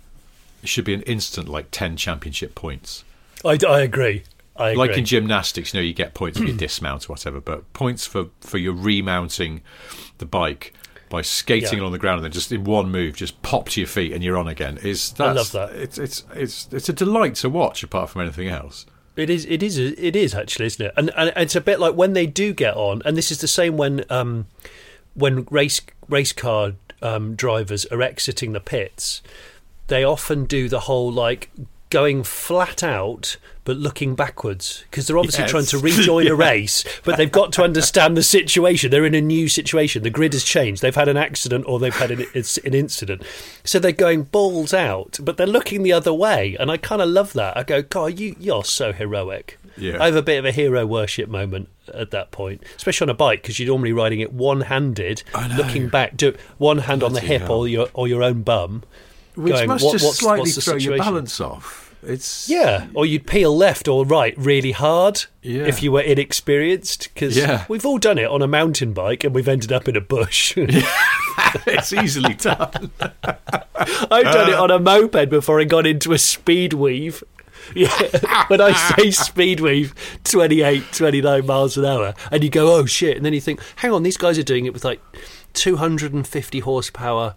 it 0.61 0.67
should 0.69 0.85
be 0.85 0.93
an 0.93 1.03
instant 1.03 1.47
like 1.47 1.67
10 1.71 1.95
championship 1.97 2.53
points. 2.55 3.03
I, 3.45 3.57
I 3.67 3.81
agree. 3.81 4.23
I 4.57 4.71
agree. 4.71 4.87
Like 4.87 4.97
in 4.97 5.05
gymnastics, 5.05 5.73
you 5.73 5.79
know, 5.79 5.83
you 5.83 5.93
get 5.93 6.13
points 6.13 6.37
for 6.37 6.45
your 6.45 6.57
dismount 6.67 7.05
or 7.09 7.13
whatever, 7.13 7.39
but 7.39 7.71
points 7.73 8.05
for, 8.05 8.25
for 8.41 8.57
your 8.57 8.73
remounting 8.73 9.61
the 10.17 10.25
bike 10.25 10.73
by 11.09 11.21
skating 11.21 11.75
Yeah. 11.77 11.83
along 11.83 11.93
the 11.93 11.97
ground 11.97 12.17
and 12.17 12.25
then 12.25 12.31
just 12.33 12.51
in 12.51 12.65
one 12.65 12.91
move, 12.91 13.15
just 13.15 13.41
pop 13.41 13.69
to 13.69 13.79
your 13.81 13.87
feet 13.87 14.11
and 14.11 14.21
you're 14.23 14.37
on 14.37 14.47
again. 14.49 14.77
Is 14.83 15.13
I 15.17 15.31
love 15.31 15.51
that. 15.53 15.71
It's 15.71 15.97
it's 15.97 16.23
it's 16.35 16.67
it's 16.71 16.89
a 16.89 16.93
delight 16.93 17.35
to 17.35 17.49
watch, 17.49 17.81
apart 17.83 18.09
from 18.09 18.21
anything 18.21 18.47
else. 18.49 18.85
It 19.15 19.29
is. 19.29 19.45
It 19.45 19.61
is. 19.61 19.77
It 19.77 20.15
is 20.15 20.33
actually, 20.33 20.67
isn't 20.67 20.85
it? 20.85 20.93
And 20.95 21.11
and 21.15 21.33
it's 21.35 21.55
a 21.55 21.61
bit 21.61 21.79
like 21.79 21.95
when 21.95 22.13
they 22.13 22.25
do 22.25 22.53
get 22.53 22.75
on, 22.75 23.01
and 23.05 23.17
this 23.17 23.31
is 23.31 23.39
the 23.39 23.47
same 23.47 23.77
when 23.77 24.05
um, 24.09 24.47
when 25.13 25.45
race 25.51 25.81
race 26.07 26.31
car 26.31 26.73
um, 27.01 27.35
drivers 27.35 27.85
are 27.87 28.01
exiting 28.01 28.53
the 28.53 28.59
pits. 28.59 29.21
They 29.87 30.03
often 30.03 30.45
do 30.45 30.69
the 30.69 30.81
whole 30.81 31.11
like 31.11 31.49
going 31.89 32.23
flat 32.23 32.83
out 32.83 33.37
but 33.65 33.77
looking 33.77 34.15
backwards. 34.15 34.83
Because 34.89 35.05
they're 35.05 35.17
obviously 35.17 35.43
Yes. 35.43 35.51
trying 35.51 35.65
to 35.65 35.77
rejoin 35.77 36.27
a 36.27 36.33
race 36.49 36.83
but 37.03 37.17
they've 37.17 37.31
got 37.31 37.51
to 37.53 37.63
understand 37.63 38.17
the 38.17 38.23
situation. 38.23 38.89
They're 38.89 39.05
in 39.05 39.13
a 39.13 39.21
new 39.21 39.47
situation. 39.47 40.01
The 40.01 40.09
grid 40.09 40.33
has 40.33 40.43
changed. 40.43 40.81
They've 40.81 40.95
had 40.95 41.07
an 41.07 41.17
accident 41.17 41.65
or 41.67 41.77
they've 41.77 41.95
had 41.95 42.09
an, 42.11 42.25
it's 42.33 42.57
an 42.59 42.73
incident. 42.73 43.21
So 43.63 43.77
they're 43.77 43.91
going 43.91 44.23
balls 44.23 44.73
out 44.73 45.19
but 45.21 45.37
they're 45.37 45.45
looking 45.47 45.83
the 45.83 45.93
other 45.93 46.13
way 46.13 46.55
and 46.59 46.71
i 46.71 46.77
kind 46.77 47.01
of 47.01 47.09
love 47.09 47.33
that. 47.33 47.55
I 47.57 47.63
go 47.63 47.81
god 47.81 48.17
you 48.19 48.35
you're 48.39 48.63
so 48.63 48.91
heroic. 48.93 49.57
Yeah. 49.77 50.01
i 50.01 50.07
have 50.07 50.15
a 50.15 50.21
bit 50.21 50.39
of 50.39 50.45
a 50.45 50.51
hero 50.51 50.85
worship 50.85 51.29
moment 51.29 51.69
at 51.93 52.11
that 52.11 52.31
point 52.31 52.61
especially 52.75 53.05
on 53.05 53.09
a 53.09 53.13
bike 53.13 53.41
because 53.41 53.59
you're 53.59 53.67
normally 53.67 53.93
riding 53.93 54.19
it 54.19 54.33
one-handed 54.33 55.23
looking 55.57 55.87
back 55.87 56.17
do 56.17 56.35
one 56.57 56.79
hand 56.79 57.01
on 57.01 57.13
the 57.13 57.21
hip 57.21 57.43
hell. 57.43 57.51
or 57.53 57.67
your 57.67 57.87
or 57.93 58.05
your 58.07 58.21
own 58.21 58.41
bum 58.41 58.83
Which 59.39 59.53
going, 59.53 59.67
must 59.67 59.85
what- 59.85 59.91
just 59.93 60.05
what's- 60.05 60.19
slightly 60.19 60.41
what's 60.51 60.65
throw 60.65 60.75
your 60.75 60.97
balance 60.97 61.39
off. 61.39 61.85
It's 62.01 62.47
Yeah, 62.47 62.85
or 62.93 63.05
you'd 63.05 63.27
peel 63.27 63.55
left 63.55 63.87
or 63.89 64.05
right 64.05 64.33
really 64.37 64.71
hard 64.71 65.25
Yeah. 65.41 65.63
if 65.65 65.83
you 65.83 65.91
were 65.91 65.99
inexperienced. 66.01 67.09
Because 67.13 67.35
Yeah. 67.35 67.65
we've 67.67 67.85
all 67.85 67.97
done 67.97 68.17
it 68.17 68.27
on 68.29 68.41
a 68.41 68.47
mountain 68.47 68.93
bike 68.93 69.25
and 69.25 69.35
we've 69.35 69.49
ended 69.49 69.73
up 69.73 69.87
in 69.89 69.97
a 69.97 70.01
bush. 70.01 70.53
it's 71.67 71.91
easily 71.91 72.35
done. 72.35 72.91
I've 73.75 74.23
done 74.31 74.49
it 74.49 74.55
on 74.55 74.71
a 74.71 74.79
moped 74.79 75.29
before 75.29 75.59
I 75.59 75.65
got 75.65 75.85
into 75.85 76.13
a 76.13 76.17
speed 76.17 76.71
weave. 76.73 77.21
Yeah, 77.75 77.89
when 78.47 78.61
I 78.61 78.71
say 78.71 79.11
speed 79.11 79.59
weave, 79.59 79.93
28, 80.23 80.83
29 80.93 81.45
miles 81.45 81.77
an 81.77 81.85
hour, 81.85 82.15
and 82.31 82.43
you 82.43 82.49
go, 82.49 82.73
oh 82.73 82.85
shit, 82.85 83.15
and 83.17 83.25
then 83.25 83.33
you 83.33 83.41
think, 83.41 83.61
hang 83.75 83.91
on, 83.91 84.01
these 84.03 84.17
guys 84.17 84.39
are 84.39 84.43
doing 84.43 84.65
it 84.65 84.73
with 84.73 84.83
like 84.85 85.01
250 85.53 86.59
horsepower 86.61 87.35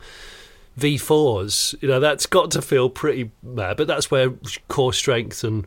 V4s. 0.78 1.80
You 1.82 1.88
know, 1.88 2.00
that's 2.00 2.26
got 2.26 2.50
to 2.52 2.62
feel 2.62 2.88
pretty 2.90 3.30
mad, 3.42 3.76
but 3.76 3.86
that's 3.86 4.10
where 4.10 4.32
core 4.68 4.92
strength 4.92 5.44
and 5.44 5.66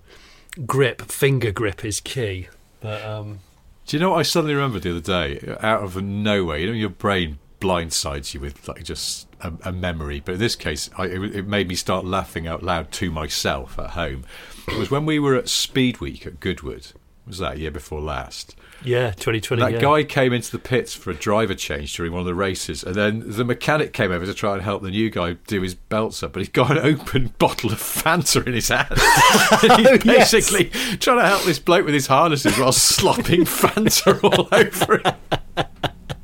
grip, 0.66 1.02
finger 1.04 1.52
grip 1.52 1.84
is 1.86 2.00
key. 2.00 2.48
But, 2.80 3.04
um, 3.04 3.40
Do 3.86 3.98
you 3.98 4.02
know 4.02 4.12
what 4.12 4.20
I 4.20 4.24
suddenly 4.24 4.56
remembered 4.56 4.84
the 4.84 4.92
other 4.92 5.02
day? 5.02 5.56
Out 5.62 5.84
of 5.84 6.02
nowhere, 6.02 6.58
you 6.58 6.68
know, 6.68 6.74
your 6.74 6.90
brain 6.90 7.40
blindsides 7.60 8.34
you 8.34 8.40
with 8.40 8.68
like 8.68 8.84
just 8.84 9.28
a, 9.42 9.54
a 9.64 9.72
memory. 9.72 10.22
But 10.24 10.34
in 10.34 10.40
this 10.40 10.56
case, 10.56 10.90
I, 10.98 11.06
it, 11.06 11.36
it 11.36 11.48
made 11.48 11.68
me 11.68 11.76
start 11.76 12.06
laughing 12.06 12.48
out 12.48 12.64
loud 12.64 12.92
to 12.94 13.12
myself 13.12 13.80
at 13.80 13.92
home. 13.92 14.26
It 14.68 14.78
was 14.78 14.92
when 14.92 15.06
we 15.06 15.20
were 15.20 15.36
at 15.36 15.50
Speed 15.50 16.00
Week 16.02 16.26
at 16.26 16.40
Goodwood. 16.40 16.88
Was 17.26 17.40
that 17.40 17.58
year 17.58 17.72
before 17.72 18.02
last? 18.02 18.56
Yeah, 18.84 19.12
2020. 19.12 19.62
That 19.64 19.72
yeah. 19.74 19.80
guy 19.80 20.04
came 20.04 20.34
into 20.34 20.52
the 20.52 20.60
pits 20.60 20.94
for 20.94 21.10
a 21.12 21.14
driver 21.14 21.56
change 21.56 21.96
during 21.96 22.12
one 22.12 22.20
of 22.22 22.26
the 22.26 22.36
races, 22.36 22.84
and 22.84 22.94
then 22.96 23.24
the 23.26 23.44
mechanic 23.46 23.94
came 23.94 24.12
over 24.12 24.26
to 24.26 24.34
try 24.34 24.54
and 24.54 24.62
help 24.62 24.82
the 24.84 24.92
new 24.92 25.10
guy 25.10 25.34
do 25.48 25.62
his 25.62 25.74
belts 25.76 26.22
up, 26.24 26.34
but 26.34 26.42
he'd 26.44 26.54
got 26.54 26.72
an 26.72 26.80
open 26.80 27.34
bottle 27.40 27.72
of 27.72 27.80
Fanta 27.80 28.46
in 28.46 28.54
his 28.54 28.68
hand. 28.70 28.88
and 28.92 29.80
he's 29.80 29.88
oh, 29.88 29.98
Yes. 30.04 30.32
basically 30.32 30.66
trying 30.98 31.20
to 31.20 31.26
help 31.26 31.44
this 31.44 31.60
bloke 31.60 31.86
with 31.86 31.94
his 31.94 32.08
harnesses 32.08 32.58
while 32.60 32.72
slopping 32.72 33.42
Fanta 33.46 34.24
all 34.24 34.48
over 34.52 34.98
him. 34.98 35.66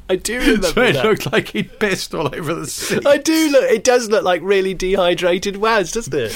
I 0.09 0.17
do 0.17 0.39
remember 0.39 0.67
So 0.67 0.81
it 0.81 0.93
that. 0.93 1.05
looked 1.05 1.31
like 1.31 1.47
he'd 1.49 1.79
pissed 1.79 2.13
all 2.13 2.35
over 2.35 2.53
the 2.53 2.67
seat. 2.67 3.07
I 3.07 3.17
do 3.17 3.49
look. 3.49 3.63
It 3.71 3.85
does 3.85 4.09
look 4.09 4.23
like 4.25 4.41
really 4.43 4.73
dehydrated 4.73 5.55
Waz, 5.57 5.93
doesn't 5.93 6.13
it? 6.13 6.35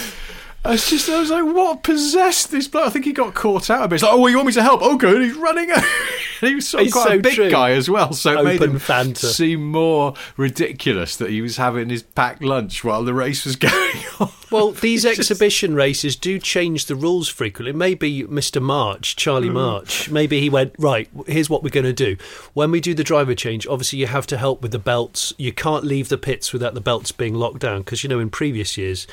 I 0.66 0.72
was 0.72 0.90
just, 0.90 1.08
I 1.10 1.20
was 1.20 1.30
like, 1.30 1.46
what 1.46 1.84
possessed 1.84 2.50
this 2.52 2.68
bloke? 2.68 2.88
I 2.88 2.90
think 2.90 3.06
he 3.06 3.14
got 3.14 3.36
caught 3.36 3.70
out 3.70 3.84
a 3.84 3.88
bit. 3.88 3.96
He's 3.96 4.04
like, 4.04 4.14
oh, 4.14 4.20
well, 4.20 4.30
you 4.32 4.38
want 4.38 4.48
me 4.48 4.54
to 4.54 4.64
help? 4.64 4.82
Oh, 4.82 4.98
good. 4.98 5.22
He's 5.22 5.36
running. 5.36 5.70
he 6.42 6.56
was 6.56 6.68
sort 6.68 6.82
of 6.82 6.86
He's 6.86 6.94
quite 6.94 7.08
so 7.08 7.14
a 7.16 7.20
big 7.20 7.36
true. 7.36 7.52
guy 7.52 7.72
as 7.72 7.88
well, 7.88 8.14
so 8.14 8.40
it 8.40 8.44
made 8.44 8.62
him 8.64 8.80
Fanta. 8.80 9.18
seem 9.32 9.70
more 9.72 10.16
ridiculous 10.38 11.16
that 11.18 11.30
he 11.30 11.42
was 11.42 11.58
having 11.58 11.90
his 11.90 12.02
packed 12.02 12.42
lunch 12.42 12.84
while 12.84 13.04
the 13.04 13.14
race 13.14 13.46
was 13.46 13.56
going 13.56 14.04
on. 14.20 14.30
Well, 14.52 14.72
these 14.82 15.04
just- 15.04 15.20
exhibition 15.20 15.76
races 15.76 16.16
do 16.16 16.40
change 16.40 16.88
the 16.88 16.96
rules 16.96 17.30
frequently. 17.30 17.72
Maybe 17.74 18.24
Mr. 18.24 18.62
March, 18.62 19.16
Charlie 19.16 19.50
Mm. 19.50 19.54
March, 19.54 20.10
maybe 20.10 20.40
he 20.42 20.50
went, 20.50 20.74
right, 20.80 21.08
here's 21.28 21.50
what 21.50 21.62
we're 21.62 21.70
going 21.70 21.86
to 21.86 21.94
do. 21.94 22.18
When 22.54 22.72
we 22.72 22.82
do 22.82 22.94
the 22.96 23.04
driver 23.04 23.36
change, 23.36 23.68
obviously 23.68 24.00
you 24.00 24.08
have 24.08 24.26
to 24.28 24.38
help 24.38 24.64
with 24.64 24.72
the 24.72 24.80
belts. 24.80 25.32
You 25.38 25.54
can't 25.54 25.84
leave 25.84 26.10
the 26.10 26.18
pits 26.18 26.52
without 26.54 26.74
the 26.74 26.82
belts 26.82 27.12
being 27.12 27.36
locked 27.36 27.60
down 27.60 27.82
because, 27.82 28.04
you 28.04 28.10
know, 28.10 28.20
in 28.20 28.30
previous 28.32 28.78
years, 28.78 29.06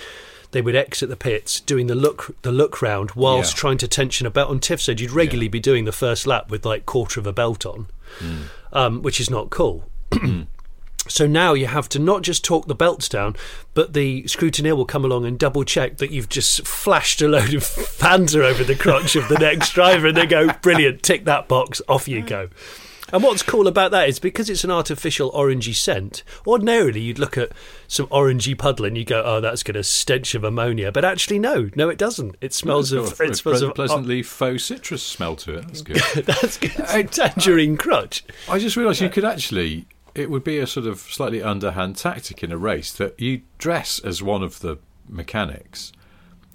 they 0.53 0.63
would 0.63 0.77
exit 0.77 1.09
the 1.09 1.17
pits 1.17 1.61
doing 1.61 1.87
the 1.89 1.95
look 1.95 2.35
the 2.43 2.53
look 2.53 2.81
round 2.81 3.11
whilst 3.13 3.55
Yeah. 3.57 3.61
trying 3.61 3.79
to 3.79 3.89
tension 3.89 4.27
a 4.27 4.31
belt. 4.31 4.49
On 4.51 4.61
Tiff 4.61 4.81
said 4.81 5.01
you'd 5.01 5.11
regularly 5.11 5.49
be 5.49 5.61
doing 5.61 5.85
the 5.85 5.93
first 5.93 6.27
lap 6.27 6.51
with 6.51 6.65
like 6.65 6.87
quarter 6.87 7.19
of 7.21 7.27
a 7.27 7.33
belt 7.33 7.67
on, 7.67 7.87
Mm. 8.21 8.37
um, 8.73 9.03
which 9.03 9.21
is 9.21 9.29
not 9.31 9.51
cool. 9.51 9.85
So 11.09 11.27
now 11.27 11.53
you 11.55 11.67
have 11.67 11.89
to 11.91 11.99
not 11.99 12.23
just 12.23 12.45
talk 12.45 12.69
the 12.69 12.77
belts 12.77 13.09
down, 13.09 13.35
but 13.75 13.93
the 13.93 14.23
scrutineer 14.29 14.77
will 14.77 14.85
come 14.85 15.05
along 15.05 15.25
and 15.27 15.37
double 15.37 15.65
check 15.65 15.97
that 15.99 16.13
you've 16.13 16.29
just 16.29 16.65
flashed 16.65 17.21
a 17.21 17.27
load 17.27 17.55
of 17.55 17.65
Fanta 17.65 18.37
over 18.45 18.63
the 18.63 18.77
crotch 18.77 19.17
of 19.17 19.27
the 19.29 19.37
next 19.37 19.73
driver, 19.73 20.07
and 20.07 20.17
they 20.17 20.27
go, 20.27 20.47
"Brilliant, 20.63 21.03
tick 21.03 21.25
that 21.25 21.49
box, 21.49 21.83
off 21.89 22.07
you 22.07 22.23
go." 22.23 22.51
And 23.13 23.23
what's 23.23 23.43
cool 23.43 23.69
about 23.69 23.91
that 23.91 24.09
is 24.09 24.19
because 24.19 24.49
it's 24.49 24.65
an 24.65 24.71
artificial 24.71 25.31
orangey 25.33 25.75
scent. 25.75 26.25
Ordinarily, 26.47 27.01
you'd 27.01 27.19
look 27.19 27.37
at 27.37 27.53
some 27.87 28.07
orangey 28.07 28.57
puddle 28.57 28.87
and 28.87 28.97
you 28.97 29.05
go, 29.05 29.23
"Oh, 29.23 29.41
that's 29.43 29.63
got 29.63 29.77
a 29.77 29.85
stench 29.85 30.35
of 30.35 30.45
ammonia," 30.45 30.91
but 30.91 31.05
actually, 31.05 31.39
no, 31.39 31.69
no, 31.77 31.91
it 31.91 31.99
doesn't. 31.99 32.37
It 32.41 32.55
smells 32.55 32.91
of 32.91 33.21
a 33.21 33.25
it 33.25 33.37
smells 33.37 33.61
of 33.61 33.75
pleasantly 33.75 34.23
faux 34.23 34.65
citrus 34.65 35.03
smell 35.03 35.37
to 35.37 35.59
it. 35.59 35.67
That's 35.67 35.83
good. 35.83 35.97
that's 36.27 36.57
good. 36.57 36.81
Uh, 36.81 37.03
tangerine 37.31 37.77
crutch. 37.77 38.25
I 38.49 38.59
just 38.59 38.77
realised 38.77 39.03
you 39.03 39.11
could 39.11 39.25
actually. 39.25 39.87
It 40.15 40.31
would 40.31 40.45
be 40.45 40.59
a 40.59 40.67
sort 40.67 40.87
of 40.87 41.01
slightly 41.01 41.43
underhand 41.43 41.97
tactic 41.97 42.43
in 42.43 42.53
a 42.53 42.59
race 42.59 42.93
that 42.93 43.19
you 43.19 43.43
dress 43.57 43.99
as 43.99 44.23
one 44.23 44.43
of 44.43 44.61
the 44.61 44.79
mechanics, 45.09 45.93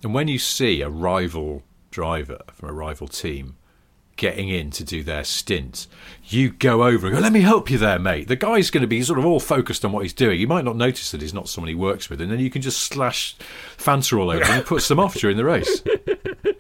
and 0.04 0.14
when 0.14 0.28
you 0.28 0.40
see 0.40 0.82
a 0.82 0.90
rival 0.90 1.64
driver 1.92 2.40
from 2.54 2.70
a 2.70 2.74
rival 2.74 3.08
team 3.08 3.57
getting 4.18 4.50
in 4.50 4.72
to 4.72 4.84
do 4.84 5.04
their 5.04 5.24
stint, 5.24 5.88
you 6.26 6.50
go 6.50 6.84
over 6.84 7.08
and 7.08 7.16
go, 7.16 7.22
"Let 7.22 7.32
me 7.32 7.42
help 7.42 7.70
you 7.70 7.78
there, 7.78 8.00
mate." 8.00 8.28
The 8.28 8.36
guy's 8.36 8.70
going 8.70 8.82
to 8.82 8.88
be 8.88 9.02
sort 9.04 9.18
of 9.20 9.26
all 9.26 9.40
focused 9.40 9.86
on 9.86 9.92
what 9.92 10.04
he's 10.04 10.14
doing. 10.14 10.40
You 10.40 10.48
might 10.48 10.66
not 10.66 10.76
notice 10.76 11.12
that 11.12 11.22
he's 11.22 11.34
not 11.34 11.48
someone 11.48 11.70
he 11.70 11.76
works 11.76 12.10
with, 12.10 12.20
and 12.22 12.32
then 12.32 12.40
you 12.40 12.50
can 12.50 12.62
just 12.62 12.80
slash 12.82 13.36
Fanta 13.78 14.20
all 14.20 14.30
over 14.30 14.44
and 14.44 14.60
it 14.62 14.66
puts 14.66 14.88
them 14.90 15.00
off 15.00 15.16
during 15.16 15.38
the 15.38 15.46
race. 15.46 15.82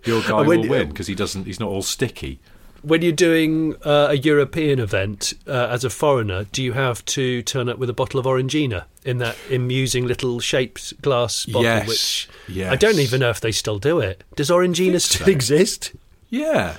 Your 0.06 0.22
guy 0.22 0.41
when- 0.43 0.62
will 0.62 0.70
win 0.70 0.89
because 0.89 1.08
he 1.08 1.15
doesn't. 1.15 1.46
He's 1.46 1.60
not 1.60 1.70
all 1.70 1.82
sticky. 1.82 2.39
when 2.84 3.02
you're 3.02 3.12
doing 3.12 3.76
uh, 3.84 4.08
a 4.12 4.13
European 4.15 4.80
event 4.80 5.34
uh, 5.48 5.67
as 5.70 5.84
a 5.84 5.89
foreigner, 5.89 6.46
do 6.54 6.63
you 6.63 6.72
have 6.74 7.04
to 7.06 7.41
turn 7.41 7.67
up 7.67 7.78
with 7.80 7.89
a 7.89 7.93
bottle 7.93 8.20
of 8.20 8.26
Orangina 8.26 8.86
in 9.04 9.17
that 9.17 9.36
amusing 9.52 10.06
little 10.08 10.39
shaped 10.39 11.02
glass 11.02 11.46
bottle? 11.48 11.63
Yes, 11.63 11.88
Which 11.88 12.30
yes. 12.48 12.72
I 12.72 12.76
don't 12.78 13.00
even 13.00 13.20
know 13.20 13.30
if 13.32 13.41
they 13.41 13.52
still 13.52 13.80
do 13.80 14.00
it. 14.00 14.24
Does 14.36 14.50
Orangina 14.50 15.02
still 15.02 15.26
so. 15.26 15.32
exist? 15.32 15.93
Yeah. 16.30 16.78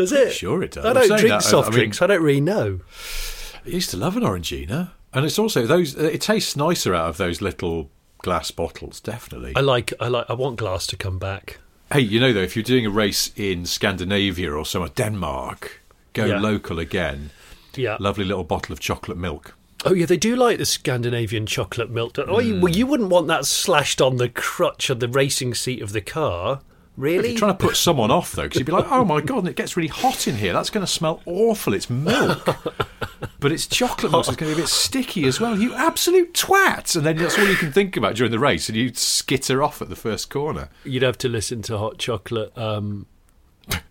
Does 0.00 0.12
it? 0.12 0.32
Sure 0.32 0.62
it 0.62 0.72
does. 0.72 0.84
I 0.84 0.92
don't 0.92 1.08
drink 1.08 1.28
that, 1.28 1.42
soft 1.42 1.68
I 1.68 1.70
mean- 1.70 1.78
drinks. 1.78 2.02
I 2.02 2.06
don't 2.06 2.22
really 2.22 2.40
know. 2.40 2.80
I 3.64 3.68
used 3.68 3.90
to 3.90 3.96
love 3.96 4.16
an 4.16 4.22
Orangina, 4.22 4.90
and 5.12 5.24
it's 5.26 5.38
also 5.38 5.66
those. 5.66 5.94
It 5.94 6.20
tastes 6.20 6.56
nicer 6.56 6.94
out 6.94 7.08
of 7.08 7.16
those 7.18 7.40
little 7.42 7.90
glass 8.18 8.50
bottles, 8.50 9.00
definitely. 9.00 9.52
I 9.56 9.60
like. 9.60 9.92
I 10.00 10.08
like. 10.08 10.26
I 10.28 10.32
want 10.34 10.56
glass 10.56 10.86
to 10.88 10.96
come 10.96 11.18
back. 11.18 11.58
hey, 11.92 12.00
you 12.00 12.20
know 12.20 12.32
though, 12.32 12.42
if 12.42 12.54
you're 12.56 12.62
doing 12.62 12.86
a 12.86 12.90
race 12.90 13.30
in 13.36 13.66
Scandinavia 13.66 14.52
or 14.52 14.64
somewhere, 14.64 14.90
Denmark, 14.94 15.80
go 16.12 16.24
Yeah. 16.26 16.40
local 16.40 16.78
again. 16.78 17.30
Yeah. 17.76 17.96
Lovely 18.00 18.24
little 18.24 18.44
bottle 18.44 18.72
of 18.72 18.80
chocolate 18.80 19.18
milk. 19.18 19.54
Oh 19.84 19.92
yeah, 19.94 20.06
they 20.06 20.16
do 20.16 20.36
like 20.36 20.58
the 20.58 20.66
Scandinavian 20.66 21.46
chocolate 21.46 21.90
milk. 21.90 22.18
Oh, 22.18 22.38
you, 22.40 22.54
Mm. 22.54 22.60
well, 22.60 22.72
you 22.72 22.86
wouldn't 22.86 23.08
want 23.10 23.28
that 23.28 23.44
slashed 23.46 24.00
on 24.00 24.16
the 24.16 24.28
crutch 24.28 24.90
of 24.90 25.00
the 25.00 25.08
racing 25.08 25.54
seat 25.54 25.80
of 25.82 25.92
the 25.92 26.00
car, 26.00 26.60
really? 27.00 27.30
You're 27.30 27.38
trying 27.38 27.56
to 27.56 27.58
put 27.58 27.76
someone 27.76 28.10
off 28.10 28.32
though, 28.32 28.42
because 28.44 28.58
you'd 28.60 28.66
be 28.66 28.72
like, 28.72 28.90
"Oh 28.90 29.04
my 29.04 29.20
god, 29.20 29.38
and 29.38 29.48
it 29.48 29.56
gets 29.56 29.76
really 29.76 29.88
hot 29.88 30.28
in 30.28 30.36
here. 30.36 30.52
That's 30.52 30.70
going 30.70 30.84
to 30.86 30.90
smell 30.92 31.22
awful. 31.26 31.74
It's 31.74 31.88
milk." 31.90 32.46
But 33.38 33.52
it's 33.52 33.66
chocolate 33.66 34.12
milk, 34.12 34.26
so 34.26 34.32
it's 34.32 34.36
going 34.40 34.50
to 34.52 34.56
be 34.56 34.60
a 34.60 34.64
bit 34.64 34.68
sticky 34.68 35.24
as 35.26 35.40
well. 35.40 35.58
You 35.58 35.74
absolute 35.74 36.34
twat! 36.34 36.94
And 36.96 37.04
then 37.06 37.16
that's 37.16 37.38
all 37.38 37.46
you 37.48 37.56
can 37.56 37.72
think 37.72 37.96
about 37.96 38.14
during 38.14 38.30
the 38.32 38.38
race, 38.38 38.68
and 38.68 38.76
you 38.76 38.92
skitter 38.94 39.62
off 39.62 39.80
at 39.80 39.88
the 39.88 39.96
first 39.96 40.28
corner. 40.30 40.68
You'd 40.84 41.02
have 41.02 41.16
to 41.18 41.28
listen 41.28 41.62
to 41.62 41.78
Hot 41.78 41.96
Chocolate, 41.98 42.56
um, 42.58 43.06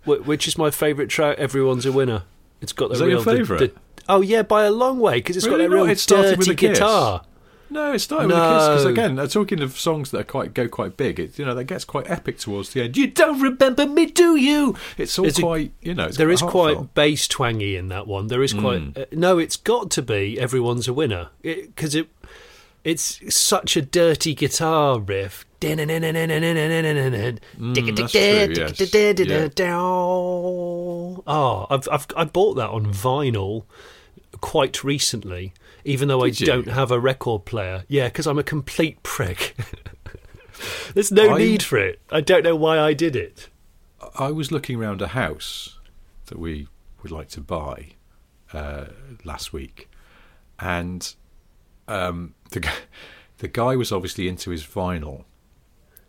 which 0.06 0.48
is 0.48 0.58
my 0.58 0.70
favourite 0.70 1.10
track. 1.10 1.38
Everyone's 1.40 1.86
a 1.86 1.92
winner. 1.92 2.24
It's 2.62 2.74
got 2.74 2.90
the 2.90 2.94
Is 2.94 3.00
that 3.00 3.06
real. 3.08 3.16
your 3.24 3.24
favourite? 3.26 3.76
oh 4.08 4.22
yeah, 4.22 4.42
by 4.44 4.64
a 4.66 4.72
long 4.72 5.00
way 5.00 5.16
because 5.16 5.38
it's 5.38 5.46
Really 5.46 5.58
got 5.66 5.70
that 5.70 5.76
not? 5.76 5.82
real 5.84 5.92
It 5.92 6.00
started 6.00 6.24
dirty 6.30 6.38
with 6.38 6.48
a 6.50 6.56
kiss. 6.56 6.80
No, 7.72 7.94
it 7.94 8.00
started 8.00 8.28
with 8.30 8.36
a 8.38 8.40
kiss 8.40 8.68
because 8.68 8.86
again, 8.86 9.20
uh, 9.20 9.28
talking 9.28 9.62
of 9.62 9.78
songs 9.80 10.10
that 10.12 10.20
are 10.22 10.24
quite 10.24 10.54
go 10.54 10.68
quite 10.68 10.98
big, 10.98 11.20
it 11.20 11.38
you 11.38 11.46
know 11.46 11.54
that 11.54 11.66
gets 11.66 11.86
quite 11.86 12.10
epic 12.10 12.40
towards 12.40 12.72
the 12.74 12.82
end. 12.84 12.98
You 12.98 13.08
don't 13.08 13.40
remember 13.40 13.86
me, 13.86 14.08
do 14.08 14.36
you? 14.36 14.76
It's 14.98 15.18
all 15.20 15.26
It's 15.28 15.38
a- 15.38 15.42
quite 15.42 15.72
you 15.82 15.94
know. 15.94 16.06
It's 16.06 16.18
There 16.18 16.28
quite 16.28 16.34
is 16.34 16.42
quite 16.42 16.94
bass 16.96 17.28
twangy 17.28 17.76
in 17.76 17.90
that 17.90 18.08
one. 18.08 18.28
There 18.28 18.42
is 18.44 18.54
quite 18.54 18.94
Mm. 18.94 18.98
uh, 19.02 19.06
no. 19.12 19.38
It's 19.38 19.56
got 19.56 19.92
to 19.92 20.02
be 20.02 20.40
everyone's 20.40 20.88
a 20.88 20.94
winner 20.94 21.30
because 21.44 21.94
it, 21.96 22.08
it's 22.84 23.20
such 23.36 23.78
a 23.78 23.82
dirty 23.84 24.34
guitar 24.34 25.00
riff. 25.00 25.46
Mm, 27.60 27.96
that's 27.98 28.14
true, 28.14 28.22
yes. 28.70 28.78
Oh, 31.28 31.68
I've, 31.70 31.88
I've 31.92 32.08
I 32.16 32.24
bought 32.24 32.54
that 32.56 32.70
on 32.70 32.88
vinyl 32.94 33.64
quite 34.42 34.84
recently, 34.84 35.54
even 35.86 36.08
though 36.08 36.26
Did 36.26 36.36
I 36.50 36.56
you? 36.56 36.64
don't 36.64 36.74
have 36.74 36.92
a 36.92 37.00
record 37.00 37.46
player. 37.46 37.84
Yeah, 37.88 38.08
because 38.08 38.28
I'm 38.28 38.40
a 38.40 38.44
complete 38.44 39.02
prick. 39.04 39.56
There's 40.94 41.12
no 41.12 41.36
I- 41.36 41.38
need 41.38 41.64
for 41.64 41.78
it. 41.78 42.00
I 42.12 42.22
don't 42.22 42.44
know 42.44 42.56
why 42.56 42.80
I 42.80 42.94
did 42.94 43.16
it. 43.16 43.50
I 44.18 44.32
was 44.32 44.52
looking 44.52 44.80
around 44.82 45.02
a 45.02 45.08
house 45.10 45.78
that 46.28 46.40
we 46.40 46.68
would 47.04 47.12
like 47.12 47.28
to 47.30 47.42
buy 47.42 47.88
uh, 48.54 48.86
last 49.24 49.52
week, 49.54 49.90
and 50.60 51.14
um, 51.88 52.34
the 52.52 52.62
guy, 52.62 52.74
the 53.40 53.48
guy 53.48 53.76
was 53.76 53.92
obviously 53.92 54.28
into 54.28 54.50
his 54.52 54.64
vinyl, 54.66 55.26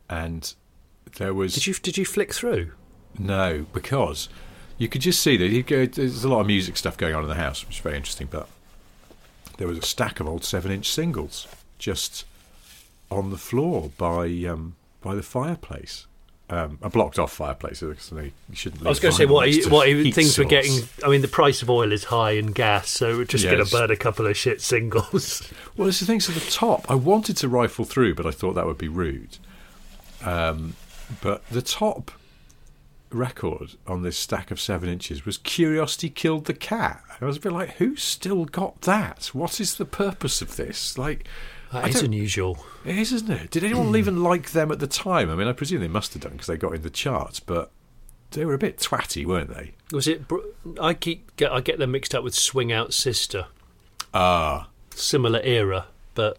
and 0.09 0.55
there 1.17 1.35
was 1.35 1.55
Did 1.55 1.67
you 1.67 1.75
did 1.75 1.97
you 1.99 2.05
flick 2.05 2.33
through? 2.33 2.73
no 3.19 3.67
because 3.73 4.29
you 4.79 4.89
could 4.89 5.01
just 5.01 5.21
see 5.21 5.37
that 5.37 5.51
he 5.51 5.63
go, 5.63 5.85
there's 5.85 6.23
a 6.23 6.29
lot 6.29 6.41
of 6.41 6.47
music 6.47 6.77
stuff 6.77 6.97
going 6.97 7.13
on 7.15 7.23
in 7.25 7.29
the 7.29 7.35
house, 7.35 7.67
which 7.67 7.77
is 7.79 7.83
very 7.83 7.97
interesting. 7.97 8.29
But 8.31 8.49
there 9.61 9.68
was 9.68 9.77
a 9.77 9.83
stack 9.83 10.20
of 10.20 10.27
old 10.27 10.42
seven-inch 10.42 10.88
singles 10.88 11.46
just 11.79 12.25
on 13.11 13.29
the 13.29 13.37
floor 13.37 13.90
by 13.99 14.25
um, 14.49 14.75
by 15.03 15.14
the 15.14 15.23
fireplace. 15.23 16.07
Um, 16.49 16.79
a 16.81 16.88
blocked 16.88 17.18
off 17.18 17.31
fireplace. 17.31 17.81
So 17.81 17.94
you 18.20 18.33
shouldn't. 18.55 18.85
I 18.87 18.88
was 18.88 19.01
going 19.01 19.12
to 19.12 19.18
say 19.18 19.27
what 19.27 19.49
he, 19.49 19.61
to 19.61 19.68
what 19.68 19.87
he, 19.87 20.03
heat 20.05 20.14
things 20.14 20.38
were 20.38 20.46
getting. 20.46 20.88
I 21.05 21.11
mean, 21.11 21.20
the 21.20 21.29
price 21.29 21.61
of 21.61 21.68
oil 21.68 21.92
is 21.92 22.05
high 22.05 22.33
and 22.33 22.55
gas, 22.55 22.88
so 22.88 23.18
we're 23.18 23.27
just 23.27 23.44
going 23.44 23.62
to 23.62 23.70
burn 23.70 23.90
a 23.90 23.96
couple 23.96 24.27
of 24.27 24.37
shit 24.37 24.61
singles. 24.61 25.46
Well, 25.77 25.88
it's 25.88 26.01
the 26.01 26.05
things 26.05 26.29
at 26.29 26.35
the 26.35 26.51
top. 26.51 26.90
I 26.90 26.94
wanted 26.94 27.38
to 27.38 27.49
rifle 27.49 27.87
through, 27.87 28.14
but 28.14 28.27
I 28.27 28.33
thought 28.33 28.53
that 28.55 28.66
would 28.66 28.77
be 28.77 28.88
rude. 28.88 29.38
Um, 30.23 30.75
but 31.23 31.46
the 31.49 31.62
top 31.62 32.11
record 33.11 33.73
on 33.87 34.03
this 34.03 34.16
stack 34.16 34.51
of 34.51 34.61
seven 34.61 34.88
inches 34.88 35.25
was 35.27 35.38
"Curiosity 35.38 36.11
Killed 36.11 36.44
the 36.46 36.55
Cat." 36.55 37.03
I 37.20 37.25
was 37.25 37.37
a 37.37 37.41
bit 37.41 37.53
like, 37.53 37.70
"Who's 37.76 38.03
still 38.03 38.45
got 38.45 38.82
that? 38.82 39.26
What 39.32 39.61
is 39.61 39.74
the 39.76 39.85
purpose 39.85 40.41
of 40.43 40.57
this?" 40.57 40.97
Like, 40.99 41.26
That 41.72 41.85
I 41.85 41.89
is 41.89 42.03
unusual. 42.03 42.64
it 42.85 42.97
is, 42.97 43.12
isn't 43.12 43.30
it? 43.30 43.51
Did 43.51 43.64
anyone 43.64 43.95
even 43.97 44.22
like 44.22 44.51
them 44.53 44.70
at 44.72 44.78
the 44.80 44.87
time? 44.87 45.30
I 45.30 45.35
mean, 45.35 45.49
I 45.49 45.53
presume 45.53 45.80
they 45.80 45.89
must 45.89 46.14
have 46.14 46.22
done 46.22 46.32
because 46.32 46.47
they 46.47 46.57
got 46.57 46.74
in 46.74 46.82
the 46.82 46.91
charts, 46.91 47.41
but 47.41 47.70
they 48.32 48.45
were 48.45 48.55
a 48.55 48.59
bit 48.59 48.78
twatty, 48.78 49.26
weren't 49.26 49.53
they? 49.55 49.72
Was 49.93 50.07
it? 50.09 50.22
I 50.80 50.95
keep 50.95 51.35
get 51.37 51.51
I 51.53 51.61
get 51.61 51.78
them 51.78 51.91
mixed 51.93 52.14
up 52.14 52.22
with 52.24 52.35
Swing 52.35 52.72
Out 52.72 52.95
Sister, 52.95 53.47
Ah, 54.14 54.68
similar 54.95 55.41
era, 55.43 55.87
but 56.14 56.39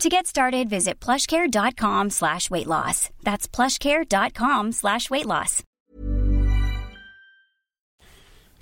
To 0.00 0.08
get 0.08 0.26
started, 0.26 0.68
visit 0.68 0.98
plushcare.com 1.00 2.10
slash 2.10 2.50
weight 2.50 2.66
loss. 2.66 3.10
That's 3.22 3.46
plushcare.com 3.46 4.72
slash 4.72 5.08
weight 5.08 5.26
loss. 5.26 5.62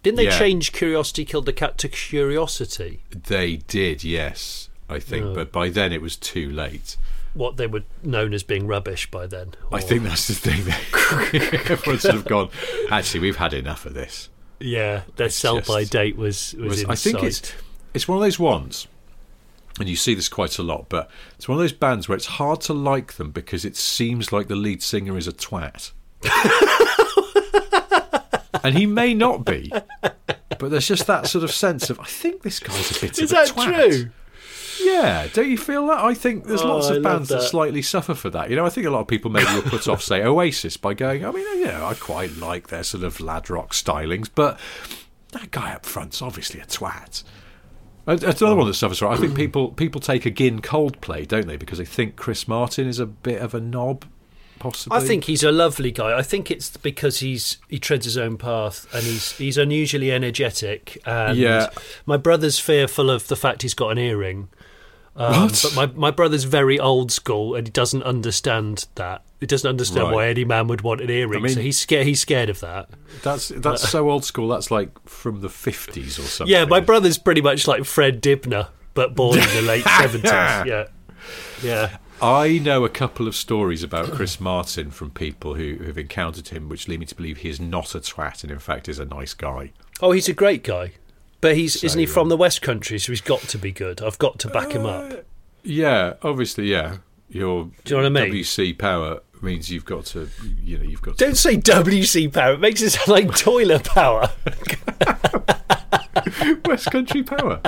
Didn't 0.03 0.17
they 0.17 0.25
Yeah. 0.25 0.39
change 0.39 0.73
Curiosity 0.73 1.25
Killed 1.25 1.47
the 1.47 1.53
Cat 1.53 1.79
to 1.79 1.89
Curiosity? 1.89 3.01
They 3.11 3.57
did, 3.57 4.05
yes, 4.05 4.69
I 4.91 4.99
think, 4.99 5.25
Oh. 5.27 5.35
but 5.35 5.53
by 5.53 5.69
then 5.71 5.93
it 5.93 6.03
was 6.03 6.17
too 6.17 6.51
late. 6.51 6.97
What 7.35 7.57
they 7.57 7.67
were 7.67 7.85
known 8.03 8.35
as 8.35 8.43
being 8.43 8.67
rubbish 8.67 9.11
by 9.11 9.27
then. 9.27 9.55
I 9.73 9.81
think 9.81 10.03
that's 10.03 10.29
the 10.29 10.35
thing. 10.35 10.67
Everyone's 11.71 12.03
sort 12.03 12.17
of 12.17 12.25
gone. 12.27 12.51
Actually, 12.91 13.21
we've 13.21 13.37
had 13.37 13.55
enough 13.55 13.87
of 13.87 13.95
this. 13.95 14.29
Yeah, 14.61 15.03
their 15.17 15.31
sell 15.31 15.61
by 15.63 15.85
date 15.85 16.17
was, 16.17 16.55
was, 16.59 16.69
was- 16.69 16.81
inside. 16.83 16.93
I 16.93 16.97
think 16.97 17.23
it's 17.23 17.53
it's 17.95 18.07
one 18.09 18.19
of 18.19 18.23
those 18.23 18.39
ones, 18.39 18.87
and 19.81 19.89
you 19.89 19.97
see 19.97 20.15
this 20.15 20.29
quite 20.29 20.59
a 20.59 20.63
lot. 20.63 20.89
But 20.89 21.11
it's 21.37 21.49
one 21.49 21.59
of 21.59 21.63
those 21.63 21.73
bands 21.73 22.09
where 22.09 22.17
it's 22.17 22.27
hard 22.27 22.61
to 22.63 22.73
like 22.73 23.15
them 23.15 23.31
because 23.31 23.65
it 23.65 23.77
seems 23.77 24.33
like 24.33 24.49
the 24.49 24.57
lead 24.57 24.83
singer 24.83 25.17
is 25.19 25.29
a 25.29 25.33
twat, 25.33 25.93
and 28.65 28.77
he 28.77 28.87
may 28.87 29.15
not 29.15 29.45
be. 29.45 29.73
But 30.59 30.71
there's 30.71 30.87
just 30.87 31.07
that 31.07 31.27
sort 31.27 31.45
of 31.45 31.51
sense 31.51 31.91
of 31.91 31.99
I 31.99 32.05
think 32.05 32.43
this 32.43 32.61
guy's 32.61 32.97
a 32.97 33.01
bit 33.01 33.19
Is 33.19 33.33
of 33.33 33.39
a 33.39 33.43
twat. 33.43 33.45
Is 33.45 33.55
that 33.55 33.91
true? 33.91 34.11
Yeah, 34.81 35.29
don't 35.33 35.51
you 35.51 35.59
feel 35.59 35.87
that? 35.89 36.01
I 36.01 36.15
think 36.15 36.47
there's 36.47 36.63
Oh, 36.63 36.69
lots 36.69 36.89
of 36.89 37.03
bands 37.03 37.29
that. 37.29 37.41
that. 37.41 37.49
slightly 37.49 37.83
suffer 37.83 38.15
for 38.15 38.31
that. 38.31 38.51
You 38.51 38.57
know, 38.57 38.67
I 38.67 38.71
think 38.71 38.87
a 38.87 38.91
lot 38.91 39.01
of 39.01 39.07
people 39.07 39.31
maybe 39.31 39.53
will 39.55 39.63
put 39.63 39.87
off, 39.87 40.03
say, 40.03 40.23
Oasis 40.25 40.77
by 40.77 40.95
going, 40.95 41.25
I 41.25 41.31
mean, 41.31 41.47
you 41.59 41.67
know, 41.67 41.87
I 41.87 41.95
quite 41.95 42.37
like 42.37 42.69
their 42.69 42.83
sort 42.83 43.05
of 43.05 43.21
lad 43.21 43.49
rock 43.51 43.75
stylings, 43.75 44.29
but 44.35 44.59
that 45.33 45.51
guy 45.53 45.73
up 45.73 45.87
front's 45.87 46.21
obviously 46.21 46.59
a 46.61 46.65
twat. 46.65 47.23
And 48.07 48.19
That's 48.19 48.41
another 48.41 48.57
one 48.57 48.67
that 48.67 48.75
suffers 48.75 48.99
from. 48.99 49.13
I 49.13 49.17
think 49.17 49.35
people 49.37 49.71
people 49.73 50.01
take 50.01 50.25
a 50.27 50.29
again 50.29 50.61
Coldplay, 50.61 51.27
don't 51.27 51.47
they? 51.47 51.57
Because 51.57 51.79
they 51.79 51.85
think 51.85 52.17
Chris 52.17 52.49
Martin 52.49 52.87
is 52.89 52.99
a 52.99 53.07
bit 53.07 53.41
of 53.41 53.55
a 53.55 53.61
knob, 53.61 54.05
possibly. 54.59 54.99
I 54.99 55.01
think 55.01 55.25
he's 55.25 55.43
a 55.45 55.53
lovely 55.53 55.91
guy. 55.93 56.17
I 56.19 56.23
think 56.23 56.51
it's 56.51 56.77
because 56.77 57.21
he's 57.21 57.59
he 57.69 57.79
treads 57.79 58.05
his 58.05 58.19
own 58.19 58.37
path 58.39 58.93
and 58.95 59.05
he's 59.05 59.33
he's 59.39 59.57
unusually 59.59 60.11
energetic. 60.11 60.99
And 61.07 61.39
Yeah. 61.39 61.69
my 62.07 62.17
brother's 62.17 62.59
fearful 62.59 63.11
of 63.11 63.29
the 63.29 63.37
fact 63.37 63.63
he's 63.63 63.75
got 63.75 63.91
an 63.91 63.99
earring. 63.99 64.49
Um, 65.15 65.43
What? 65.43 65.61
But 65.63 65.75
my 65.77 65.87
my 65.95 66.11
brother's 66.11 66.45
very 66.45 66.79
old 66.81 67.13
school 67.13 67.55
and 67.55 67.67
he 67.67 67.71
doesn't 67.71 68.03
understand 68.03 68.87
that. 68.97 69.23
He 69.43 69.47
doesn't 69.47 69.69
understand 69.69 70.05
Right. 70.05 70.15
why 70.15 70.29
any 70.29 70.45
man 70.45 70.69
would 70.69 70.83
want 70.83 71.01
an 71.01 71.11
earring. 71.11 71.41
I 71.41 71.43
mean- 71.43 71.55
so 71.55 71.61
he's 71.61 71.77
scared. 71.77 72.07
He's 72.07 72.21
scared 72.21 72.49
of 72.49 72.61
that. 72.61 72.89
that's 73.25 73.49
that's 73.57 73.89
so 73.89 74.09
old 74.09 74.25
school. 74.25 74.47
That's 74.47 74.71
like 74.71 74.91
from 75.09 75.41
the 75.41 75.49
fifties 75.49 76.17
or 76.19 76.23
something. 76.23 76.53
Yeah, 76.53 76.65
my 76.65 76.79
brother's 76.79 77.19
pretty 77.19 77.41
much 77.43 77.67
like 77.67 77.85
Fred 77.85 78.21
Dibnah, 78.21 78.69
but 78.95 79.17
born 79.17 79.39
in 79.41 79.49
the 79.55 79.63
late 79.67 79.85
seventies. 79.85 80.31
Yeah, 80.31 80.85
yeah. 81.63 81.97
I 82.23 82.59
know 82.61 82.85
a 82.85 82.89
couple 82.89 83.27
of 83.27 83.35
stories 83.35 83.83
about 83.83 84.13
Chris 84.13 84.39
Martin 84.41 84.93
from 84.93 85.11
people 85.11 85.55
who 85.55 85.79
have 85.87 85.99
encountered 85.99 86.49
him, 86.49 86.69
which 86.69 86.87
lead 86.87 87.01
me 87.01 87.07
to 87.07 87.17
believe 87.17 87.39
he 87.39 87.49
is 87.49 87.59
not 87.61 87.97
a 87.97 87.99
twat 87.99 88.45
and, 88.45 88.53
in 88.53 88.61
fact, 88.61 88.89
is 88.89 89.01
a 89.01 89.05
nice 89.05 89.35
guy. 89.35 89.73
Oh, 90.01 90.13
he's 90.13 90.29
a 90.29 90.33
great 90.33 90.63
guy. 90.63 90.93
But 91.41 91.57
he's 91.57 91.83
isn't 91.83 91.99
he 91.99 92.07
from 92.07 92.29
the 92.29 92.37
West 92.37 92.63
Country? 92.63 93.01
So 93.01 93.11
he's 93.11 93.21
got 93.21 93.41
to 93.41 93.59
be 93.59 93.73
good. 93.73 94.01
I've 94.01 94.19
got 94.21 94.39
to 94.39 94.49
back 94.49 94.71
him 94.71 94.87
Uh, 94.87 94.91
up. 94.91 95.25
Yeah, 95.65 96.13
obviously, 96.23 96.69
yeah. 96.71 96.99
Your 97.29 97.65
Do 97.85 97.97
you 97.97 98.03
know 98.03 98.09
what 98.11 98.23
I 98.23 98.27
mean? 98.29 98.33
WC 98.45 98.79
power 98.79 99.21
means 99.43 99.71
you've 99.71 99.85
got 99.85 100.07
to, 100.07 100.29
you 100.63 100.79
know, 100.79 100.85
you've 100.85 101.03
got 101.03 101.19
to. 101.19 101.25
Don't 101.25 101.37
say 101.37 101.57
WC 101.57 102.33
power. 102.33 102.55
It 102.55 102.61
makes 102.61 102.83
it 102.83 102.91
sound 102.91 103.09
like 103.09 103.37
toilet 103.37 103.85
power. 103.85 104.31
West 106.65 106.91
Country 106.91 107.23
power. 107.23 107.61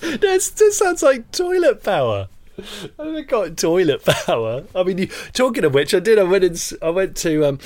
That's, 0.00 0.50
that 0.50 0.72
sounds 0.72 1.02
like 1.02 1.30
toilet 1.32 1.82
power. 1.82 2.28
I 2.98 3.06
have 3.06 3.26
got 3.28 3.56
toilet 3.56 4.04
power. 4.04 4.64
I 4.74 4.82
mean, 4.82 4.98
you, 4.98 5.06
talking 5.32 5.64
of 5.64 5.74
which, 5.74 5.94
I 5.94 6.00
did. 6.00 6.18
I 6.18 6.24
went 6.24 6.44
and 6.44 6.72
I 6.82 6.90
went 6.90 7.16
to. 7.18 7.46
Um, 7.46 7.58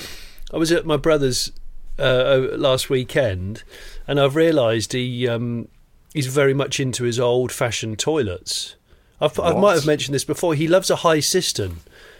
I 0.53 0.57
was 0.57 0.71
at 0.71 0.85
my 0.85 0.97
brother's 0.97 1.51
uh, 1.99 2.47
last 2.53 2.89
weekend, 2.89 3.63
and 4.07 4.19
I've 4.19 4.35
realised 4.35 4.93
he 4.93 5.27
um, 5.27 5.67
he's 6.13 6.27
very 6.27 6.53
much 6.53 6.79
into 6.79 7.03
his 7.03 7.19
old-fashioned 7.19 7.99
toilets. 7.99 8.75
I've, 9.19 9.39
I 9.39 9.53
might 9.53 9.73
have 9.73 9.85
mentioned 9.85 10.15
this 10.15 10.23
before. 10.23 10.53
He 10.53 10.67
loves 10.67 10.89
a 10.89 10.97
high 10.97 11.21
cistern. 11.21 11.77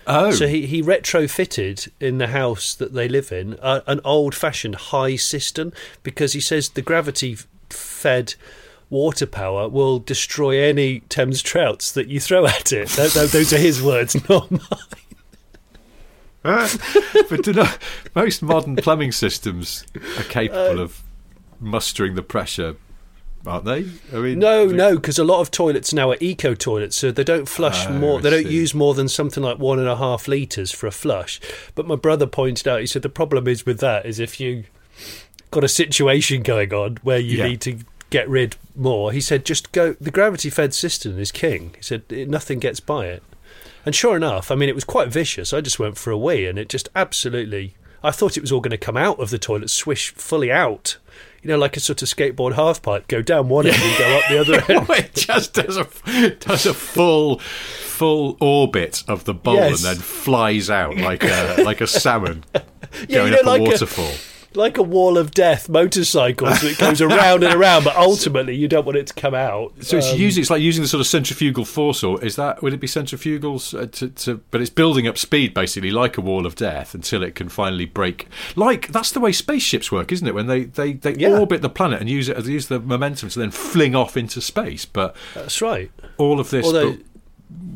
Oh, 0.09 0.31
So 0.31 0.47
he, 0.47 0.65
he 0.65 0.81
retrofitted 0.81 1.89
in 1.99 2.17
the 2.17 2.27
house 2.27 2.73
that 2.75 2.93
they 2.93 3.07
live 3.09 3.31
in 3.31 3.55
uh, 3.61 3.81
an 3.87 3.99
old 4.05 4.33
fashioned 4.33 4.75
high 4.75 5.17
cistern 5.17 5.73
because 6.01 6.31
he 6.33 6.39
says 6.39 6.69
the 6.69 6.81
gravity 6.81 7.37
fed 7.69 8.35
water 8.89 9.25
power 9.25 9.67
will 9.67 9.99
destroy 9.99 10.61
any 10.63 11.01
Thames 11.09 11.41
trouts 11.41 11.91
that 11.91 12.07
you 12.07 12.21
throw 12.21 12.45
at 12.47 12.71
it. 12.71 12.87
Tho- 12.89 13.07
tho- 13.09 13.27
Those 13.27 13.51
are 13.51 13.57
his 13.57 13.81
words, 13.81 14.15
not 14.29 14.49
mine. 14.49 14.61
but 16.43 17.43
do 17.43 17.51
not, 17.53 17.77
most 18.15 18.41
modern 18.41 18.75
plumbing 18.77 19.11
systems 19.11 19.85
are 20.17 20.23
capable 20.23 20.79
of 20.79 21.01
mustering 21.59 22.15
the 22.15 22.21
pressure, 22.21 22.75
aren't 23.45 23.65
they? 23.65 23.85
I 24.13 24.19
mean, 24.19 24.39
No, 24.39 24.65
no, 24.65 24.95
because 24.95 25.17
a 25.19 25.23
lot 25.23 25.41
of 25.41 25.51
toilets 25.51 25.93
now 25.93 26.11
are 26.11 26.17
eco 26.19 26.53
toilets, 26.55 26.95
so 26.97 27.11
they 27.11 27.23
don't 27.23 27.47
flush 27.47 27.85
Oh, 27.87 27.93
more. 27.93 28.19
I 28.19 28.21
They 28.21 28.29
don't 28.29 28.43
see. 28.45 28.53
use 28.53 28.73
more 28.73 28.93
than 28.93 29.07
something 29.07 29.43
like 29.43 29.59
one 29.59 29.79
and 29.79 29.87
a 29.87 29.95
half 29.97 30.27
liters 30.27 30.71
for 30.71 30.87
a 30.87 30.91
flush. 30.91 31.39
But 31.75 31.87
my 31.87 31.95
brother 31.95 32.25
pointed 32.27 32.67
out, 32.67 32.81
he 32.81 32.87
said 32.87 33.01
the 33.03 33.09
problem 33.09 33.47
is 33.47 33.65
with 33.65 33.79
that 33.79 34.05
is 34.05 34.19
if 34.19 34.39
you 34.39 34.63
got 35.51 35.63
a 35.63 35.69
situation 35.69 36.41
going 36.43 36.73
on 36.73 36.97
where 37.03 37.19
you 37.19 37.37
Yeah. 37.37 37.47
need 37.47 37.61
to 37.61 37.79
get 38.09 38.27
rid 38.29 38.55
more. 38.75 39.11
He 39.11 39.21
said 39.21 39.45
just 39.45 39.71
go. 39.71 39.95
The 39.99 40.11
gravity 40.11 40.49
fed 40.49 40.73
system 40.73 41.19
is 41.19 41.31
king. 41.31 41.71
He 41.77 41.83
said 41.83 42.03
nothing 42.09 42.59
gets 42.59 42.79
by 42.79 43.07
it. 43.07 43.23
And 43.85 43.95
sure 43.95 44.15
enough, 44.17 44.51
I 44.51 44.55
mean, 44.55 44.67
it 44.69 44.75
was 44.75 44.83
quite 44.83 45.07
vicious. 45.09 45.53
I 45.53 45.61
just 45.61 45.79
went 45.79 45.97
for 45.97 46.11
a 46.11 46.17
wee, 46.17 46.45
and 46.45 46.59
it 46.59 46.67
just 46.69 46.89
absolutely. 46.95 47.75
I 48.03 48.11
thought 48.11 48.37
it 48.37 48.41
was 48.41 48.51
all 48.51 48.59
going 48.61 48.71
to 48.71 48.77
come 48.77 48.97
out 48.97 49.19
of 49.19 49.29
the 49.29 49.37
toilet, 49.39 49.69
swish 49.69 50.13
fully 50.13 50.51
out. 50.51 50.97
You 51.43 51.49
know, 51.49 51.57
like 51.57 51.77
a 51.77 51.79
sort 51.79 52.01
of 52.01 52.07
skateboard 52.09 52.53
half 52.55 52.81
pipe, 52.81 53.07
go 53.07 53.21
down 53.21 53.47
one 53.49 53.67
end 53.67 53.75
and 53.79 53.97
go 53.97 54.17
up 54.17 54.23
the 54.29 54.39
other 54.39 54.73
end. 54.73 54.89
it 55.05 55.13
just 55.13 55.53
does 55.53 55.77
a 55.77 56.29
does 56.39 56.65
a 56.65 56.73
full 56.73 57.39
full 57.39 58.37
orbit 58.41 59.03
of 59.07 59.23
the 59.25 59.33
bowl 59.33 59.55
Yes. 59.55 59.83
and 59.85 59.95
then 59.97 60.03
flies 60.03 60.69
out 60.69 60.97
like 60.97 61.23
a 61.23 61.61
like 61.63 61.81
a 61.81 61.87
salmon 61.87 62.43
Yeah, 62.53 62.61
going 63.09 63.09
you 63.09 63.31
know, 63.31 63.37
up 63.39 63.45
a 63.45 63.49
like 63.49 63.61
a- 63.61 63.63
waterfall. 63.63 64.11
Like 64.57 64.77
a 64.77 64.83
wall 64.83 65.17
of 65.17 65.31
death 65.31 65.69
motorcycle 65.69 66.51
so 66.55 66.67
it 66.67 66.77
goes 66.77 67.01
around 67.01 67.43
and 67.43 67.53
around 67.53 67.83
but 67.83 67.95
ultimately 67.95 68.55
you 68.55 68.67
don't 68.67 68.85
want 68.85 68.97
it 68.97 69.07
to 69.07 69.13
come 69.13 69.33
out 69.33 69.71
so 69.81 69.97
it's 69.97 70.11
Um, 70.11 70.17
using 70.19 70.41
it's 70.41 70.49
like 70.49 70.61
using 70.61 70.81
the 70.81 70.87
sort 70.87 71.01
of 71.01 71.07
centrifugal 71.07 71.63
force, 71.65 72.03
or 72.03 72.23
is 72.23 72.35
that 72.35 72.61
would 72.61 72.73
it 72.73 72.79
be 72.79 72.87
centrifugals 72.87 73.73
uh, 73.73 73.85
to, 73.87 74.09
to? 74.09 74.37
But 74.51 74.61
it's 74.61 74.69
building 74.69 75.07
up 75.07 75.17
speed 75.17 75.53
basically, 75.53 75.91
like 75.91 76.17
a 76.17 76.21
wall 76.21 76.45
of 76.45 76.55
death, 76.55 76.93
until 76.95 77.23
it 77.23 77.35
can 77.35 77.49
finally 77.49 77.85
break. 77.85 78.27
Like 78.55 78.87
that's 78.89 79.11
the 79.11 79.19
way 79.19 79.31
spaceships 79.31 79.91
work, 79.91 80.11
isn't 80.11 80.27
it? 80.27 80.33
When 80.33 80.47
they 80.47 80.63
they, 80.65 80.93
they 80.93 81.13
Yeah. 81.15 81.37
orbit 81.39 81.61
the 81.61 81.69
planet 81.69 81.99
and 82.01 82.09
use 82.09 82.27
it 82.29 82.43
use 82.45 82.67
the 82.67 82.79
momentum 82.79 83.29
to 83.29 83.39
then 83.39 83.51
fling 83.51 83.95
off 83.95 84.17
into 84.17 84.41
space. 84.41 84.85
But 84.85 85.15
that's 85.33 85.61
right 85.61 85.91
all 86.17 86.39
of 86.39 86.49
this 86.49 86.65
Although- 86.65 86.93
but 86.93 86.99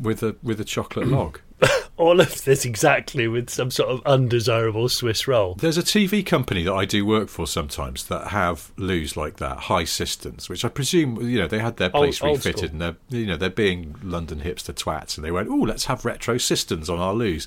with 0.02 0.22
a 0.22 0.36
with 0.42 0.60
a 0.60 0.64
chocolate 0.64 1.08
log. 1.08 1.40
all 1.96 2.20
of 2.20 2.44
this 2.44 2.64
exactly 2.64 3.28
with 3.28 3.50
some 3.50 3.70
sort 3.70 3.90
of 3.90 4.02
undesirable 4.04 4.88
swiss 4.88 5.28
roll 5.28 5.54
There's 5.54 5.78
a 5.78 5.82
TV 5.82 6.24
company 6.24 6.62
that 6.64 6.72
I 6.72 6.84
do 6.84 7.04
work 7.04 7.28
for 7.28 7.46
sometimes 7.46 8.04
that 8.06 8.28
have 8.28 8.72
loos 8.76 9.16
like 9.16 9.36
that, 9.36 9.58
high 9.58 9.84
cisterns, 9.84 10.48
which 10.48 10.64
I 10.64 10.68
presume 10.68 11.20
you 11.28 11.38
know 11.38 11.46
they 11.46 11.58
had 11.58 11.76
their 11.76 11.90
place 11.90 12.22
old 12.22 12.38
refitted 12.38 12.58
school. 12.58 12.70
and 12.70 12.80
they're 12.80 12.96
you 13.20 13.26
know 13.26 13.36
they're 13.36 13.50
being 13.50 13.96
London 14.02 14.40
hipster 14.40 14.74
twats 14.74 15.16
and 15.16 15.24
they 15.24 15.30
went, 15.30 15.48
oh, 15.48 15.54
let's 15.56 15.86
have 15.86 16.04
retro 16.04 16.38
cisterns 16.38 16.88
on 16.88 16.98
our 16.98 17.14
loos, 17.14 17.46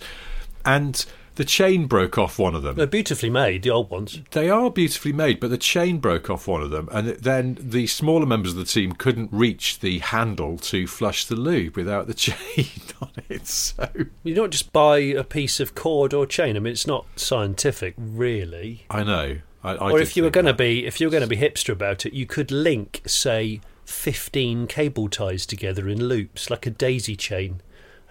and 0.64 1.06
the 1.36 1.46
chain 1.46 1.86
broke 1.88 2.18
off 2.18 2.40
one 2.40 2.56
of 2.56 2.64
them. 2.64 2.76
They're 2.76 2.88
beautifully 2.88 3.30
made, 3.30 3.64
the 3.64 3.70
old 3.70 3.90
ones. 3.90 4.22
They 4.32 4.50
are 4.50 4.70
beautifully 4.70 5.14
made, 5.14 5.40
but 5.40 5.50
the 5.50 5.58
chain 5.58 6.00
broke 6.00 6.30
off 6.30 6.48
one 6.48 6.62
of 6.62 6.70
them, 6.70 6.90
and 6.92 7.10
then 7.10 7.58
the 7.60 7.88
smaller 7.88 8.26
members 8.26 8.52
of 8.52 8.58
the 8.58 8.66
team 8.66 8.94
couldn't 8.94 9.30
reach 9.32 9.80
the 9.80 10.00
handle 10.00 10.58
to 10.60 10.88
flush 10.88 11.26
the 11.26 11.36
lube 11.36 11.76
without 11.76 12.08
the 12.08 12.14
chain 12.16 12.70
on 13.02 13.12
it. 13.30 13.48
So 13.48 13.90
You 14.24 14.34
don't 14.34 14.52
just 14.52 14.72
buy 14.72 15.00
a 15.00 15.24
piece 15.24 15.60
of 15.60 15.76
cord 15.76 16.14
or 16.14 16.26
chain. 16.26 16.56
I 16.56 16.60
mean, 16.60 16.74
it's 16.74 16.88
not 16.88 17.06
scientific, 17.16 17.96
really. 17.98 18.86
I 18.90 19.04
know. 19.04 19.38
I, 19.64 19.72
I 19.72 19.92
or 19.92 20.00
if 20.00 20.16
you 20.16 20.24
were 20.24 20.30
going 20.30 20.46
to 20.46 20.54
be, 20.54 20.86
if 20.86 21.02
you 21.02 21.08
were 21.08 21.12
going 21.12 21.22
to 21.22 21.28
be 21.28 21.38
hipster 21.38 21.74
about 21.74 22.06
it, 22.06 22.14
you 22.14 22.26
could 22.26 22.52
link, 22.52 23.02
say, 23.08 23.62
fifteen 23.84 24.68
cable 24.68 25.10
ties 25.10 25.46
together 25.46 25.90
in 25.90 26.04
loops 26.04 26.50
like 26.50 26.66
a 26.66 26.70
daisy 26.70 27.16
chain, 27.16 27.62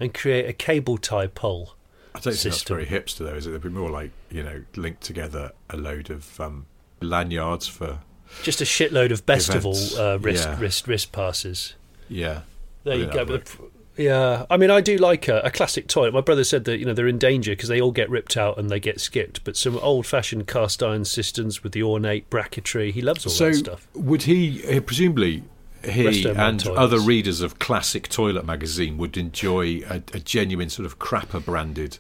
and 0.00 0.12
create 0.12 0.48
a 0.48 0.52
cable 0.52 0.98
tie 0.98 1.28
pole. 1.28 1.74
I 2.14 2.20
don't 2.20 2.32
think 2.32 2.42
that's 2.42 2.56
system. 2.56 2.76
very 2.76 2.86
hipster, 2.86 3.18
though, 3.18 3.34
is 3.34 3.46
it? 3.46 3.50
It'd 3.50 3.62
be 3.62 3.68
more 3.70 3.90
like 3.90 4.10
you 4.30 4.42
know, 4.42 4.62
linked 4.76 5.02
together 5.02 5.52
a 5.70 5.76
load 5.76 6.10
of 6.10 6.40
um, 6.40 6.66
lanyards 7.00 7.66
for 7.66 8.00
Just 8.42 8.60
a 8.60 8.64
shitload 8.64 9.10
of 9.10 9.26
Bestival 9.26 9.72
Events, 9.74 9.96
uh, 9.98 10.18
wrist, 10.20 10.44
yeah. 10.48 10.60
wrist 10.60 10.86
wrist 10.88 11.12
passes. 11.12 11.74
yeah. 12.08 12.42
There 12.84 12.96
you 12.96 13.06
go. 13.06 13.12
that'd 13.24 13.28
But 13.28 13.44
the- 13.46 14.02
Yeah, 14.02 14.44
I 14.50 14.56
mean, 14.58 14.70
I 14.70 14.80
do 14.80 14.96
like 14.98 15.26
a, 15.28 15.40
a 15.40 15.50
classic 15.50 15.86
toilet. 15.88 16.12
My 16.12 16.20
brother 16.20 16.44
said 16.44 16.64
that 16.66 16.78
you 16.78 16.84
know 16.84 16.92
they're 16.94 17.08
in 17.08 17.16
danger 17.18 17.52
because 17.52 17.68
they 17.70 17.80
all 17.80 17.92
get 17.92 18.10
ripped 18.10 18.36
out 18.36 18.58
and 18.58 18.68
they 18.70 18.78
get 18.80 19.00
skipped. 19.00 19.42
But 19.44 19.56
some 19.56 19.78
old-fashioned 19.78 20.46
cast 20.46 20.82
iron 20.82 21.04
cisterns 21.04 21.62
with 21.62 21.72
the 21.72 21.82
ornate 21.82 22.28
bracketry, 22.30 22.92
he 22.92 23.00
loves 23.00 23.24
all 23.24 23.32
So 23.32 23.46
that 23.50 23.54
stuff. 23.56 23.88
would 23.94 24.22
he? 24.24 24.62
uh, 24.66 24.80
Presumably, 24.80 25.44
he 25.85 26.28
and 26.28 26.66
other 26.68 26.99
readers 26.99 27.41
of 27.41 27.59
Classic 27.59 28.09
Toilet 28.09 28.45
magazine 28.45 28.99
would 28.99 29.16
enjoy 29.16 29.82
a, 29.89 30.03
a 30.12 30.20
genuine 30.20 30.70
sort 30.70 30.87
of 30.87 30.99
crapper 30.99 31.45
branded 31.45 31.99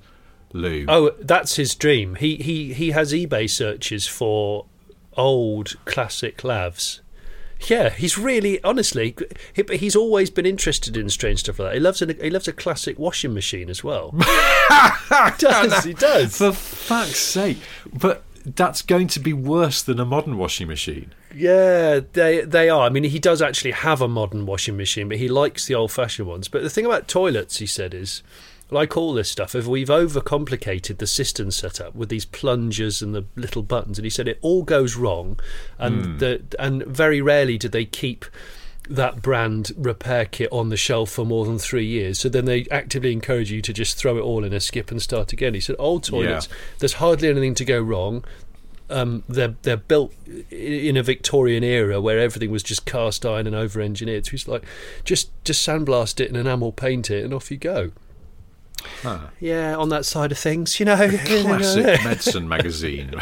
loo. 0.52 0.86
Oh, 0.88 1.10
that's 1.20 1.56
his 1.56 1.74
dream. 1.74 2.14
He 2.16 2.36
he 2.36 2.72
he 2.72 2.92
has 2.92 3.12
eBay 3.12 3.48
searches 3.50 4.06
for 4.06 4.66
old 5.16 5.74
classic 5.84 6.38
lavs. 6.38 7.00
Yeah, 7.68 7.90
he's 7.90 8.18
really 8.18 8.62
honestly. 8.62 9.16
He, 9.52 9.64
he's 9.76 9.96
always 9.96 10.30
been 10.30 10.46
interested 10.46 10.96
in 10.96 11.08
strange 11.08 11.40
stuff 11.40 11.58
like 11.58 11.70
that. 11.70 11.74
He 11.74 11.80
loves 11.80 12.02
a 12.02 12.12
he 12.12 12.30
loves 12.30 12.48
a 12.48 12.52
classic 12.52 12.98
washing 12.98 13.34
machine 13.34 13.70
as 13.70 13.82
well. 13.82 14.10
he 14.68 15.30
does 15.38 15.84
he 15.84 15.92
does? 15.94 16.38
For 16.38 16.52
fuck's 16.52 17.18
sake! 17.18 17.58
But 17.92 18.22
that's 18.44 18.82
going 18.82 19.08
to 19.08 19.20
be 19.20 19.32
worse 19.32 19.82
than 19.82 19.98
a 19.98 20.04
modern 20.04 20.36
washing 20.36 20.68
machine. 20.68 21.12
Yeah, 21.34 22.00
they 22.12 22.42
they 22.42 22.68
are. 22.68 22.82
I 22.82 22.88
mean, 22.88 23.04
he 23.04 23.18
does 23.18 23.42
actually 23.42 23.72
have 23.72 24.00
a 24.00 24.08
modern 24.08 24.46
washing 24.46 24.76
machine, 24.76 25.08
but 25.08 25.18
he 25.18 25.28
likes 25.28 25.66
the 25.66 25.74
old 25.74 25.92
fashioned 25.92 26.28
ones. 26.28 26.48
But 26.48 26.62
the 26.62 26.70
thing 26.70 26.86
about 26.86 27.08
toilets, 27.08 27.58
he 27.58 27.66
said, 27.66 27.94
is 27.94 28.22
like 28.70 28.96
all 28.96 29.12
this 29.12 29.30
stuff, 29.30 29.54
if 29.54 29.66
we've 29.66 29.88
overcomplicated 29.88 30.98
the 30.98 31.06
cistern 31.06 31.50
setup 31.50 31.94
with 31.94 32.08
these 32.08 32.24
plungers 32.24 33.02
and 33.02 33.14
the 33.14 33.24
little 33.36 33.62
buttons, 33.62 33.98
and 33.98 34.04
he 34.04 34.10
said 34.10 34.28
it 34.28 34.38
all 34.42 34.62
goes 34.62 34.96
wrong, 34.96 35.38
and 35.78 36.04
hmm. 36.04 36.18
the 36.18 36.42
and 36.58 36.84
very 36.84 37.20
rarely 37.20 37.58
do 37.58 37.68
they 37.68 37.84
keep 37.84 38.24
that 38.88 39.22
brand 39.22 39.72
repair 39.76 40.26
kit 40.26 40.48
on 40.52 40.68
the 40.68 40.76
shelf 40.76 41.10
for 41.10 41.24
more 41.24 41.46
than 41.46 41.58
three 41.58 41.86
years. 41.86 42.18
So 42.18 42.28
then 42.28 42.44
they 42.44 42.66
actively 42.70 43.12
encourage 43.12 43.50
you 43.50 43.62
to 43.62 43.72
just 43.72 43.96
throw 43.96 44.18
it 44.18 44.20
all 44.20 44.44
in 44.44 44.52
a 44.52 44.60
skip 44.60 44.90
and 44.90 45.00
start 45.00 45.32
again. 45.32 45.54
He 45.54 45.60
said, 45.60 45.76
old 45.78 46.04
toilets, 46.04 46.48
there's 46.80 46.94
hardly 46.94 47.28
anything 47.28 47.54
to 47.54 47.64
go 47.64 47.80
wrong 47.80 48.24
um, 48.90 49.24
they're 49.28 49.54
they're 49.62 49.76
built 49.76 50.12
in 50.50 50.96
a 50.96 51.02
Victorian 51.02 51.64
era 51.64 52.00
where 52.00 52.18
everything 52.18 52.50
was 52.50 52.62
just 52.62 52.84
cast 52.84 53.24
iron 53.24 53.46
and 53.46 53.56
over 53.56 53.80
engineered. 53.80 54.26
So 54.26 54.32
he's 54.32 54.48
like, 54.48 54.64
just 55.04 55.30
just 55.44 55.66
sandblast 55.66 56.20
it 56.20 56.28
and 56.28 56.36
enamel 56.36 56.72
paint 56.72 57.10
it, 57.10 57.24
and 57.24 57.32
off 57.32 57.50
you 57.50 57.56
go. 57.56 57.92
Huh. 59.02 59.28
Yeah, 59.40 59.76
on 59.76 59.88
that 59.88 60.04
side 60.04 60.32
of 60.32 60.38
things, 60.38 60.78
you 60.78 60.86
know. 60.86 60.96
Classic 61.24 61.84
medicine 62.04 62.48
magazine. 62.48 63.14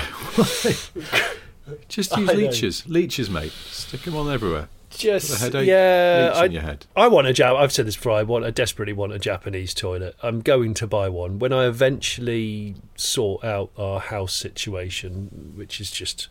Just 1.88 2.16
use 2.16 2.34
leeches, 2.34 2.88
leeches, 2.88 3.30
mate. 3.30 3.52
Stick 3.52 4.02
them 4.02 4.16
on 4.16 4.30
everywhere. 4.30 4.68
Just 5.02 5.54
yeah, 5.54 6.32
I, 6.34 6.44
in 6.46 6.52
your 6.52 6.62
head. 6.62 6.86
I 6.94 7.08
want 7.08 7.26
a 7.26 7.30
Jap. 7.30 7.56
I've 7.56 7.72
said 7.72 7.86
this 7.86 7.96
before. 7.96 8.12
I 8.12 8.22
want. 8.22 8.44
I 8.44 8.50
desperately 8.50 8.92
want 8.92 9.12
a 9.12 9.18
Japanese 9.18 9.74
toilet. 9.74 10.14
I'm 10.22 10.40
going 10.40 10.74
to 10.74 10.86
buy 10.86 11.08
one 11.08 11.38
when 11.38 11.52
I 11.52 11.66
eventually 11.66 12.76
sort 12.96 13.44
out 13.44 13.70
our 13.76 14.00
house 14.00 14.34
situation, 14.34 15.52
which 15.56 15.80
is 15.80 15.90
just 15.90 16.28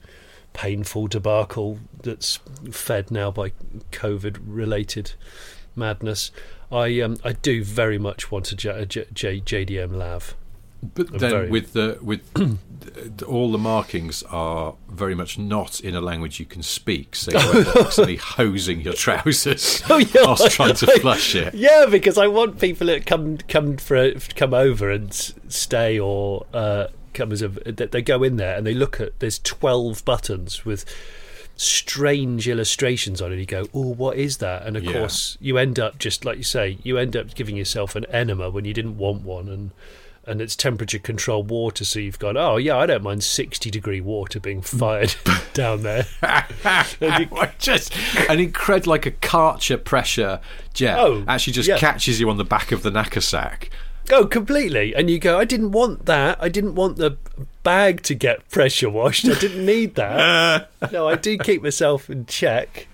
painful 0.54 1.08
debacle 1.08 1.80
that's 2.04 2.38
fed 2.72 3.12
now 3.12 3.32
by 3.32 3.52
COVID-related 3.92 5.14
madness. 5.76 6.32
I 6.72 7.02
um 7.02 7.18
I 7.24 7.34
do 7.34 7.64
very 7.64 7.98
much 7.98 8.32
want 8.32 8.52
a, 8.52 8.56
J, 8.56 8.70
a 8.70 8.86
J, 8.86 9.06
J, 9.14 9.42
JDM 9.42 9.96
lav. 9.96 10.36
But 10.96 11.12
I'm 11.12 11.18
then 11.20 11.30
very- 11.32 11.50
with 11.50 11.74
the 11.74 11.98
with 12.02 12.22
th- 12.36 13.22
all 13.24 13.52
the 13.52 13.58
markings 13.60 14.24
are 14.24 14.76
very 14.90 15.14
much 15.16 15.38
not 15.38 15.80
in 15.80 15.96
a 15.96 16.02
language 16.02 16.40
you 16.40 16.46
can 16.46 16.64
speak, 16.64 17.16
so 17.16 17.32
you're 17.32 17.66
constantly 17.66 18.16
hosing 18.22 18.82
your 18.82 18.94
trousers 18.96 19.84
Oh, 19.90 19.98
yeah, 20.00 20.24
whilst 20.26 20.50
trying 20.52 20.74
to 20.76 20.88
flush 21.00 21.36
it. 21.36 21.54
Yeah, 21.54 21.86
because 21.90 22.18
I 22.18 22.28
want 22.28 22.60
people 22.60 22.88
that 22.88 23.06
come 23.06 23.38
come 23.48 23.78
for 23.78 24.12
come 24.36 24.54
over 24.56 24.90
and 24.90 25.14
stay 25.14 26.00
or 26.00 26.46
uh, 26.54 26.88
come 27.14 27.32
as 27.32 27.42
a 27.44 27.50
that 27.50 27.92
they 27.92 28.02
go 28.02 28.24
in 28.24 28.38
there 28.38 28.58
and 28.58 28.66
they 28.66 28.74
look 28.74 29.00
at 29.00 29.20
there's 29.20 29.38
twelve 29.40 30.04
buttons 30.04 30.66
with 30.66 30.84
strange 31.56 32.48
illustrations 32.48 33.22
on 33.22 33.32
it. 33.32 33.38
You 33.38 33.46
go, 33.46 33.68
oh, 33.74 33.94
what 33.94 34.18
is 34.18 34.38
that? 34.38 34.66
And 34.66 34.76
of 34.76 34.84
Yeah. 34.84 34.94
course, 34.94 35.38
you 35.40 35.58
end 35.58 35.80
up 35.80 36.00
just 36.00 36.26
like 36.26 36.38
you 36.38 36.44
say, 36.44 36.80
you 36.84 36.98
end 36.98 37.16
up 37.16 37.36
giving 37.36 37.56
yourself 37.56 37.96
an 37.96 38.06
enema 38.06 38.50
when 38.50 38.66
you 38.66 38.74
didn't 38.74 38.98
want 38.98 39.22
one, 39.24 39.48
and 39.48 39.72
and 40.26 40.42
it's 40.42 40.56
temperature 40.56 41.00
controlled 41.00 41.50
water. 41.50 41.84
So 41.86 42.00
you've 42.00 42.20
gone, 42.20 42.38
oh 42.38 42.58
yeah, 42.58 42.78
I 42.78 42.86
don't 42.86 43.04
mind 43.04 43.24
sixty 43.24 43.70
degree 43.72 44.02
water 44.02 44.40
being 44.40 44.62
fired 44.62 45.16
down 45.54 45.84
there. 45.84 46.06
And 47.02 47.30
you- 47.32 47.38
just 47.60 47.94
an 48.30 48.40
incredible, 48.40 48.92
like 48.92 49.06
a 49.06 49.12
Karcher 49.12 49.84
pressure 49.84 50.40
jet, 50.74 50.98
Oh, 51.00 51.24
actually 51.28 51.54
just 51.54 51.68
yeah. 51.70 51.78
catches 51.78 52.20
you 52.20 52.30
on 52.30 52.38
the 52.38 52.44
back 52.46 52.72
of 52.72 52.84
the 52.84 52.90
knackersack. 52.92 53.70
Oh, 54.12 54.26
completely. 54.26 54.94
And 54.96 55.10
you 55.10 55.20
go, 55.20 55.38
I 55.40 55.46
didn't 55.46 55.72
want 55.72 56.06
that. 56.08 56.38
I 56.42 56.50
didn't 56.50 56.76
want 56.76 56.98
the 56.98 57.18
bag 57.64 58.02
to 58.04 58.16
get 58.16 58.48
pressure 58.50 58.90
washed. 58.90 59.26
I 59.26 59.36
didn't 59.40 59.66
need 59.66 59.96
that. 59.96 60.70
no, 60.92 61.08
I 61.08 61.16
do 61.16 61.38
keep 61.38 61.62
myself 61.62 62.10
in 62.10 62.26
check 62.26 62.88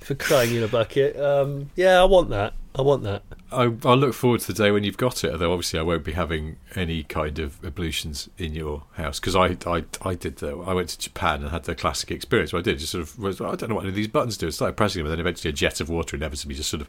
for 0.00 0.14
crying 0.14 0.54
in 0.54 0.62
a 0.62 0.68
bucket. 0.68 1.18
Um, 1.18 1.70
yeah, 1.76 2.00
I 2.00 2.04
want 2.04 2.30
that. 2.30 2.54
I 2.74 2.80
want 2.80 3.02
that. 3.02 3.22
I, 3.50 3.64
I 3.84 3.94
look 3.94 4.14
forward 4.14 4.40
to 4.40 4.46
the 4.46 4.62
day 4.62 4.70
when 4.70 4.82
you've 4.82 4.96
got 4.96 5.24
it. 5.24 5.32
Although 5.32 5.52
obviously 5.52 5.78
I 5.78 5.82
won't 5.82 6.04
be 6.04 6.12
having 6.12 6.56
any 6.74 7.02
kind 7.02 7.38
of 7.38 7.62
ablutions 7.62 8.30
in 8.38 8.54
your 8.54 8.84
house 8.92 9.20
because 9.20 9.36
I, 9.36 9.56
I 9.66 9.84
I 10.02 10.14
did 10.14 10.36
the 10.36 10.56
I 10.56 10.72
went 10.72 10.88
to 10.90 10.98
Japan 10.98 11.42
and 11.42 11.50
had 11.50 11.64
the 11.64 11.74
classic 11.74 12.10
experience. 12.10 12.52
Where 12.52 12.60
I 12.60 12.62
did 12.62 12.78
just 12.78 12.92
sort 12.92 13.02
of 13.02 13.18
was, 13.18 13.40
I 13.40 13.54
don't 13.56 13.68
know 13.68 13.74
what 13.74 13.82
any 13.82 13.90
of 13.90 13.94
these 13.94 14.08
buttons 14.08 14.38
do. 14.38 14.46
I 14.46 14.50
started 14.50 14.76
pressing 14.76 15.00
them, 15.00 15.06
and 15.06 15.12
then 15.12 15.20
eventually 15.20 15.50
a 15.50 15.52
jet 15.52 15.80
of 15.80 15.90
water 15.90 16.16
inevitably 16.16 16.54
just 16.54 16.70
sort 16.70 16.80
of 16.80 16.88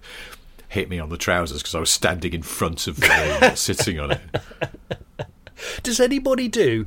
hit 0.70 0.90
me 0.90 1.00
on 1.00 1.10
the 1.10 1.18
trousers 1.18 1.62
because 1.62 1.76
I 1.76 1.80
was 1.80 1.90
standing 1.90 2.34
in 2.34 2.44
front 2.44 2.88
of 2.88 2.96
the 2.96 3.38
not 3.42 3.58
sitting 3.58 4.00
on 4.00 4.12
it. 4.12 4.22
Does 5.84 6.00
anybody 6.00 6.48
do 6.48 6.86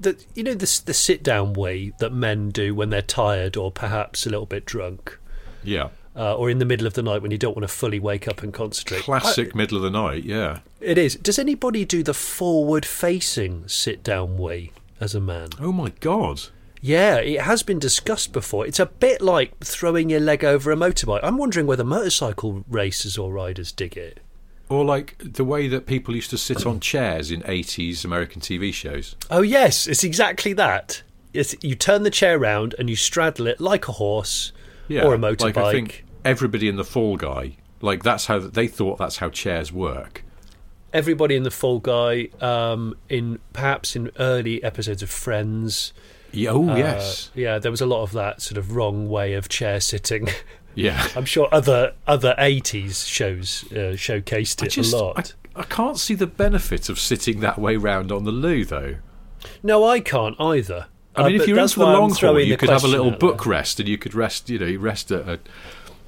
the 0.00 0.24
you 0.34 0.42
know 0.42 0.54
the 0.54 0.80
the 0.86 0.94
sit 0.94 1.22
down 1.22 1.52
way 1.52 1.92
that 1.98 2.12
men 2.12 2.50
do 2.50 2.74
when 2.74 2.90
they're 2.90 3.02
tired 3.02 3.56
or 3.56 3.70
perhaps 3.70 4.26
a 4.26 4.30
little 4.30 4.46
bit 4.46 4.64
drunk? 4.64 5.18
Yeah, 5.62 5.88
Uh, 6.18 6.34
or 6.34 6.50
in 6.50 6.58
the 6.58 6.64
middle 6.64 6.84
of 6.84 6.94
the 6.94 7.02
night 7.02 7.22
when 7.22 7.30
you 7.30 7.38
don't 7.38 7.54
want 7.56 7.62
to 7.62 7.72
fully 7.72 8.00
wake 8.00 8.26
up 8.26 8.42
and 8.42 8.52
concentrate. 8.52 9.02
classic 9.02 9.54
middle 9.54 9.76
of 9.76 9.84
the 9.84 9.90
night. 9.90 10.24
Yeah. 10.24 10.58
It 10.80 10.98
is. 10.98 11.14
Does 11.14 11.38
anybody 11.38 11.84
do 11.84 12.02
the 12.02 12.12
forward 12.12 12.84
facing 12.84 13.68
sit 13.68 14.02
down 14.02 14.36
way 14.36 14.72
as 15.00 15.14
a 15.14 15.20
man? 15.20 15.50
Oh 15.60 15.70
my 15.70 15.90
god. 16.00 16.40
Yeah, 16.80 17.16
it 17.16 17.42
has 17.42 17.62
been 17.62 17.78
discussed 17.78 18.32
before. 18.32 18.66
It's 18.66 18.80
a 18.80 18.86
bit 18.86 19.20
like 19.20 19.58
throwing 19.60 20.10
your 20.10 20.20
leg 20.20 20.44
over 20.44 20.70
a 20.72 20.76
motorbike. 20.76 21.20
I'm 21.22 21.38
wondering 21.38 21.66
whether 21.66 21.84
motorcycle 21.84 22.64
racers 22.68 23.16
or 23.16 23.32
riders 23.32 23.70
dig 23.72 23.96
it. 23.96 24.20
Or 24.68 24.84
like 24.84 25.16
the 25.18 25.44
way 25.44 25.66
that 25.68 25.86
people 25.86 26.14
used 26.14 26.30
to 26.30 26.38
sit 26.38 26.66
on 26.66 26.78
chairs 26.80 27.30
in 27.30 27.42
80s 27.42 28.04
American 28.04 28.40
TV 28.40 28.72
shows. 28.72 29.16
Oh, 29.30 29.42
yes, 29.42 29.86
it's 29.86 30.04
exactly 30.04 30.52
that. 30.54 31.02
It's, 31.32 31.54
you 31.62 31.74
turn 31.74 32.02
the 32.02 32.10
chair 32.10 32.38
round 32.38 32.74
and 32.78 32.90
you 32.90 32.96
straddle 32.96 33.46
it 33.46 33.60
like 33.60 33.88
a 33.88 33.92
horse 33.92 34.52
Yeah, 34.88 35.04
or 35.04 35.14
a 35.14 35.18
motorbike. 35.18 35.40
Like 35.40 35.56
I 35.56 35.72
think 35.72 36.04
everybody 36.24 36.68
in 36.68 36.76
the 36.76 36.84
Fall 36.84 37.16
Guy, 37.16 37.56
like 37.80 38.02
that's 38.02 38.26
how 38.26 38.38
they 38.38 38.66
thought 38.66 38.98
that's 38.98 39.18
how 39.18 39.30
chairs 39.30 39.72
work. 39.72 40.24
Everybody 40.92 41.36
in 41.36 41.42
the 41.42 41.50
Fall 41.50 41.80
Guy, 41.80 42.28
um, 42.40 42.96
in 43.08 43.38
perhaps 43.52 43.94
in 43.94 44.10
early 44.18 44.62
episodes 44.62 45.02
of 45.02 45.10
Friends. 45.10 45.92
Yeah, 46.32 46.50
oh 46.50 46.70
uh, 46.70 46.76
yes, 46.76 47.30
yeah, 47.34 47.58
there 47.58 47.70
was 47.70 47.80
a 47.80 47.86
lot 47.86 48.02
of 48.02 48.12
that 48.12 48.42
sort 48.42 48.58
of 48.58 48.74
wrong 48.74 49.08
way 49.08 49.34
of 49.34 49.48
chair 49.48 49.80
sitting. 49.80 50.28
yeah. 50.74 51.08
I'm 51.16 51.24
sure 51.24 51.48
other 51.52 51.94
other 52.06 52.34
80s 52.38 53.06
shows 53.06 53.64
uh, 53.72 53.96
showcased 53.96 54.62
it 54.62 54.70
just 54.70 54.92
a 54.92 54.96
lot. 54.96 55.34
I, 55.56 55.60
I 55.60 55.64
can't 55.64 55.98
see 55.98 56.14
the 56.14 56.26
benefit 56.26 56.88
of 56.88 56.98
sitting 56.98 57.40
that 57.40 57.58
way 57.58 57.76
round 57.76 58.12
on 58.12 58.24
the 58.24 58.32
loo 58.32 58.64
though. 58.64 58.96
No, 59.62 59.84
I 59.84 60.00
can't 60.00 60.36
either. 60.40 60.86
I 61.16 61.28
mean, 61.28 61.40
Uh, 61.40 61.42
if 61.42 61.48
you're 61.48 61.58
in 61.58 61.68
for 61.68 61.80
the 61.80 61.86
long 61.86 62.12
haul, 62.12 62.38
you 62.38 62.56
could 62.56 62.68
have 62.68 62.84
a 62.84 62.88
little 62.88 63.10
book 63.10 63.44
there. 63.44 63.50
rest, 63.52 63.80
and 63.80 63.88
you 63.88 63.98
could 63.98 64.14
rest, 64.14 64.48
you 64.48 64.58
know, 64.58 64.66
you 64.66 64.78
rest 64.78 65.10
at, 65.10 65.28
at, 65.28 65.40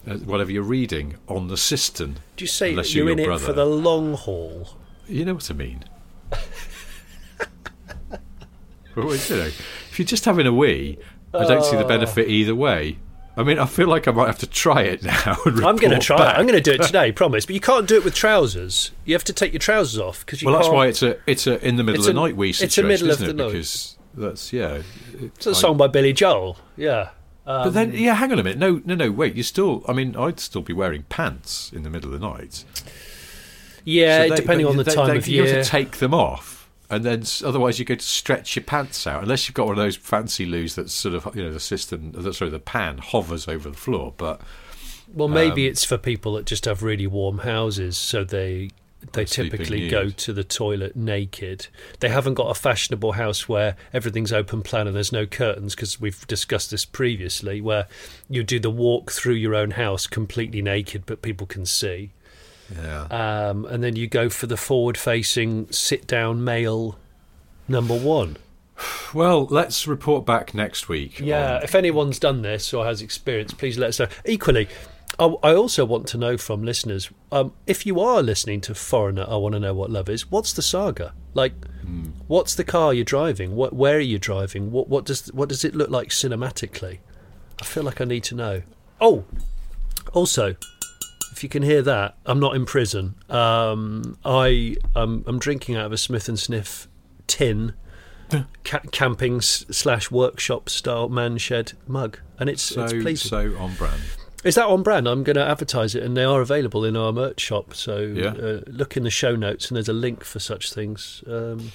at 0.06 0.22
whatever 0.22 0.50
you're 0.50 0.62
reading 0.62 1.16
on 1.28 1.48
the 1.48 1.56
cistern. 1.56 2.16
Do 2.36 2.44
you 2.44 2.48
say 2.48 2.72
you're 2.72 2.84
you're 2.84 3.10
in 3.10 3.18
it 3.18 3.40
for 3.40 3.52
the 3.52 3.66
long 3.66 4.14
haul? 4.14 4.70
You 5.06 5.24
know 5.24 5.34
what 5.34 5.50
I 5.50 5.54
mean? 5.54 5.84
But, 8.94 9.30
you 9.30 9.36
know, 9.36 9.42
if 9.44 9.98
you're 9.98 10.06
just 10.06 10.24
having 10.24 10.46
a 10.46 10.52
wee, 10.52 10.98
I 11.32 11.44
don't 11.44 11.64
see 11.64 11.76
the 11.76 11.84
ah. 11.84 11.88
benefit 11.88 12.28
either 12.28 12.54
way. 12.54 12.98
I 13.36 13.44
mean, 13.44 13.58
I 13.58 13.66
feel 13.66 13.86
like 13.86 14.08
I 14.08 14.10
might 14.10 14.26
have 14.26 14.38
to 14.40 14.46
try 14.46 14.82
it 14.82 15.02
now. 15.04 15.36
I'm 15.46 15.76
going 15.76 15.90
to 15.90 15.98
try 15.98 16.18
back. 16.18 16.34
it. 16.34 16.38
I'm 16.40 16.46
going 16.46 16.60
to 16.60 16.60
do 16.60 16.72
it 16.72 16.82
today, 16.86 17.12
promise. 17.12 17.46
But 17.46 17.54
you 17.54 17.60
can't 17.60 17.86
do 17.86 17.96
it 17.96 18.04
with 18.04 18.14
trousers. 18.14 18.90
You 19.04 19.14
have 19.14 19.24
to 19.24 19.32
take 19.32 19.52
your 19.52 19.60
trousers 19.60 20.00
off 20.00 20.26
because 20.26 20.42
you 20.42 20.48
Well, 20.48 20.58
that's 20.58 20.68
why 20.68 20.88
it's 20.88 21.02
a 21.02 21.18
it's 21.26 21.46
a 21.46 21.64
in 21.66 21.76
the 21.76 21.84
middle 21.84 22.00
of 22.00 22.04
the 22.04 22.10
a- 22.10 22.14
night 22.14 22.36
wee 22.36 22.50
it's 22.50 22.60
a 22.60 22.68
situation, 22.68 23.06
middle 23.06 23.10
of 23.10 23.18
the 23.18 23.30
it? 23.30 23.36
night. 23.36 23.46
Because 23.52 23.96
that's 24.14 24.52
yeah. 24.52 24.82
It's 25.14 25.46
a 25.46 25.54
song 25.54 25.76
by 25.76 25.86
Billy 25.86 26.12
Joel. 26.12 26.56
Yeah. 26.76 27.10
Um, 27.50 27.64
But 27.64 27.70
then, 27.74 27.92
yeah, 27.94 28.14
hang 28.14 28.32
on 28.32 28.38
a 28.38 28.42
minute. 28.44 28.58
No, 28.58 28.80
no, 28.84 28.94
no. 28.94 29.10
Wait, 29.10 29.34
you 29.34 29.42
still? 29.42 29.84
I 29.88 29.92
mean, 29.92 30.14
I'd 30.16 30.38
still 30.40 30.62
be 30.62 30.72
wearing 30.72 31.02
pants 31.08 31.72
in 31.74 31.82
the 31.82 31.90
middle 31.90 32.12
of 32.14 32.20
the 32.20 32.26
night. 32.26 32.64
yeah, 33.84 34.24
So 34.24 34.28
they- 34.30 34.36
depending 34.36 34.66
on 34.66 34.76
the 34.76 34.84
they- 34.84 34.94
time 34.94 35.08
they- 35.08 35.16
of 35.16 35.26
you 35.28 35.42
year. 35.44 35.54
have 35.56 35.64
to 35.64 35.70
take 35.70 35.98
them 35.98 36.12
off, 36.14 36.68
and 36.88 37.04
then 37.04 37.24
otherwise 37.44 37.78
you 37.78 37.84
go 37.84 37.94
to 37.94 38.04
stretch 38.04 38.56
your 38.56 38.64
pants 38.64 39.06
out. 39.06 39.22
Unless 39.22 39.48
you've 39.48 39.54
got 39.54 39.66
one 39.66 39.78
of 39.78 39.82
those 39.84 39.96
fancy 39.96 40.44
loos 40.46 40.74
that 40.74 40.90
sort 40.90 41.14
of 41.14 41.34
you 41.34 41.42
know 41.42 41.52
the 41.52 41.60
system, 41.60 42.12
uh, 42.16 42.32
sorry, 42.32 42.50
the 42.50 42.58
pan 42.58 42.98
hovers 42.98 43.48
over 43.48 43.70
the 43.70 43.76
floor. 43.76 44.12
But 44.16 44.40
Well, 45.12 45.26
maybe 45.28 45.66
Um, 45.66 45.72
it's 45.72 45.84
for 45.84 45.98
people 45.98 46.34
that 46.34 46.46
just 46.46 46.66
have 46.66 46.82
really 46.84 47.06
warm 47.08 47.38
houses, 47.38 47.96
so 47.96 48.22
they 48.22 48.70
they 49.12 49.24
typically 49.24 49.80
nude. 49.80 49.90
go 49.90 50.08
to 50.10 50.32
the 50.32 50.44
toilet 50.44 50.94
naked. 50.96 51.66
They 52.00 52.08
haven't 52.08 52.34
got 52.34 52.50
a 52.50 52.54
fashionable 52.54 53.12
house 53.12 53.48
where 53.48 53.76
everything's 53.92 54.32
open 54.32 54.62
plan 54.62 54.86
and 54.86 54.94
there's 54.94 55.12
no 55.12 55.26
curtains 55.26 55.74
because 55.74 56.00
we've 56.00 56.26
discussed 56.26 56.70
this 56.70 56.84
previously, 56.84 57.60
where 57.60 57.86
you 58.28 58.42
do 58.42 58.58
the 58.60 58.70
walk 58.70 59.10
through 59.10 59.34
your 59.34 59.54
own 59.54 59.72
house 59.72 60.06
completely 60.06 60.62
naked, 60.62 61.04
but 61.06 61.22
people 61.22 61.46
can 61.46 61.64
see. 61.66 62.10
yeah, 62.74 63.02
Um, 63.10 63.64
and 63.64 63.82
then 63.82 63.96
you 63.96 64.06
go 64.06 64.28
for 64.28 64.46
the 64.46 64.56
forward-facing 64.56 65.72
sit-down 65.72 66.44
male 66.44 66.98
number 67.66 67.98
one. 67.98 68.36
well, 69.12 69.46
let's 69.50 69.86
report 69.86 70.24
back 70.24 70.54
next 70.54 70.88
week. 70.88 71.18
Yeah, 71.20 71.56
on- 71.56 71.62
if 71.62 71.74
anyone's 71.74 72.18
done 72.18 72.42
this 72.42 72.72
or 72.72 72.84
has 72.84 73.02
experience, 73.02 73.52
please 73.52 73.76
let 73.76 73.88
us 73.88 73.98
know. 74.00 74.06
Equally, 74.24 74.68
I, 75.18 75.24
I 75.42 75.54
also 75.54 75.84
want 75.84 76.06
to 76.08 76.18
know 76.18 76.36
from 76.38 76.62
listeners 76.64 77.10
um, 77.32 77.52
if 77.66 77.84
you 77.84 78.00
are 78.00 78.22
listening 78.22 78.60
to 78.62 78.74
Foreigner, 78.74 79.26
I 79.28 79.36
want 79.36 79.54
to 79.54 79.60
know 79.60 79.74
what 79.74 79.90
love 79.90 80.08
is. 80.08 80.30
What's 80.30 80.52
the 80.52 80.62
saga? 80.62 81.12
Like, 81.34 81.52
what's 82.26 82.54
the 82.54 82.64
car 82.64 82.94
you're 82.94 83.04
driving? 83.04 83.54
What, 83.54 83.72
where 83.72 83.96
are 83.96 84.00
you 84.00 84.18
driving? 84.18 84.72
What, 84.72 84.88
what 84.88 85.04
does 85.04 85.32
what 85.32 85.48
does 85.48 85.64
it 85.64 85.74
look 85.74 85.90
like 85.90 86.08
cinematically? 86.08 86.98
I 87.60 87.64
feel 87.64 87.82
like 87.82 88.00
I 88.00 88.04
need 88.04 88.24
to 88.24 88.34
know. 88.34 88.62
Oh, 89.00 89.24
also, 90.12 90.56
if 91.32 91.42
you 91.42 91.48
can 91.48 91.62
hear 91.62 91.82
that, 91.82 92.16
I'm 92.26 92.40
not 92.40 92.56
in 92.56 92.64
prison. 92.66 93.14
Um, 93.28 94.16
I 94.24 94.76
um, 94.96 95.24
I'm 95.26 95.38
drinking 95.38 95.76
out 95.76 95.86
of 95.86 95.92
a 95.92 95.98
Smith 95.98 96.28
and 96.28 96.38
Sniff 96.38 96.88
tin, 97.26 97.74
ca- 98.64 98.80
camping 98.90 99.40
slash 99.40 100.10
workshop 100.10 100.68
style 100.68 101.08
man 101.08 101.36
shed 101.38 101.72
mug, 101.86 102.18
and 102.38 102.48
it's 102.48 102.62
so 102.62 102.84
it's 102.84 102.92
pleasing. 102.94 103.28
so 103.28 103.56
on 103.58 103.74
brand. 103.74 104.00
Is 104.44 104.54
that 104.54 104.66
on 104.66 104.82
brand? 104.82 105.06
I'm 105.06 105.22
going 105.22 105.36
to 105.36 105.44
advertise 105.46 105.94
it, 105.94 106.02
and 106.02 106.16
they 106.16 106.24
are 106.24 106.40
available 106.40 106.84
in 106.84 106.96
our 106.96 107.12
merch 107.12 107.40
shop. 107.40 107.74
So 107.74 107.98
Yeah. 108.00 108.28
uh, 108.30 108.60
look 108.66 108.96
in 108.96 109.02
the 109.02 109.10
show 109.10 109.36
notes, 109.36 109.68
and 109.68 109.76
there's 109.76 109.88
a 109.88 109.92
link 109.92 110.24
for 110.24 110.38
such 110.38 110.72
things. 110.72 111.22
Um, 111.26 111.72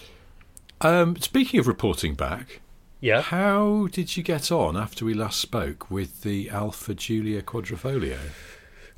Um, 0.82 1.16
speaking 1.18 1.59
of 1.59 1.68
reporting 1.68 2.16
back, 2.16 2.59
yeah, 2.99 3.22
how 3.22 3.88
did 3.91 4.18
you 4.18 4.24
get 4.24 4.51
on 4.51 4.76
after 4.76 5.05
we 5.05 5.13
last 5.13 5.39
spoke 5.39 5.89
with 5.91 6.22
the 6.24 6.49
Alfa 6.49 6.93
Giulia 6.95 7.41
Quadrifoglio? 7.41 8.18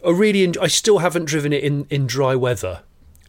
I 0.05 0.09
really. 0.11 0.43
En- 0.43 0.53
I 0.61 0.67
still 0.67 0.99
haven't 0.99 1.25
driven 1.25 1.51
it 1.53 1.63
in, 1.63 1.85
in 1.89 2.07
dry 2.07 2.35
weather, 2.35 2.81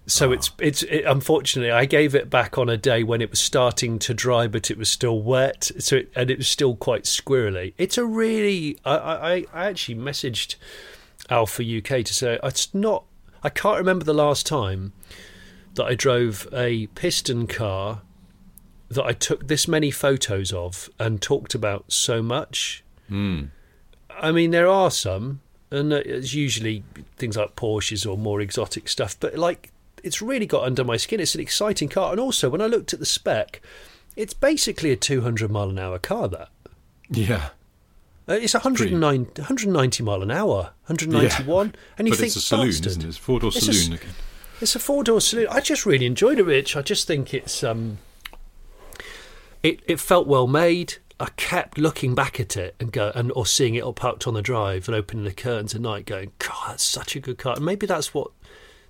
so 0.08 0.30
Ah. 0.30 0.32
it's 0.32 0.50
it's 0.58 0.82
it, 0.82 1.04
unfortunately 1.06 1.70
I 1.70 1.84
gave 1.84 2.14
it 2.14 2.28
back 2.28 2.58
on 2.58 2.68
a 2.68 2.76
day 2.76 3.02
when 3.04 3.20
it 3.20 3.30
was 3.30 3.38
starting 3.38 3.98
to 4.00 4.14
dry, 4.14 4.48
but 4.48 4.70
it 4.70 4.76
was 4.78 4.88
still 4.90 5.20
wet. 5.22 5.70
So 5.78 5.96
it, 5.96 6.10
and 6.16 6.30
it 6.30 6.38
was 6.38 6.48
still 6.48 6.74
quite 6.74 7.04
squirrely. 7.04 7.74
It's 7.78 7.96
a 7.96 8.04
really. 8.04 8.78
I 8.84 8.96
I, 8.96 9.44
I 9.52 9.66
actually 9.68 9.94
messaged 9.96 10.56
Alfa 11.30 11.62
UK 11.62 12.04
to 12.04 12.14
say 12.14 12.38
it's 12.42 12.74
not. 12.74 13.04
I 13.44 13.50
can't 13.50 13.78
remember 13.78 14.04
the 14.04 14.14
last 14.14 14.46
time 14.46 14.92
that 15.74 15.84
I 15.84 15.94
drove 15.94 16.48
a 16.52 16.88
piston 16.88 17.46
car 17.46 18.02
that 18.90 19.04
I 19.04 19.12
took 19.12 19.46
this 19.46 19.68
many 19.68 19.90
photos 19.90 20.52
of 20.52 20.88
and 20.98 21.20
talked 21.22 21.54
about 21.54 21.84
so 21.92 22.22
much. 22.22 22.82
I 23.10 24.32
mean, 24.32 24.50
there 24.50 24.66
are 24.66 24.90
some, 24.90 25.40
and 25.70 25.92
uh, 25.92 26.02
it's 26.04 26.34
usually 26.34 26.82
things 27.16 27.36
like 27.36 27.54
Porsches 27.56 28.10
or 28.10 28.18
more 28.18 28.40
exotic 28.40 28.88
stuff, 28.88 29.16
but 29.20 29.36
like 29.36 29.70
it's 30.04 30.20
really 30.22 30.46
got 30.46 30.64
under 30.64 30.84
my 30.84 30.96
skin. 30.96 31.20
It's 31.20 31.34
an 31.34 31.40
exciting 31.40 31.88
car, 31.88 32.10
and 32.12 32.20
also 32.20 32.48
when 32.48 32.60
I 32.60 32.66
looked 32.66 32.92
at 32.92 33.00
the 33.00 33.06
spec, 33.06 33.60
it's 34.16 34.34
basically 34.34 34.90
a 34.90 34.96
200 34.96 35.50
mile 35.50 35.70
an 35.70 35.78
hour 35.78 35.98
car. 35.98 36.28
That 36.28 36.48
Yeah. 37.10 37.50
uh, 38.28 38.34
it's 38.34 38.54
109, 38.54 39.24
190 39.36 40.02
mile 40.02 40.22
an 40.22 40.30
hour, 40.30 40.72
191, 40.86 41.74
and 41.98 42.08
you 42.08 42.12
but 42.12 42.18
think 42.18 42.26
it's 42.28 42.36
a 42.36 42.40
saloon, 42.40 42.66
bastard. 42.68 42.86
isn't 42.86 43.02
it? 43.04 43.08
It's 43.08 43.18
a 43.18 43.20
four 43.20 43.40
door 43.40 43.48
It's 43.54 43.68
a 43.68 43.72
saloon 43.72 43.98
again. 43.98 44.14
It's 44.60 44.74
a 44.74 44.80
four 44.80 45.04
door 45.04 45.20
saloon. 45.20 45.46
I 45.50 45.60
just 45.60 45.86
really 45.86 46.06
enjoyed 46.06 46.38
it, 46.38 46.42
Rich. 46.44 46.76
I 46.76 46.82
just 46.82 47.06
think 47.06 47.32
it's 47.32 47.62
um, 47.62 47.98
it 49.62 49.80
it 49.86 50.00
felt 50.00 50.26
well 50.26 50.46
made. 50.46 50.94
I 51.20 51.30
kept 51.36 51.78
looking 51.78 52.14
back 52.14 52.38
at 52.38 52.56
it 52.56 52.76
and 52.78 52.92
go 52.92 53.10
and 53.14 53.32
or 53.32 53.44
seeing 53.44 53.74
it 53.74 53.82
all 53.82 53.92
parked 53.92 54.26
on 54.28 54.34
the 54.34 54.42
drive 54.42 54.86
and 54.88 54.94
opening 54.94 55.24
the 55.24 55.32
curtains 55.32 55.74
at 55.74 55.80
night, 55.80 56.06
going, 56.06 56.30
God, 56.38 56.68
that's 56.70 56.84
such 56.84 57.16
a 57.16 57.20
good 57.20 57.38
car. 57.38 57.56
And 57.56 57.64
maybe 57.64 57.86
that's 57.86 58.14
what 58.14 58.30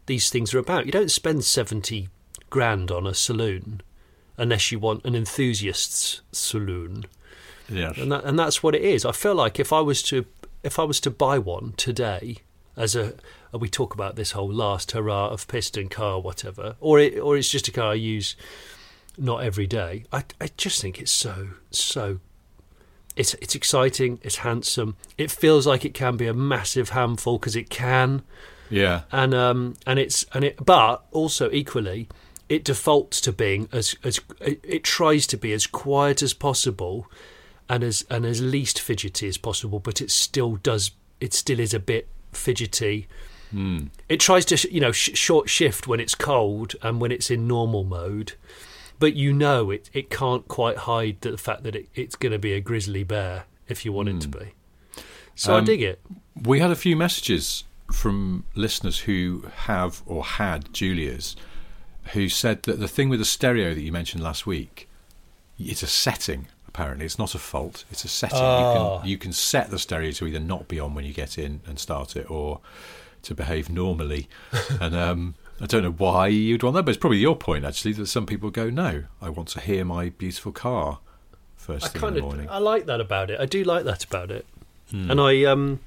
these 0.09 0.29
things 0.31 0.53
are 0.53 0.59
about. 0.59 0.85
You 0.87 0.93
don't 0.93 1.11
spend 1.11 1.45
seventy 1.45 2.09
grand 2.51 2.91
on 2.91 3.07
a 3.07 3.15
saloon 3.15 3.81
unless 4.37 4.73
you 4.73 4.79
want 4.81 5.05
an 5.05 5.15
enthusiast's 5.15 6.21
saloon 6.33 7.05
Yeah. 7.69 7.93
and 7.97 8.11
that, 8.13 8.25
and 8.25 8.39
that's 8.39 8.63
what 8.63 8.75
it 8.75 8.83
is. 8.83 9.05
I 9.05 9.13
feel 9.13 9.35
like 9.35 9.61
if 9.61 9.73
I 9.73 9.81
was 9.81 10.03
to 10.05 10.25
if 10.63 10.79
I 10.79 10.83
was 10.85 10.99
to 11.01 11.11
buy 11.11 11.39
one 11.39 11.75
today, 11.77 12.39
as 12.77 12.97
a 12.97 13.15
we 13.53 13.69
talk 13.69 13.95
about 13.95 14.17
this 14.17 14.33
whole 14.33 14.53
last 14.53 14.91
hurrah 14.93 15.29
of 15.29 15.47
piston 15.49 15.89
car, 15.89 16.21
whatever, 16.21 16.75
or 16.81 16.99
it, 16.99 17.19
or 17.19 17.37
it's 17.37 17.51
just 17.51 17.69
a 17.69 17.73
car 17.73 17.93
I 17.93 17.95
use 17.95 18.35
not 19.17 19.43
every 19.45 19.67
day. 19.67 20.05
I 20.13 20.25
I 20.41 20.51
just 20.57 20.81
think 20.81 21.01
it's 21.01 21.13
so 21.13 21.49
so. 21.71 22.19
It's 23.17 23.35
it's 23.35 23.55
exciting. 23.57 24.21
It's 24.23 24.37
handsome. 24.37 24.97
It 25.17 25.31
feels 25.31 25.67
like 25.67 25.85
it 25.85 25.93
can 25.95 26.17
be 26.17 26.27
a 26.29 26.35
massive 26.35 26.91
handful 26.91 27.39
because 27.39 27.57
it 27.57 27.69
can 27.69 28.23
Yeah. 28.71 29.03
and 29.13 29.35
um 29.35 29.75
and 29.87 29.99
it's 29.99 30.25
and 30.35 30.45
it 30.45 30.65
but 30.65 31.05
also 31.11 31.51
equally 31.51 32.09
it 32.49 32.65
defaults 32.65 33.21
to 33.23 33.33
being 33.33 33.69
as 33.73 33.95
as 34.05 34.21
it, 34.41 34.85
tries 34.85 35.27
to 35.29 35.37
be 35.37 35.53
as 35.53 35.67
quiet 35.67 36.23
as 36.23 36.33
possible 36.35 37.07
and 37.69 37.85
as 37.85 38.05
and 38.11 38.25
as 38.25 38.41
least 38.41 38.81
fidgety 38.81 39.29
as 39.29 39.37
possible 39.37 39.79
but 39.79 40.01
it 40.01 40.11
still 40.11 40.57
does 40.57 40.93
it 41.21 41.35
still 41.35 41.61
is 41.61 41.75
a 41.75 41.81
bit 41.81 42.09
fidgety. 42.33 43.09
It 44.09 44.21
tries 44.21 44.45
to 44.47 44.73
you 44.73 44.81
know 44.81 44.93
sh- 44.93 45.17
short 45.17 45.49
shift 45.49 45.89
when 45.89 46.01
it's 46.01 46.15
cold 46.15 46.75
and 46.83 47.01
when 47.01 47.11
it's 47.11 47.31
in 47.31 47.49
normal 47.49 47.83
mode 47.85 48.35
but 48.99 49.15
you 49.15 49.33
know 49.33 49.71
it 49.71 49.89
it 49.95 50.11
can't 50.11 50.47
quite 50.49 50.77
hide 50.79 51.21
the 51.23 51.39
fact 51.39 51.63
that 51.63 51.75
it, 51.75 51.89
it's 51.95 52.15
going 52.15 52.33
to 52.33 52.39
be 52.39 52.53
a 52.53 52.61
grizzly 52.61 53.05
bear 53.05 53.45
if 53.67 53.85
you 53.85 53.93
want 53.93 54.09
it 54.11 54.21
to 54.21 54.29
be. 54.29 54.53
So 55.35 55.55
i 55.55 55.59
Um, 55.59 55.65
dig 55.65 55.83
it. 55.83 56.01
We 56.43 56.61
had 56.61 56.71
a 56.71 56.77
few 56.77 56.97
messages 56.97 57.65
from 57.93 58.45
listeners 58.55 59.01
who 59.01 59.45
have 59.65 60.03
or 60.07 60.25
had 60.25 60.73
Giulia's 60.73 61.37
who 62.13 62.29
said 62.29 62.63
that 62.63 62.81
the 62.81 62.89
thing 62.89 63.09
with 63.09 63.19
the 63.19 63.25
stereo 63.25 63.75
that 63.75 63.81
you 63.81 63.93
mentioned 63.93 64.23
last 64.23 64.47
week, 64.47 64.89
it's 65.59 65.83
a 65.83 65.87
setting. 65.87 66.49
Apparently, 66.67 67.05
it's 67.05 67.19
not 67.19 67.35
a 67.35 67.39
fault. 67.39 67.85
It's 67.91 68.05
a 68.05 68.09
setting. 68.09 68.39
Ah. 68.41 68.59
You 68.59 69.01
can 69.01 69.09
you 69.09 69.19
can 69.19 69.33
set 69.33 69.71
the 69.71 69.79
stereo 69.79 70.13
to 70.13 70.27
either 70.27 70.41
not 70.41 70.69
be 70.69 70.79
on 70.79 70.95
when 70.95 71.05
you 71.05 71.13
get 71.13 71.39
in 71.39 71.61
and 71.67 71.79
start 71.79 72.17
it, 72.17 72.31
or 72.31 72.61
to 73.23 73.35
behave 73.35 73.69
normally. 73.69 74.29
and 74.81 74.95
um, 74.95 75.35
I 75.61 75.67
don't 75.67 75.83
know 75.83 75.93
why 75.93 76.29
you'd 76.29 76.63
want 76.63 76.75
that, 76.77 76.85
but 76.85 76.91
it's 76.91 77.01
probably 77.01 77.19
your 77.19 77.37
point 77.37 77.65
actually 77.65 77.93
that 77.95 78.07
some 78.07 78.27
people 78.27 78.51
go, 78.51 78.71
no, 78.71 79.05
I 79.21 79.29
want 79.29 79.49
to 79.49 79.61
hear 79.61 79.85
my 79.85 80.11
beautiful 80.11 80.53
car 80.53 81.01
first 81.57 81.87
I 81.87 81.89
thing 81.89 82.03
in 82.09 82.15
the 82.15 82.19
of 82.21 82.25
morning. 82.25 82.49
I 82.49 82.59
like 82.59 82.87
that 82.87 83.01
about 83.01 83.31
it. 83.31 83.41
I 83.41 83.47
do 83.47 83.65
like 83.65 83.85
that 83.85 84.05
about 84.05 84.31
it. 84.31 84.47
Hmm. 84.91 85.11
And 85.11 85.21
I 85.21 85.45
um 85.45 85.81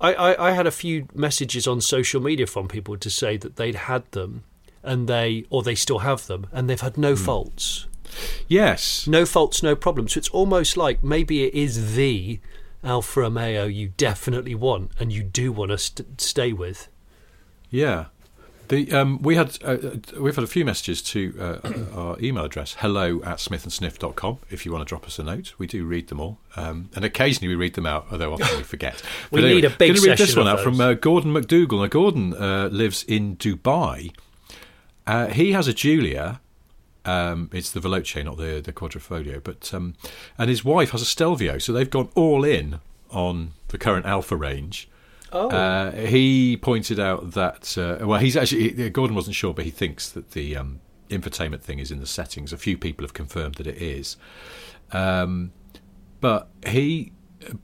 I, 0.00 0.12
I, 0.14 0.48
I 0.48 0.50
had 0.52 0.66
a 0.66 0.70
few 0.70 1.08
messages 1.14 1.66
on 1.66 1.80
social 1.80 2.20
media 2.20 2.46
from 2.46 2.68
people 2.68 2.96
to 2.98 3.08
say 3.10 3.36
that 3.38 3.56
they'd 3.56 3.74
had 3.74 4.10
them 4.12 4.44
and 4.82 5.08
they 5.08 5.44
or 5.50 5.62
they 5.62 5.74
still 5.74 6.00
have 6.00 6.26
them 6.26 6.46
and 6.52 6.68
they've 6.68 6.80
had 6.80 6.96
no 6.98 7.14
Hmm. 7.14 7.24
faults. 7.24 7.86
yes, 8.48 9.06
No 9.06 9.24
faults, 9.26 9.62
no 9.62 9.74
problems. 9.74 10.12
So 10.14 10.18
it's 10.18 10.28
almost 10.30 10.76
like 10.76 11.02
maybe 11.02 11.44
it 11.44 11.54
is 11.54 11.94
the 11.96 12.40
Alfa 12.84 13.20
Romeo 13.20 13.64
you 13.64 13.88
definitely 13.96 14.54
want 14.54 14.92
and 15.00 15.12
you 15.12 15.22
do 15.22 15.50
want 15.52 15.70
to 15.72 15.78
st- 15.78 16.20
stay 16.20 16.52
with. 16.52 16.88
Yeah. 17.70 18.06
The, 18.68 18.92
um, 18.92 19.22
we 19.22 19.36
had 19.36 19.58
uh, 19.62 19.68
uh, 19.70 20.20
we've 20.20 20.34
had 20.34 20.44
a 20.44 20.48
few 20.48 20.64
messages 20.64 21.00
to 21.02 21.34
uh, 21.38 21.72
our 21.94 22.20
email 22.20 22.44
address 22.44 22.76
hello 22.78 23.22
at 23.22 23.38
smithandsniff.com 23.38 24.38
if 24.50 24.66
you 24.66 24.72
want 24.72 24.82
to 24.82 24.88
drop 24.88 25.06
us 25.06 25.18
a 25.18 25.22
note 25.22 25.54
we 25.58 25.66
do 25.66 25.84
read 25.84 26.08
them 26.08 26.20
all 26.20 26.38
um, 26.56 26.90
and 26.94 27.04
occasionally 27.04 27.48
we 27.48 27.54
read 27.54 27.74
them 27.74 27.86
out 27.86 28.06
although 28.10 28.32
often 28.32 28.56
we 28.56 28.62
forget 28.64 29.02
We 29.30 29.42
need 29.42 29.64
a 29.64 29.70
big 29.70 29.90
going 29.90 29.94
to 30.00 30.08
read 30.10 30.18
this 30.18 30.34
one 30.34 30.48
out 30.48 30.60
from 30.60 30.80
uh, 30.80 30.94
Gordon 30.94 31.32
McDougall 31.32 31.82
now 31.82 31.86
Gordon 31.86 32.34
uh, 32.34 32.68
lives 32.72 33.04
in 33.04 33.36
Dubai 33.36 34.12
uh, 35.06 35.28
he 35.28 35.52
has 35.52 35.68
a 35.68 35.72
Giulia 35.72 36.40
Um, 37.06 37.50
it's 37.52 37.70
the 37.70 37.80
Veloce, 37.80 38.24
not 38.24 38.36
the 38.36 38.60
the 38.60 38.72
Quadrifoglio. 38.72 39.38
But 39.42 39.72
um, 39.72 39.94
and 40.36 40.50
his 40.50 40.64
wife 40.64 40.90
has 40.90 41.02
a 41.02 41.04
Stelvio, 41.04 41.58
so 41.58 41.72
they've 41.72 41.88
gone 41.98 42.10
all 42.16 42.44
in 42.44 42.80
on 43.10 43.52
the 43.68 43.78
current 43.78 44.06
Alfa 44.06 44.36
range. 44.36 44.88
Oh, 45.32 45.48
Uh, 45.50 45.90
he 45.92 46.56
pointed 46.56 47.00
out 47.00 47.32
that 47.32 47.76
uh, 47.76 48.06
well, 48.06 48.20
he's 48.20 48.36
actually 48.36 48.90
Gordon 48.90 49.16
wasn't 49.16 49.36
sure, 49.36 49.52
but 49.54 49.64
he 49.64 49.70
thinks 49.70 50.08
that 50.10 50.30
the 50.32 50.56
um, 50.56 50.80
infotainment 51.10 51.60
thing 51.62 51.78
is 51.78 51.90
in 51.90 52.00
the 52.00 52.06
settings. 52.06 52.52
A 52.52 52.56
few 52.56 52.78
people 52.78 53.04
have 53.04 53.12
confirmed 53.14 53.56
that 53.56 53.66
it 53.66 53.76
is, 53.76 54.16
um, 54.92 55.52
but 56.20 56.48
he. 56.66 57.12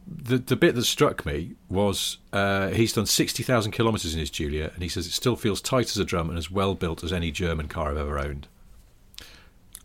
The 0.07 0.39
the 0.39 0.55
bit 0.55 0.75
that 0.77 0.85
struck 0.85 1.25
me 1.27 1.55
was 1.69 2.19
uh, 2.33 2.69
he's 2.69 2.93
done 2.93 3.07
sixty 3.07 3.43
thousand 3.43 3.73
kilometres 3.73 4.13
in 4.15 4.21
his 4.21 4.31
Giulia, 4.31 4.71
and 4.75 4.83
he 4.83 4.89
says 4.89 5.07
it 5.07 5.13
still 5.13 5.35
feels 5.35 5.61
tight 5.61 5.87
as 5.87 5.97
a 5.99 6.05
drum 6.05 6.29
and 6.29 6.39
as 6.39 6.51
well 6.53 6.75
built 6.75 7.03
as 7.03 7.13
any 7.13 7.31
German 7.33 7.67
car 7.69 7.91
I've 7.91 7.97
ever 7.97 8.19
owned. 8.19 8.47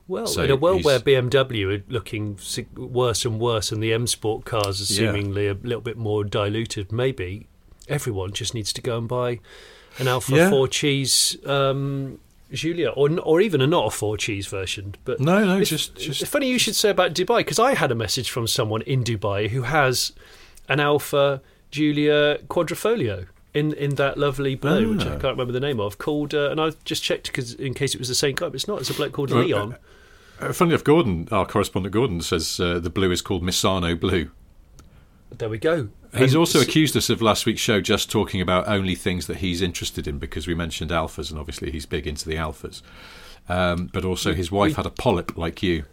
well, 0.08 0.28
so 0.28 0.44
in 0.44 0.52
a 0.52 0.56
world 0.56 0.84
where 0.84 1.00
BMW 1.00 1.80
are 1.80 1.84
looking 1.88 2.38
worse 2.76 3.26
and 3.26 3.40
worse, 3.40 3.72
and 3.72 3.82
the 3.82 3.92
M 3.94 4.06
Sport 4.08 4.46
cars 4.46 4.80
are 4.82 4.94
Yeah. 4.94 5.12
seemingly 5.12 5.48
a 5.48 5.54
little 5.54 5.82
bit 5.82 5.98
more 5.98 6.24
diluted, 6.24 6.92
maybe 6.92 7.48
everyone 7.90 8.32
just 8.34 8.54
needs 8.54 8.72
to 8.74 8.82
go 8.82 8.98
and 8.98 9.08
buy 9.08 9.40
an 10.00 10.08
Alfa 10.08 10.36
Yeah. 10.36 10.50
Four 10.50 10.68
Cheese 10.68 11.38
um, 11.46 12.20
Giulia, 12.54 12.90
or 12.90 13.10
or 13.20 13.42
even 13.42 13.62
a 13.62 13.68
not 13.68 13.88
a 13.88 13.92
Four 13.92 14.18
Cheese 14.18 14.48
version. 14.48 14.96
But 15.06 15.20
No, 15.20 15.44
no, 15.44 15.54
It's- 15.54 15.70
just 15.70 15.96
just 15.98 16.26
funny 16.28 16.48
you 16.50 16.60
should 16.60 16.76
say 16.76 16.90
about 16.90 17.14
Dubai 17.14 17.38
because 17.40 17.60
I 17.60 17.74
had 17.74 17.92
a 17.92 17.96
message 17.96 18.30
from 18.30 18.48
someone 18.48 18.82
in 18.84 19.04
Dubai 19.04 19.50
who 19.50 19.64
has 19.64 20.14
an 20.70 20.80
Alfa 20.80 21.42
Giulia 21.72 22.38
Quadrifoglio 22.48 23.26
in, 23.54 23.74
in 23.74 23.96
that 23.96 24.18
lovely 24.18 24.56
blue, 24.56 24.94
which 24.96 25.06
I 25.06 25.16
Ah. 25.16 25.20
can't 25.20 25.34
remember 25.38 25.52
the 25.52 25.60
name 25.60 25.80
of. 25.80 25.98
Called 25.98 26.34
uh, 26.34 26.50
and 26.52 26.62
I 26.62 26.72
just 26.86 27.04
checked 27.04 27.28
because 27.28 27.54
in 27.56 27.74
case 27.74 27.94
it 27.96 28.00
was 28.00 28.08
the 28.08 28.16
same 28.16 28.36
guy, 28.36 28.48
but 28.48 28.56
it's 28.56 28.68
not. 28.68 28.80
It's 28.82 28.90
a 28.90 28.94
bloke 28.94 29.14
called 29.14 29.32
Well, 29.32 29.44
Leon. 29.44 29.76
Uh, 30.40 30.54
funny 30.54 30.70
enough, 30.72 30.84
Gordon, 30.84 31.28
our 31.32 31.46
correspondent 31.48 31.92
Gordon, 31.94 32.22
says 32.22 32.60
uh, 32.60 32.78
the 32.80 32.92
blue 32.92 33.10
is 33.12 33.22
called 33.24 33.42
Misano 33.44 34.00
blue. 34.00 34.30
there 35.36 35.50
we 35.50 35.58
go. 35.58 35.90
He's 36.18 36.34
And 36.34 36.40
also 36.40 36.62
accused 36.62 36.96
us 36.98 37.10
of 37.10 37.22
last 37.22 37.46
week's 37.46 37.62
show 37.62 37.82
just 37.82 38.12
talking 38.12 38.42
about 38.42 38.68
only 38.68 38.96
things 38.96 39.28
that 39.28 39.38
he's 39.38 39.62
interested 39.62 40.08
in 40.08 40.20
because 40.20 40.48
we 40.48 40.56
mentioned 40.56 40.92
Alfas, 40.92 41.30
and 41.30 41.40
obviously 41.40 41.72
he's 41.72 41.86
big 41.86 42.08
into 42.08 42.28
the 42.28 42.36
Alfas. 42.36 42.82
Um, 43.50 43.90
but 43.94 44.04
also, 44.04 44.34
his 44.34 44.52
wife 44.52 44.76
had 44.76 44.86
a 44.86 44.90
polyp 44.90 45.38
like 45.38 45.64
you. 45.64 45.86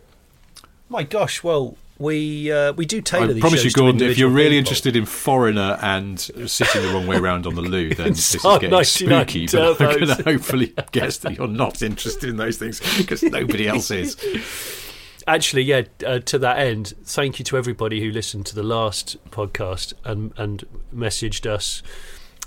My 0.88 1.02
gosh, 1.02 1.42
well 1.42 1.76
we 1.98 2.50
uh, 2.50 2.72
we 2.72 2.86
do 2.86 3.00
tailor 3.00 3.30
I 3.30 3.32
these 3.34 3.40
promise 3.40 3.64
you, 3.64 3.70
Gordon, 3.70 4.02
if 4.02 4.18
you're 4.18 4.28
really 4.28 4.50
people. 4.50 4.58
interested 4.58 4.96
in 4.96 5.06
Foreigner 5.06 5.78
and 5.80 6.18
sitting 6.18 6.82
the 6.82 6.88
wrong 6.92 7.06
way 7.06 7.18
round 7.18 7.46
on 7.46 7.54
the 7.54 7.62
loo, 7.62 7.94
then 7.94 8.10
this 8.10 8.34
is 8.34 8.42
getting 8.42 8.70
99 8.70 8.84
spooky. 8.84 9.46
But 9.46 9.80
I'm 9.80 10.00
going 10.00 10.16
to 10.16 10.22
hopefully 10.24 10.74
guess 10.92 11.18
that 11.18 11.36
you're 11.36 11.46
not 11.46 11.82
interested 11.82 12.28
in 12.28 12.36
those 12.36 12.58
things 12.58 12.80
because 12.98 13.22
nobody 13.22 13.68
else 13.68 13.90
is. 13.90 14.16
Actually, 15.26 15.62
yeah. 15.62 15.82
Uh, 16.06 16.18
to 16.20 16.38
that 16.38 16.58
end, 16.58 16.92
thank 17.04 17.38
you 17.38 17.44
to 17.46 17.56
everybody 17.56 18.00
who 18.00 18.10
listened 18.10 18.44
to 18.46 18.54
the 18.54 18.62
last 18.62 19.16
podcast 19.30 19.94
and 20.04 20.32
and 20.36 20.64
messaged 20.94 21.46
us, 21.46 21.82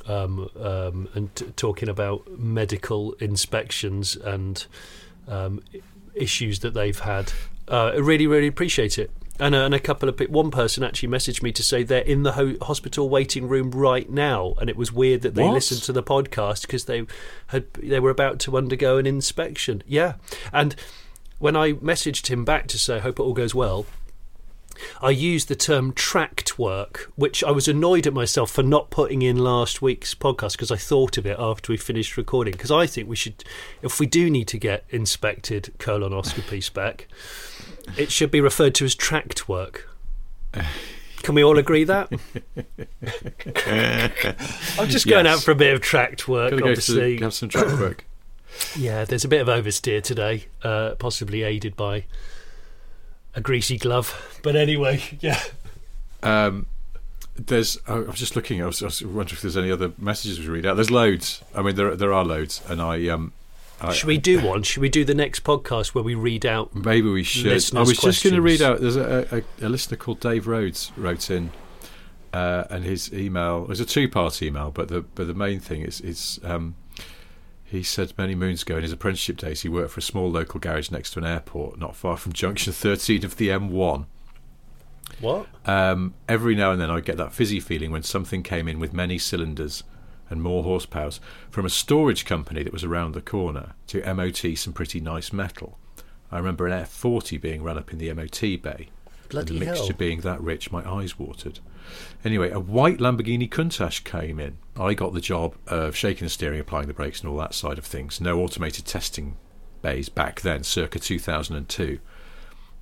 um, 0.07 0.49
um, 0.59 1.09
and 1.15 1.35
t- 1.35 1.45
talking 1.55 1.89
about 1.89 2.37
medical 2.37 3.13
inspections 3.13 4.15
and 4.15 4.67
um, 5.27 5.61
issues 6.13 6.59
that 6.59 6.73
they've 6.75 6.99
had. 6.99 7.31
Uh, 7.67 7.87
I 7.87 7.95
really, 7.97 8.27
really 8.27 8.47
appreciate 8.47 8.97
it. 8.99 9.11
And, 9.39 9.53
uh, 9.53 9.59
and 9.65 9.73
a 9.75 9.79
couple 9.79 10.09
of 10.09 10.17
pe- 10.17 10.25
one 10.27 10.49
person 10.49 10.83
actually 10.83 11.09
messaged 11.09 11.43
me 11.43 11.51
to 11.51 11.61
say 11.61 11.83
they're 11.83 12.01
in 12.01 12.23
the 12.23 12.31
ho- 12.31 12.55
hospital 12.61 13.07
waiting 13.07 13.47
room 13.47 13.69
right 13.71 14.09
now, 14.09 14.55
and 14.59 14.67
it 14.69 14.75
was 14.75 14.91
weird 14.91 15.21
that 15.21 15.35
they 15.35 15.43
What? 15.43 15.53
listened 15.53 15.81
to 15.83 15.93
the 15.93 16.01
podcast 16.01 16.61
because 16.61 16.85
they 16.85 17.05
had 17.47 17.71
they 17.73 17.99
were 17.99 18.09
about 18.09 18.39
to 18.41 18.57
undergo 18.57 18.97
an 18.97 19.05
inspection. 19.05 19.83
Yeah, 19.85 20.13
and 20.51 20.75
when 21.39 21.55
I 21.55 21.73
messaged 21.73 22.27
him 22.27 22.43
back 22.45 22.67
to 22.67 22.79
say, 22.79 22.97
I 22.97 22.99
hope 22.99 23.19
it 23.19 23.23
all 23.23 23.33
goes 23.33 23.53
well, 23.55 23.85
I 25.01 25.09
used 25.09 25.47
the 25.47 25.55
term 25.55 25.91
tracked 25.91 26.59
work, 26.59 27.11
which 27.15 27.43
I 27.43 27.49
was 27.49 27.67
annoyed 27.67 28.05
at 28.05 28.13
myself 28.13 28.51
for 28.51 28.61
not 28.61 28.91
putting 28.91 29.23
in 29.23 29.37
last 29.37 29.81
week's 29.81 30.13
podcast 30.13 30.51
because 30.51 30.69
I 30.71 30.75
thought 30.75 31.17
of 31.17 31.25
it 31.25 31.35
after 31.39 31.71
we 31.71 31.77
finished 31.77 32.15
recording. 32.15 32.51
Because 32.51 32.69
I 32.71 32.85
think 32.85 33.09
we 33.09 33.15
should, 33.15 33.43
if 33.81 33.99
we 33.99 34.05
do 34.05 34.29
need 34.29 34.47
to 34.49 34.57
get 34.59 34.83
inspected 34.89 35.73
colonoscopy 35.79 36.61
spec, 36.63 37.07
it 37.97 38.11
should 38.11 38.29
be 38.29 38.39
referred 38.39 38.75
to 38.75 38.85
as 38.85 38.93
tracked 38.93 39.49
work. 39.49 39.89
Can 41.23 41.33
we 41.35 41.43
all 41.43 41.57
agree 41.57 41.83
that? 41.85 42.11
I'm 44.77 44.87
just 44.89 45.07
going 45.07 45.25
Yes. 45.25 45.37
out 45.37 45.43
for 45.43 45.51
a 45.51 45.55
bit 45.55 45.73
of 45.73 45.81
tracked 45.81 46.27
work, 46.27 46.51
to 46.51 46.57
go 46.57 46.65
obviously. 46.67 47.17
to 47.17 47.23
have 47.25 47.33
some 47.33 47.49
track 47.49 47.65
work. 47.79 48.05
Yeah, 48.77 49.05
there's 49.05 49.25
a 49.25 49.27
bit 49.27 49.41
of 49.41 49.47
oversteer 49.47 50.01
today, 50.01 50.45
uh, 50.63 50.95
possibly 50.95 51.43
aided 51.43 51.75
by 51.75 52.05
a 53.35 53.41
greasy 53.41 53.77
glove. 53.77 54.39
But 54.43 54.55
anyway, 54.55 55.01
yeah. 55.21 55.41
Um, 56.23 56.65
there's. 57.35 57.77
I 57.87 57.99
was 57.99 58.15
just 58.15 58.35
looking. 58.35 58.61
I 58.61 58.65
was, 58.65 58.81
I 58.81 58.85
was 58.85 59.01
wondering 59.01 59.35
if 59.35 59.41
there's 59.41 59.57
any 59.57 59.71
other 59.71 59.93
messages 59.97 60.39
we 60.39 60.47
read 60.47 60.65
out. 60.65 60.75
There's 60.75 60.91
loads. 60.91 61.41
I 61.55 61.61
mean, 61.61 61.75
there 61.75 61.95
there 61.95 62.13
are 62.13 62.25
loads, 62.25 62.61
and 62.67 62.81
I 62.81 63.07
um. 63.07 63.33
I, 63.79 63.93
Should 63.93 64.07
we 64.07 64.17
do 64.17 64.43
one? 64.43 64.63
Should 64.63 64.81
we 64.81 64.89
do 64.89 65.05
the 65.05 65.13
next 65.13 65.43
podcast 65.43 65.93
where 65.93 66.03
we 66.03 66.15
read 66.15 66.47
out? 66.47 66.73
Maybe 66.73 67.07
we 67.11 67.21
should. 67.21 67.51
I 67.75 67.81
was 67.81 67.99
just 67.99 68.23
going 68.23 68.35
to 68.35 68.41
read 68.41 68.59
out. 68.59 68.81
There's 68.81 68.95
a, 68.95 69.43
a, 69.61 69.67
a 69.67 69.69
listener 69.69 69.97
called 69.97 70.19
Dave 70.19 70.47
Rhodes 70.47 70.91
wrote 70.97 71.29
in, 71.29 71.51
uh, 72.33 72.63
and 72.71 72.83
his 72.83 73.13
email 73.13 73.65
was 73.65 73.79
a 73.79 73.85
two-part 73.85 74.41
email, 74.41 74.71
but 74.71 74.87
the 74.87 75.01
but 75.01 75.27
the 75.27 75.35
main 75.35 75.59
thing 75.59 75.81
is 75.81 76.01
is 76.01 76.39
um, 76.43 76.73
he 77.69 77.83
said 77.83 78.13
many 78.17 78.33
moons 78.33 78.61
ago 78.61 78.77
in 78.77 78.83
his 78.83 78.93
apprenticeship 78.93 79.37
days 79.37 79.61
he 79.61 79.69
worked 79.69 79.91
for 79.91 79.99
a 79.99 80.03
small 80.03 80.31
local 80.31 80.59
garage 80.59 80.89
next 80.89 81.11
to 81.11 81.19
an 81.19 81.25
airport, 81.25 81.77
not 81.77 81.95
far 81.95 82.15
from 82.15 82.31
junction 82.31 82.71
13 82.71 83.25
of 83.25 83.35
the 83.35 83.49
M1. 83.49 84.05
What? 85.19 85.47
Um, 85.65 86.13
every 86.29 86.55
now 86.55 86.71
and 86.71 86.79
then 86.79 86.89
I'd 86.89 87.05
get 87.05 87.17
that 87.17 87.33
fizzy 87.33 87.59
feeling 87.59 87.91
when 87.91 88.03
something 88.03 88.41
came 88.41 88.67
in 88.67 88.79
with 88.79 88.93
many 88.93 89.17
cylinders 89.17 89.83
and 90.29 90.41
more 90.41 90.63
horsepower 90.63 91.11
from 91.49 91.65
a 91.65 91.69
storage 91.69 92.25
company 92.25 92.63
that 92.63 92.73
was 92.73 92.83
around 92.83 93.13
the 93.13 93.21
corner 93.21 93.73
to 93.87 94.13
MOT 94.13 94.57
some 94.57 94.73
pretty 94.73 94.99
nice 95.01 95.33
metal. 95.33 95.77
I 96.31 96.37
remember 96.37 96.67
an 96.67 96.83
F40 96.83 97.39
being 97.39 97.63
run 97.63 97.77
up 97.77 97.91
in 97.91 97.99
the 97.99 98.13
MOT 98.13 98.41
bay. 98.61 98.89
Bloody 99.29 99.53
and 99.53 99.61
the 99.61 99.65
mixture 99.65 99.87
hell. 99.87 99.97
being 99.97 100.21
that 100.21 100.41
rich, 100.41 100.71
my 100.71 100.89
eyes 100.89 101.19
watered. 101.19 101.59
Anyway, 102.23 102.49
a 102.49 102.59
white 102.59 102.97
Lamborghini 102.97 103.49
Countach 103.49 104.03
came 104.03 104.39
in. 104.39 104.57
I 104.75 104.93
got 104.93 105.13
the 105.13 105.21
job 105.21 105.55
of 105.67 105.95
shaking 105.95 106.25
the 106.25 106.29
steering, 106.29 106.59
applying 106.59 106.87
the 106.87 106.93
brakes, 106.93 107.21
and 107.21 107.29
all 107.29 107.37
that 107.37 107.53
side 107.53 107.77
of 107.77 107.85
things. 107.85 108.21
No 108.21 108.39
automated 108.39 108.85
testing 108.85 109.37
bays 109.81 110.09
back 110.09 110.41
then, 110.41 110.63
circa 110.63 110.99
2002. 110.99 111.99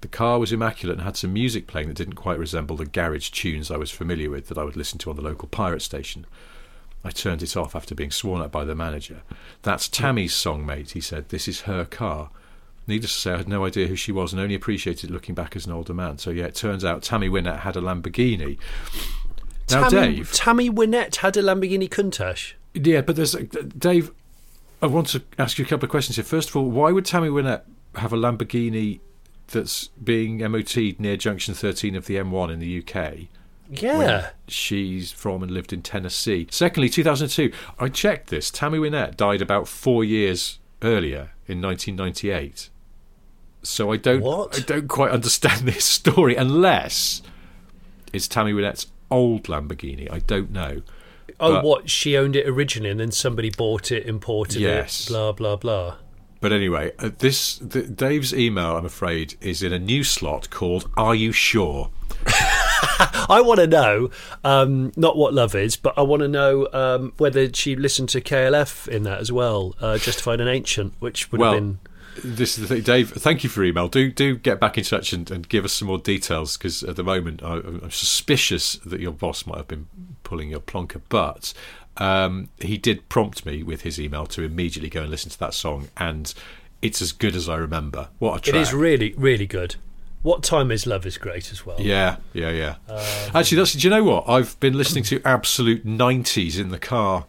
The 0.01 0.08
car 0.08 0.39
was 0.39 0.51
immaculate 0.51 0.97
and 0.97 1.06
had 1.06 1.18
some 1.18 1.34
music 1.34 1.68
playing 1.68 1.88
that 1.88 1.97
didn't 1.97 2.14
quite 2.14 2.38
resemble 2.38 2.76
the 2.76 2.86
garage 2.86 3.30
tunes 3.30 3.72
I 3.72 3.78
was 3.78 3.91
familiar 3.91 4.30
with 4.30 4.47
that 4.47 4.58
I 4.58 4.64
would 4.64 4.76
listen 4.76 4.99
to 4.99 5.10
on 5.10 5.16
the 5.16 5.22
local 5.22 5.47
pirate 5.47 5.82
station. 5.82 6.26
I 7.03 7.12
turned 7.12 7.43
it 7.43 7.56
off 7.56 7.76
after 7.76 7.95
being 7.95 8.12
sworn 8.12 8.41
at 8.41 8.51
by 8.51 8.66
the 8.66 8.76
manager. 8.76 9.22
That's 9.62 9.88
Tammy's 9.88 10.34
song, 10.34 10.66
mate, 10.66 10.91
he 10.91 11.01
said. 11.01 11.30
This 11.30 11.47
is 11.47 11.62
her 11.62 11.86
car. 11.86 12.30
Needless 12.88 13.13
to 13.13 13.19
say, 13.19 13.33
I 13.33 13.38
had 13.38 13.49
no 13.49 13.65
idea 13.65 13.88
who 13.88 13.95
she 13.95 14.11
was 14.11 14.31
and 14.31 14.41
only 14.41 14.55
appreciated 14.55 15.09
looking 15.09 15.33
back 15.33 15.55
as 15.55 15.65
an 15.65 15.71
older 15.71 15.93
man. 15.93 16.17
So, 16.19 16.29
yeah, 16.29 16.45
it 16.45 16.55
turns 16.55 16.86
out 16.86 17.01
Tammy 17.01 17.29
Wynette 17.29 17.59
had 17.61 17.75
a 17.75 17.81
Lamborghini. 17.81 18.57
Now, 19.71 19.89
Tammy, 19.89 20.17
Dave. 20.17 20.31
Tammy 20.31 20.69
Wynette 20.69 21.17
had 21.17 21.36
a 21.38 21.41
Lamborghini 21.41 21.89
Countach. 21.89 22.53
Yeah, 22.73 23.01
but 23.01 23.15
there's. 23.15 23.31
Dave, 23.31 24.11
I 24.81 24.88
want 24.88 25.07
to 25.07 25.23
ask 25.39 25.57
you 25.57 25.65
a 25.65 25.67
couple 25.67 25.86
of 25.86 25.91
questions 25.91 26.17
here. 26.17 26.25
First 26.25 26.49
of 26.49 26.55
all, 26.55 26.69
why 26.69 26.91
would 26.91 27.05
Tammy 27.05 27.29
Wynette 27.29 27.63
have 27.95 28.13
a 28.13 28.17
Lamborghini 28.17 28.99
that's 29.47 29.88
being 30.03 30.39
MOT'd 30.39 30.99
near 30.99 31.17
junction 31.17 31.53
13 31.53 31.95
of 31.95 32.05
the 32.05 32.15
M1 32.15 32.51
in 32.51 32.59
the 32.59 32.79
UK? 32.79 33.27
Yeah. 33.69 34.29
she's 34.47 35.11
from 35.11 35.41
and 35.41 35.51
lived 35.51 35.73
in 35.73 35.81
Tennessee. 35.81 36.47
Secondly, 36.51 36.89
2002. 36.89 37.51
I 37.79 37.89
checked 37.89 38.29
this. 38.29 38.51
Tammy 38.51 38.77
Wynette 38.77 39.17
died 39.17 39.41
about 39.41 39.67
four 39.67 40.03
years 40.03 40.59
earlier 40.83 41.31
in 41.47 41.61
1998. 41.61 42.69
So 43.66 43.91
I 43.91 43.97
don't, 43.97 44.22
What? 44.22 44.57
I 44.57 44.61
don't 44.61 44.88
quite 44.88 45.11
understand 45.11 45.61
this 45.68 45.84
story 45.86 46.36
unless 46.36 47.22
it's 48.13 48.28
Tammy 48.28 48.53
Wynette's 48.53 48.88
old 49.11 49.43
Lamborghini. 49.43 50.11
I 50.11 50.20
don't 50.20 50.51
know. 50.51 50.82
oh, 51.39 51.53
but- 51.53 51.63
what? 51.63 51.89
She 51.89 52.16
owned 52.18 52.36
it 52.36 52.47
originally 52.47 52.89
and 52.91 52.99
then 52.99 53.11
somebody 53.11 53.49
bought 53.49 53.91
it, 53.91 54.05
imported 54.05 54.61
Yes. 54.61 55.07
it, 55.07 55.11
blah, 55.11 55.32
blah, 55.32 55.55
blah. 55.55 55.95
But 56.41 56.51
anyway, 56.51 56.91
uh, 56.99 57.09
this 57.18 57.57
the, 57.57 57.82
Dave's 57.82 58.32
email, 58.32 58.78
I'm 58.78 58.86
afraid, 58.86 59.36
is 59.41 59.63
in 59.63 59.74
a 59.74 59.80
new 59.80 60.03
slot 60.03 60.51
called 60.51 60.88
"Are 60.95 61.16
you 61.16 61.32
sure?" 61.32 61.89
I 62.28 63.41
want 63.43 63.61
to 63.61 63.68
know 63.68 64.11
um, 64.43 64.91
not 64.95 65.18
what 65.18 65.34
love 65.34 65.55
is, 65.55 65.76
but 65.76 65.97
I 65.97 66.01
want 66.03 66.22
to 66.22 66.28
know 66.28 66.68
um, 66.72 67.13
whether 67.18 67.51
she 67.51 67.76
listened 67.76 68.09
to 68.09 68.22
KLF 68.22 68.88
in 68.88 69.03
that 69.03 69.20
as 69.22 69.32
well, 69.32 69.76
uh, 69.80 69.97
Justified 69.97 70.39
and 70.39 70.49
Ancient, 70.49 70.93
which 70.99 71.32
would 71.32 71.41
well, 71.41 71.53
have 71.53 71.61
been. 71.61 71.80
This 72.24 72.57
is 72.57 72.68
the 72.68 72.76
thing, 72.76 72.84
Dave. 72.84 73.11
Thank 73.11 73.43
you 73.43 73.49
for 73.49 73.63
email. 73.63 73.88
Do 73.88 74.11
do 74.11 74.36
get 74.38 74.59
back 74.59 74.78
in 74.78 74.84
touch 74.84 75.13
and, 75.13 75.30
and 75.30 75.47
give 75.47 75.66
us 75.66 75.74
some 75.74 75.88
more 75.88 75.97
details 75.97 76.57
because 76.57 76.84
at 76.84 76.95
the 76.95 77.03
moment 77.03 77.43
I, 77.43 77.55
I'm 77.55 77.91
suspicious 77.91 78.74
that 78.86 78.99
your 78.99 79.11
boss 79.11 79.45
might 79.45 79.57
have 79.57 79.68
been 79.68 79.88
pulling 80.24 80.49
your 80.49 80.59
plonker, 80.59 81.01
but 81.09 81.53
um, 81.97 82.49
he 82.59 82.78
did 82.78 83.07
prompt 83.09 83.45
me 83.45 83.63
with 83.63 83.82
his 83.82 83.99
email 83.99 84.26
to 84.28 84.43
immediately 84.43 84.89
go 84.89 85.01
and 85.01 85.11
listen 85.11 85.32
to 85.32 85.39
that 85.39 85.53
song 85.53 85.89
and. 85.97 86.34
it's 86.82 87.01
as 87.01 87.11
good 87.13 87.36
as 87.36 87.49
I 87.49 87.55
remember. 87.55 88.09
What 88.20 88.38
a 88.38 88.51
track! 88.51 88.61
is 88.61 88.74
really, 88.74 89.13
really 89.18 89.47
good. 89.47 89.76
What 90.22 90.43
time 90.43 90.72
is 90.72 90.86
love 90.86 91.05
is 91.05 91.18
great 91.18 91.51
as 91.51 91.66
well. 91.66 91.80
Yeah, 91.80 92.18
yeah, 92.34 92.49
yeah. 92.49 92.76
Um, 92.88 92.97
Actually, 93.34 93.57
that's. 93.57 93.74
Do 93.74 93.80
you 93.80 93.89
know 93.89 94.03
what? 94.03 94.28
I've 94.28 94.59
been 94.59 94.78
listening 94.78 95.03
to 95.05 95.22
absolute 95.24 95.86
nineties 95.86 96.59
in 96.59 96.70
the 96.70 96.80
car 96.80 97.26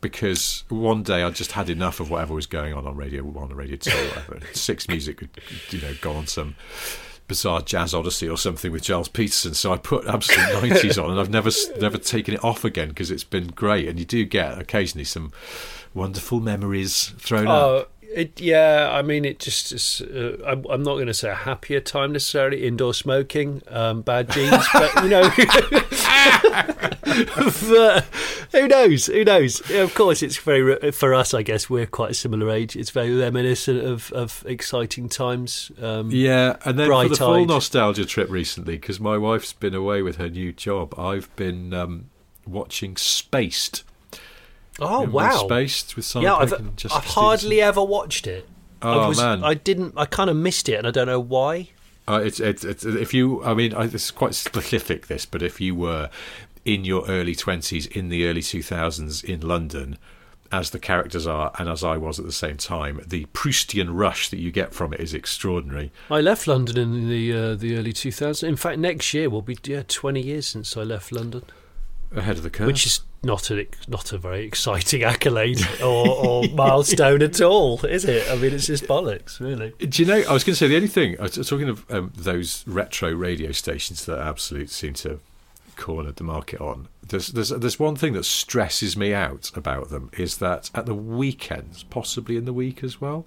because 0.00 0.64
one 0.68 1.02
day 1.02 1.22
I 1.22 1.30
just 1.30 1.52
had 1.52 1.68
enough 1.68 2.00
of 2.00 2.10
whatever 2.10 2.34
was 2.34 2.46
going 2.46 2.74
on 2.74 2.86
on 2.86 2.96
Radio 2.96 3.22
One 3.22 3.52
or 3.52 3.54
Radio 3.54 3.76
Two 3.76 3.90
or 3.90 4.08
whatever. 4.08 4.40
Six 4.52 4.88
Music 4.88 5.18
could, 5.18 5.30
you 5.70 5.80
know, 5.80 5.94
go 6.00 6.12
on 6.12 6.26
some 6.26 6.56
bizarre 7.28 7.62
jazz 7.62 7.94
odyssey 7.94 8.28
or 8.28 8.36
something 8.36 8.72
with 8.72 8.84
Gilles 8.84 9.08
Peterson. 9.08 9.54
So 9.54 9.72
I 9.72 9.76
put 9.76 10.06
absolute 10.06 10.62
nineties 10.68 10.98
on, 10.98 11.10
and 11.10 11.20
I've 11.20 11.30
never 11.30 11.50
never 11.80 11.98
taken 11.98 12.34
it 12.34 12.44
off 12.44 12.64
again 12.64 12.88
because 12.88 13.10
it's 13.10 13.24
been 13.24 13.48
great. 13.48 13.88
And 13.88 13.98
you 13.98 14.04
do 14.04 14.24
get 14.24 14.58
occasionally 14.58 15.04
some 15.04 15.32
wonderful 15.94 16.40
memories 16.40 17.12
thrown 17.18 17.48
oh, 17.48 17.78
up. 17.78 17.92
It, 18.12 18.40
yeah. 18.40 18.90
I 18.92 19.02
mean, 19.02 19.24
it 19.24 19.38
just 19.38 19.72
is. 19.72 20.00
Uh, 20.00 20.36
I'm, 20.46 20.64
I'm 20.68 20.82
not 20.82 20.94
going 20.94 21.06
to 21.06 21.14
say 21.14 21.30
a 21.30 21.34
happier 21.34 21.80
time 21.80 22.12
necessarily. 22.12 22.66
Indoor 22.66 22.92
smoking, 22.94 23.62
um, 23.68 24.02
bad 24.02 24.30
genes, 24.30 24.66
but 24.72 25.02
you 25.02 25.10
know. 25.10 25.30
but 27.70 28.04
who 28.52 28.68
knows? 28.68 29.06
Who 29.06 29.24
knows? 29.24 29.62
Yeah, 29.70 29.82
of 29.82 29.94
course, 29.94 30.22
it's 30.22 30.36
very 30.38 30.90
for 30.92 31.14
us. 31.14 31.34
I 31.34 31.42
guess 31.42 31.70
we're 31.70 31.86
quite 31.86 32.10
a 32.12 32.14
similar 32.14 32.50
age. 32.50 32.76
It's 32.76 32.90
very 32.90 33.14
reminiscent 33.14 33.84
of, 33.84 34.12
of 34.12 34.44
exciting 34.46 35.08
times. 35.08 35.70
Um, 35.80 36.10
Yeah, 36.10 36.56
and 36.64 36.78
then 36.78 36.88
for 36.88 37.08
the 37.08 37.16
full 37.16 37.46
nostalgia 37.46 38.04
trip 38.04 38.28
recently, 38.30 38.74
because 38.74 38.98
my 39.00 39.16
wife's 39.16 39.52
been 39.52 39.74
away 39.74 40.02
with 40.02 40.16
her 40.16 40.28
new 40.28 40.52
job, 40.52 40.98
I've 40.98 41.34
been 41.36 41.72
um, 41.72 42.10
watching 42.46 42.96
Spaced. 42.96 43.84
Oh 44.80 45.02
wow! 45.02 45.44
Spaced 45.46 45.96
with 45.96 46.04
Simon 46.04 46.24
yeah, 46.24 46.36
I've, 46.36 46.52
I've 46.52 47.04
hardly 47.04 47.60
ever 47.60 47.82
watched 47.82 48.26
it. 48.26 48.48
Oh 48.82 49.00
I 49.00 49.08
was, 49.08 49.18
man, 49.18 49.44
I 49.44 49.54
didn't. 49.54 49.94
I 49.96 50.06
kind 50.06 50.30
of 50.30 50.36
missed 50.36 50.68
it, 50.68 50.74
and 50.74 50.86
I 50.86 50.90
don't 50.90 51.06
know 51.06 51.20
why. 51.20 51.68
Uh, 52.08 52.20
it's, 52.24 52.40
it's 52.40 52.64
it's 52.64 52.84
if 52.84 53.14
you, 53.14 53.44
I 53.44 53.54
mean, 53.54 53.74
I, 53.74 53.84
it's 53.84 54.10
quite 54.10 54.34
specific 54.34 55.06
this, 55.06 55.26
but 55.26 55.42
if 55.42 55.60
you 55.60 55.74
were 55.74 56.10
in 56.64 56.84
your 56.84 57.06
early 57.08 57.34
twenties, 57.34 57.86
in 57.86 58.08
the 58.08 58.26
early 58.26 58.42
two 58.42 58.62
thousands 58.62 59.22
in 59.22 59.40
London, 59.40 59.98
as 60.50 60.70
the 60.70 60.78
characters 60.78 61.26
are, 61.26 61.52
and 61.58 61.68
as 61.68 61.84
I 61.84 61.96
was 61.96 62.18
at 62.18 62.24
the 62.24 62.32
same 62.32 62.56
time, 62.56 63.00
the 63.06 63.26
Proustian 63.26 63.90
rush 63.96 64.28
that 64.30 64.38
you 64.38 64.50
get 64.50 64.74
from 64.74 64.92
it 64.92 65.00
is 65.00 65.14
extraordinary. 65.14 65.92
I 66.10 66.20
left 66.20 66.46
London 66.46 66.76
in 66.78 67.08
the 67.08 67.32
uh, 67.32 67.54
the 67.54 67.76
early 67.76 67.92
2000s. 67.92 68.42
In 68.42 68.56
fact, 68.56 68.78
next 68.78 69.12
year 69.14 69.30
will 69.30 69.42
be 69.42 69.56
yeah 69.64 69.82
20 69.86 70.20
years 70.20 70.46
since 70.46 70.76
I 70.76 70.82
left 70.82 71.12
London, 71.12 71.44
Ahead 72.14 72.38
of 72.38 72.42
the 72.42 72.50
curve, 72.50 72.66
which 72.66 72.86
is 72.86 73.00
not 73.22 73.50
a 73.50 73.66
not 73.88 74.12
a 74.12 74.18
very 74.18 74.44
exciting 74.44 75.02
accolade 75.04 75.60
or, 75.82 76.08
or 76.08 76.48
milestone 76.48 77.22
at 77.22 77.40
all, 77.40 77.84
is 77.84 78.04
it? 78.04 78.28
I 78.30 78.36
mean, 78.36 78.52
it's 78.52 78.66
just 78.66 78.84
bollocks, 78.84 79.40
really. 79.40 79.72
Do 79.78 80.02
you 80.02 80.08
know? 80.08 80.22
I 80.28 80.32
was 80.32 80.44
going 80.44 80.54
to 80.54 80.56
say 80.56 80.68
the 80.68 80.76
only 80.76 80.88
thing. 80.88 81.18
I 81.18 81.24
was 81.24 81.48
talking 81.48 81.68
of 81.68 81.90
um, 81.90 82.12
those 82.16 82.64
retro 82.66 83.12
radio 83.12 83.52
stations 83.52 84.04
that 84.06 84.18
Absolute 84.18 84.70
seem 84.70 84.94
to 84.94 85.20
cornered 85.80 86.16
the 86.16 86.24
market 86.24 86.60
on. 86.60 86.88
There's 87.02 87.28
there's 87.28 87.48
there's 87.48 87.78
one 87.78 87.96
thing 87.96 88.12
that 88.12 88.24
stresses 88.24 88.96
me 88.96 89.12
out 89.12 89.50
about 89.56 89.88
them 89.88 90.10
is 90.16 90.38
that 90.38 90.70
at 90.74 90.86
the 90.86 90.94
weekends, 90.94 91.82
possibly 91.82 92.36
in 92.36 92.44
the 92.44 92.52
week 92.52 92.84
as 92.84 93.00
well, 93.00 93.26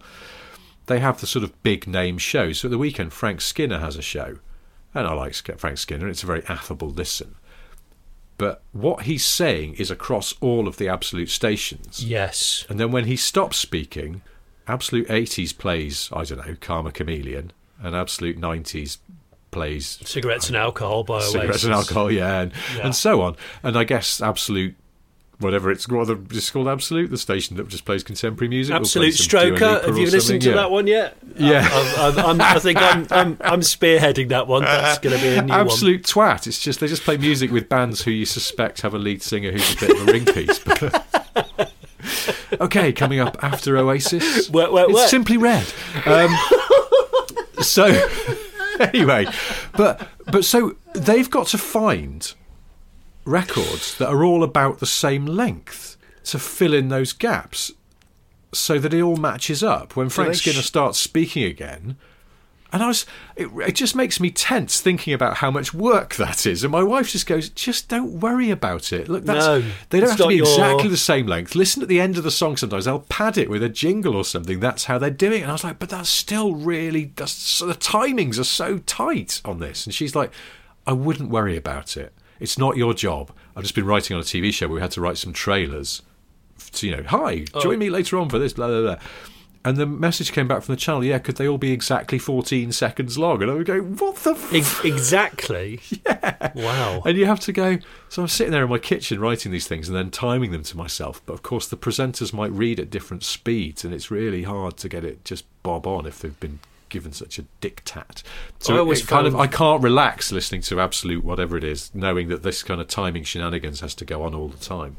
they 0.86 1.00
have 1.00 1.20
the 1.20 1.28
sort 1.28 1.44
of 1.44 1.64
big 1.64 1.88
name 1.88 2.18
shows. 2.18 2.60
So 2.60 2.68
at 2.68 2.72
the 2.72 2.78
weekend, 2.78 3.12
Frank 3.12 3.42
Skinner 3.42 3.80
has 3.80 3.96
a 3.98 4.02
show, 4.02 4.38
and 4.94 5.08
I 5.08 5.14
like 5.14 5.34
Frank 5.34 5.80
Skinner. 5.80 6.08
It's 6.08 6.24
a 6.24 6.28
very 6.28 6.44
affable 6.48 6.90
listen. 6.90 7.36
But 8.44 8.62
what 8.74 9.04
he's 9.04 9.24
saying 9.26 9.76
is 9.76 9.90
across 9.90 10.34
all 10.42 10.68
of 10.68 10.76
the 10.78 10.90
Absolute 10.90 11.30
stations. 11.30 12.04
Yes. 12.04 12.66
And 12.68 12.78
then 12.80 12.92
when 12.92 13.06
he 13.06 13.16
stops 13.16 13.56
speaking, 13.58 14.22
Absolute 14.68 15.08
80s 15.08 15.58
plays, 15.58 16.10
I 16.12 16.24
don't 16.26 16.46
know, 16.46 16.56
Karma 16.60 16.92
Chameleon, 16.92 17.54
and 17.82 17.96
Absolute 17.96 18.38
90s 18.38 18.98
plays 19.52 20.00
Cigarettes 20.04 20.48
and 20.48 20.58
alcohol 20.58 21.04
by 21.06 21.22
cigarettes 21.22 21.50
Oasis. 21.50 21.64
and 21.66 21.74
alcohol, 21.74 22.12
yeah, 22.12 22.42
and, 22.42 22.52
Yeah. 22.76 22.86
and 22.86 22.96
so 22.96 23.22
on. 23.22 23.36
And 23.62 23.78
I 23.78 23.84
guess 23.86 24.20
Absolute, 24.22 24.76
whatever 25.40 25.72
it's 25.72 25.86
the, 25.86 26.26
it's 26.32 26.50
called, 26.50 26.68
Absolute, 26.68 27.10
the 27.10 27.18
station 27.18 27.58
that 27.58 27.68
just 27.68 27.86
plays 27.86 28.04
contemporary 28.04 28.50
music. 28.50 28.76
Absolute 28.76 29.14
some 29.14 29.28
Dua 29.28 29.40
Lipa 29.42 29.58
Stroker. 29.58 29.86
Have 29.86 29.98
you 29.98 30.10
listened 30.10 30.42
to 30.44 30.50
yeah. 30.50 30.56
that 30.56 30.72
one 30.72 30.88
yet? 30.88 31.18
Yeah. 31.38 31.68
I'm, 31.72 32.18
I'm, 32.18 32.26
I'm, 32.26 32.42
I 32.42 32.60
think 32.60 32.80
I'm, 32.82 33.08
I'm, 33.12 33.38
I'm 33.42 33.62
spearheading 33.62 34.30
that 34.30 34.48
one. 34.48 34.64
That's 34.64 35.00
going 35.00 35.16
to 35.16 35.22
be 35.22 35.36
a 35.36 35.42
new 35.42 35.52
one. 35.52 35.60
Absolute 35.60 36.04
twat. 36.04 36.48
It's 36.48 36.60
just 36.60 36.80
they 36.80 36.88
just 36.88 37.04
play 37.04 37.18
music 37.18 37.52
with 37.52 37.70
bands 37.70 38.02
who 38.04 38.12
you 38.12 38.26
suspect 38.26 38.82
have 38.82 38.94
a 38.94 39.00
lead 39.00 39.22
singer 39.22 39.52
who's 39.52 39.76
a 39.76 39.80
bit 39.80 39.90
of 39.92 40.08
a 40.08 40.12
ring 40.12 40.26
piece. 40.26 40.60
But- 40.60 41.72
okay, 42.62 42.94
coming 42.94 43.20
up 43.20 43.38
after 43.44 43.78
Oasis. 43.78 44.50
Wait, 44.50 44.72
wait, 44.72 44.90
it's 44.90 44.94
wait. 44.94 45.10
simply 45.10 45.38
red. 45.38 45.66
Um, 46.06 46.36
so 47.62 47.86
anyway, 48.80 49.28
but 49.76 50.08
but 50.32 50.46
so 50.46 50.76
they've 50.94 51.30
got 51.30 51.48
to 51.48 51.58
find 51.58 52.34
records 53.26 53.98
that 53.98 54.10
are 54.10 54.24
all 54.24 54.44
about 54.44 54.80
the 54.80 54.86
same 54.86 55.26
length 55.26 55.98
to 56.26 56.40
fill 56.40 56.74
in 56.74 56.90
those 56.90 57.14
gaps, 57.14 57.72
so 58.54 58.78
that 58.80 58.94
it 58.94 59.02
all 59.02 59.18
matches 59.18 59.64
up. 59.64 59.96
When 59.96 60.10
Frank 60.10 60.36
Skinner 60.36 60.62
starts 60.62 61.00
speaking 61.00 61.44
again. 61.44 61.98
And 62.72 62.82
I 62.82 62.88
was, 62.88 63.06
it, 63.36 63.50
it 63.68 63.74
just 63.74 63.96
makes 63.96 64.20
me 64.20 64.32
tense 64.32 64.82
thinking 64.82 65.14
about 65.14 65.38
how 65.38 65.52
much 65.52 65.76
work 65.76 66.16
that 66.16 66.48
is. 66.48 66.64
And 66.64 66.72
my 66.72 66.82
wife 66.82 67.12
just 67.12 67.28
goes, 67.28 67.50
just 67.50 67.88
don't 67.88 68.20
worry 68.20 68.50
about 68.50 68.92
it. 68.92 69.08
Look, 69.08 69.26
that's, 69.26 69.46
No, 69.46 69.64
they 69.92 70.00
don't 70.00 70.10
have 70.10 70.18
to 70.18 70.28
be 70.28 70.38
your- 70.38 70.48
exactly 70.48 70.90
the 70.90 70.98
same 70.98 71.28
length. 71.28 71.54
Listen 71.54 71.84
at 71.84 71.88
the 71.88 72.02
end 72.02 72.18
of 72.18 72.24
the 72.24 72.32
song 72.32 72.58
sometimes. 72.58 72.86
They'll 72.86 73.02
pad 73.02 73.38
it 73.38 73.48
with 73.48 73.62
a 73.62 73.70
jingle 73.70 74.16
or 74.16 74.26
something. 74.26 74.60
That's 74.60 74.86
how 74.86 74.98
they're 74.98 75.12
doing 75.12 75.42
it. 75.42 75.44
And 75.44 75.52
I 75.52 75.54
was 75.54 75.64
like, 75.64 75.78
but 75.78 75.90
that's 75.90 76.10
still 76.10 76.56
really, 76.56 77.12
that's, 77.16 77.32
so 77.34 77.68
the 77.68 77.76
timings 77.76 78.40
are 78.40 78.44
so 78.44 78.80
tight 78.80 79.40
on 79.46 79.60
this. 79.60 79.86
And 79.86 79.94
she's 79.94 80.16
like, 80.16 80.32
I 80.88 80.94
wouldn't 80.94 81.30
worry 81.30 81.56
about 81.56 81.96
it. 81.96 82.12
It's 82.44 82.58
not 82.58 82.76
your 82.76 82.94
job. 82.94 83.32
I've 83.56 83.64
just 83.64 83.74
been 83.74 83.86
writing 83.86 84.16
on 84.16 84.22
a 84.22 84.26
TV 84.26 84.54
show 84.54 84.68
where 84.68 84.76
we 84.76 84.82
had 84.82 84.92
to 84.92 85.02
write 85.02 85.18
some 85.18 85.32
trailers. 85.32 86.02
To, 86.74 86.86
you 86.88 86.98
know, 86.98 87.04
hi, 87.04 87.46
Oh. 87.54 87.62
join 87.62 87.80
me 87.80 87.90
later 87.90 88.18
on 88.18 88.28
for 88.28 88.38
this, 88.38 88.52
blah, 88.52 88.68
blah, 88.68 88.82
blah. 88.82 88.98
And 89.64 89.78
the 89.78 89.86
message 89.86 90.34
came 90.34 90.46
back 90.46 90.62
from 90.62 90.76
the 90.76 90.80
channel, 90.80 91.06
yeah, 91.06 91.20
could 91.20 91.38
they 91.38 91.48
all 91.48 91.58
be 91.58 91.72
exactly 91.72 92.20
14 92.20 92.74
seconds 92.74 93.18
long? 93.18 93.42
And 93.42 93.50
I 93.50 93.54
would 93.54 93.66
go, 93.66 93.80
what 93.80 94.18
the 94.18 94.32
f-? 94.32 94.84
Exactly. 94.84 95.80
Yeah. 96.06 96.52
Wow. 96.54 97.02
And 97.06 97.18
you 97.18 97.26
have 97.28 97.40
to 97.42 97.54
go. 97.54 97.78
So 98.10 98.22
I'm 98.22 98.28
sitting 98.28 98.52
there 98.52 98.64
in 98.66 98.70
my 98.70 98.78
kitchen 98.78 99.22
writing 99.22 99.54
these 99.54 99.68
things 99.68 99.88
and 99.88 99.98
then 99.98 100.12
timing 100.12 100.52
them 100.52 100.64
to 100.64 100.76
myself. 100.76 101.22
But 101.26 101.34
of 101.34 101.44
course, 101.44 101.68
the 101.70 101.78
presenters 101.78 102.34
might 102.34 102.52
read 102.52 102.78
at 102.78 102.90
different 102.90 103.24
speeds, 103.24 103.86
and 103.86 103.94
it's 103.94 104.12
really 104.12 104.44
hard 104.44 104.76
to 104.78 104.90
get 104.90 105.06
it 105.06 105.24
just 105.24 105.46
bob 105.64 105.88
on 105.88 106.06
if 106.06 106.20
they've 106.20 106.38
been 106.42 106.60
given 106.94 107.12
such 107.12 107.38
a 107.40 107.44
diktat. 107.60 108.24
So 108.60 108.76
I 108.76 108.80
always 108.80 109.06
kind 109.06 109.28
of 109.28 109.36
I 109.36 109.48
can't 109.48 109.84
relax 109.84 110.32
listening 110.32 110.62
to 110.62 110.80
absolute 110.80 111.26
whatever 111.26 111.58
it 111.58 111.66
is, 111.66 111.92
knowing 111.94 112.30
that 112.30 112.44
this 112.44 112.64
kind 112.64 112.80
of 112.80 112.88
timing 112.88 113.24
shenanigans 113.26 113.82
has 113.82 113.94
to 113.96 114.06
go 114.06 114.24
on 114.24 114.34
all 114.34 114.48
the 114.48 114.64
time. 114.64 114.96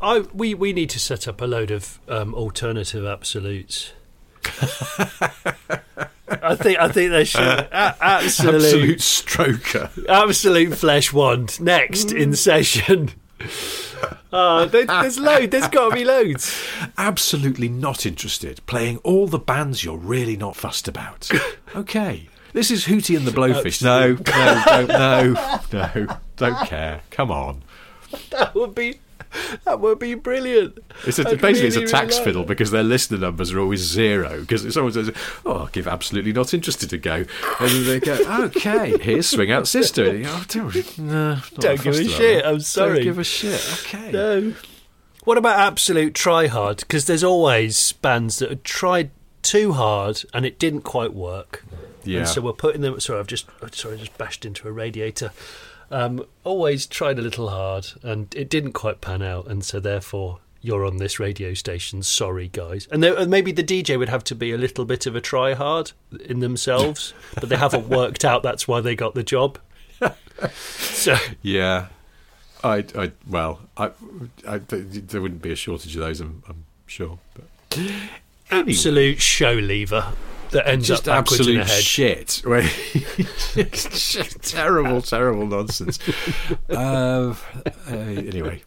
I 0.00 0.20
we 0.32 0.54
we 0.54 0.72
need 0.72 0.88
to 0.90 0.98
set 0.98 1.28
up 1.28 1.42
a 1.42 1.46
load 1.46 1.70
of 1.70 2.00
um, 2.08 2.34
alternative 2.34 3.04
absolutes. 3.04 3.92
I 6.42 6.54
think 6.54 6.78
I 6.78 6.88
think 6.88 7.10
they 7.10 7.24
should 7.24 7.42
a- 7.42 7.96
absolute 8.00 8.54
Absolute 8.54 8.98
stroker. 9.00 10.06
absolute 10.08 10.74
flesh 10.78 11.12
wand 11.12 11.60
next 11.60 12.12
in 12.12 12.34
session. 12.34 13.10
Oh, 14.32 14.64
there, 14.64 14.86
there's 14.86 15.18
load. 15.18 15.50
There's 15.50 15.66
got 15.66 15.88
to 15.88 15.94
be 15.96 16.04
loads. 16.04 16.56
absolutely 16.96 17.68
not 17.68 18.06
interested. 18.06 18.64
Playing 18.66 18.98
all 18.98 19.26
the 19.26 19.40
bands 19.40 19.82
you're 19.82 19.96
really 19.96 20.36
not 20.36 20.54
fussed 20.56 20.86
about. 20.86 21.28
Okay. 21.74 22.28
This 22.52 22.70
is 22.72 22.86
Hootie 22.86 23.16
and 23.16 23.24
the 23.26 23.30
Blowfish. 23.30 23.80
No, 23.80 24.14
no, 24.14 24.62
don't, 24.66 24.88
no, 24.88 25.60
no, 25.72 26.16
don't 26.36 26.66
care. 26.66 27.02
Come 27.10 27.30
on. 27.30 27.62
That 28.30 28.54
would 28.56 28.74
be 28.74 29.00
that 29.64 29.80
would 29.80 29.98
be 29.98 30.14
brilliant. 30.14 30.78
It's 31.06 31.18
a, 31.18 31.24
basically 31.36 31.68
it's 31.68 31.76
a 31.76 31.86
tax 31.86 32.14
really 32.14 32.24
fiddle 32.24 32.44
because 32.44 32.70
their 32.70 32.82
listener 32.82 33.18
numbers 33.18 33.52
are 33.52 33.60
always 33.60 33.80
zero. 33.80 34.40
Because 34.40 34.72
someone 34.72 34.92
says, 34.92 35.10
"Oh, 35.44 35.52
I'll 35.52 35.66
give 35.66 35.86
absolutely 35.86 36.32
not 36.32 36.54
interested 36.54 36.92
a 36.92 36.98
go," 36.98 37.24
and 37.60 37.70
then 37.70 37.86
they 37.86 38.00
go, 38.00 38.18
"Okay, 38.44 38.96
here's 38.98 39.28
Swing 39.28 39.50
Out 39.50 39.68
Sister." 39.68 40.10
And 40.10 40.18
you 40.18 40.24
go, 40.24 40.30
oh, 40.32 40.44
don't, 40.48 40.98
no, 40.98 41.38
Don't 41.54 41.82
give 41.82 41.94
a 41.94 42.04
shit, 42.04 42.42
that. 42.42 42.48
I'm 42.48 42.60
sorry. 42.60 42.96
Don't 42.96 43.04
give 43.04 43.18
a 43.18 43.24
shit. 43.24 43.84
Okay. 43.84 44.12
No. 44.12 44.54
What 45.24 45.36
about 45.38 45.60
absolute 45.60 46.14
try 46.14 46.46
hard? 46.46 46.78
Because 46.78 47.04
there's 47.04 47.24
always 47.24 47.92
bands 47.92 48.38
that 48.38 48.50
have 48.50 48.62
tried 48.62 49.10
too 49.42 49.72
hard 49.72 50.24
and 50.32 50.46
it 50.46 50.58
didn't 50.58 50.82
quite 50.82 51.12
work. 51.12 51.64
Yeah. 52.04 52.20
And 52.20 52.28
so 52.28 52.40
we're 52.40 52.52
putting 52.52 52.80
them. 52.80 52.98
Sorry, 53.00 53.18
I've 53.18 53.26
just 53.26 53.46
sorry, 53.72 53.96
I 53.96 53.98
just 53.98 54.16
bashed 54.16 54.44
into 54.44 54.66
a 54.68 54.72
radiator. 54.72 55.32
Um, 55.90 56.24
always 56.44 56.86
tried 56.86 57.18
a 57.18 57.22
little 57.22 57.48
hard 57.48 57.88
and 58.02 58.32
it 58.34 58.48
didn't 58.48 58.72
quite 58.72 59.00
pan 59.00 59.22
out, 59.22 59.48
and 59.48 59.64
so 59.64 59.80
therefore 59.80 60.38
you're 60.62 60.84
on 60.84 60.98
this 60.98 61.18
radio 61.18 61.54
station. 61.54 62.02
Sorry, 62.02 62.48
guys. 62.48 62.86
And, 62.90 63.02
there, 63.02 63.16
and 63.16 63.30
maybe 63.30 63.52
the 63.52 63.64
DJ 63.64 63.98
would 63.98 64.08
have 64.08 64.24
to 64.24 64.34
be 64.34 64.52
a 64.52 64.58
little 64.58 64.84
bit 64.84 65.06
of 65.06 65.16
a 65.16 65.20
try 65.20 65.54
hard 65.54 65.92
in 66.26 66.40
themselves, 66.40 67.14
but 67.34 67.48
they 67.48 67.56
haven't 67.56 67.88
worked 67.88 68.24
out. 68.24 68.42
That's 68.42 68.68
why 68.68 68.80
they 68.80 68.94
got 68.94 69.14
the 69.14 69.22
job. 69.22 69.58
so 70.54 71.16
Yeah, 71.42 71.86
I, 72.62 72.84
I, 72.96 73.12
well, 73.26 73.60
I, 73.76 73.90
I, 74.46 74.58
there 74.58 75.20
wouldn't 75.20 75.42
be 75.42 75.52
a 75.52 75.56
shortage 75.56 75.94
of 75.96 76.02
those, 76.02 76.20
I'm, 76.20 76.42
I'm 76.48 76.64
sure. 76.86 77.18
But 77.34 77.80
absolute 78.50 79.20
show 79.20 79.52
lever 79.52 80.12
that 80.52 80.68
ends 80.68 80.86
just 80.88 81.08
up 81.08 81.18
absolute 81.18 81.66
shit. 81.68 82.42
Just 83.54 84.42
terrible, 84.42 85.02
terrible 85.02 85.46
nonsense. 85.46 85.98
Uh, 86.68 87.34
uh, 87.54 87.90
anyway, 87.90 88.62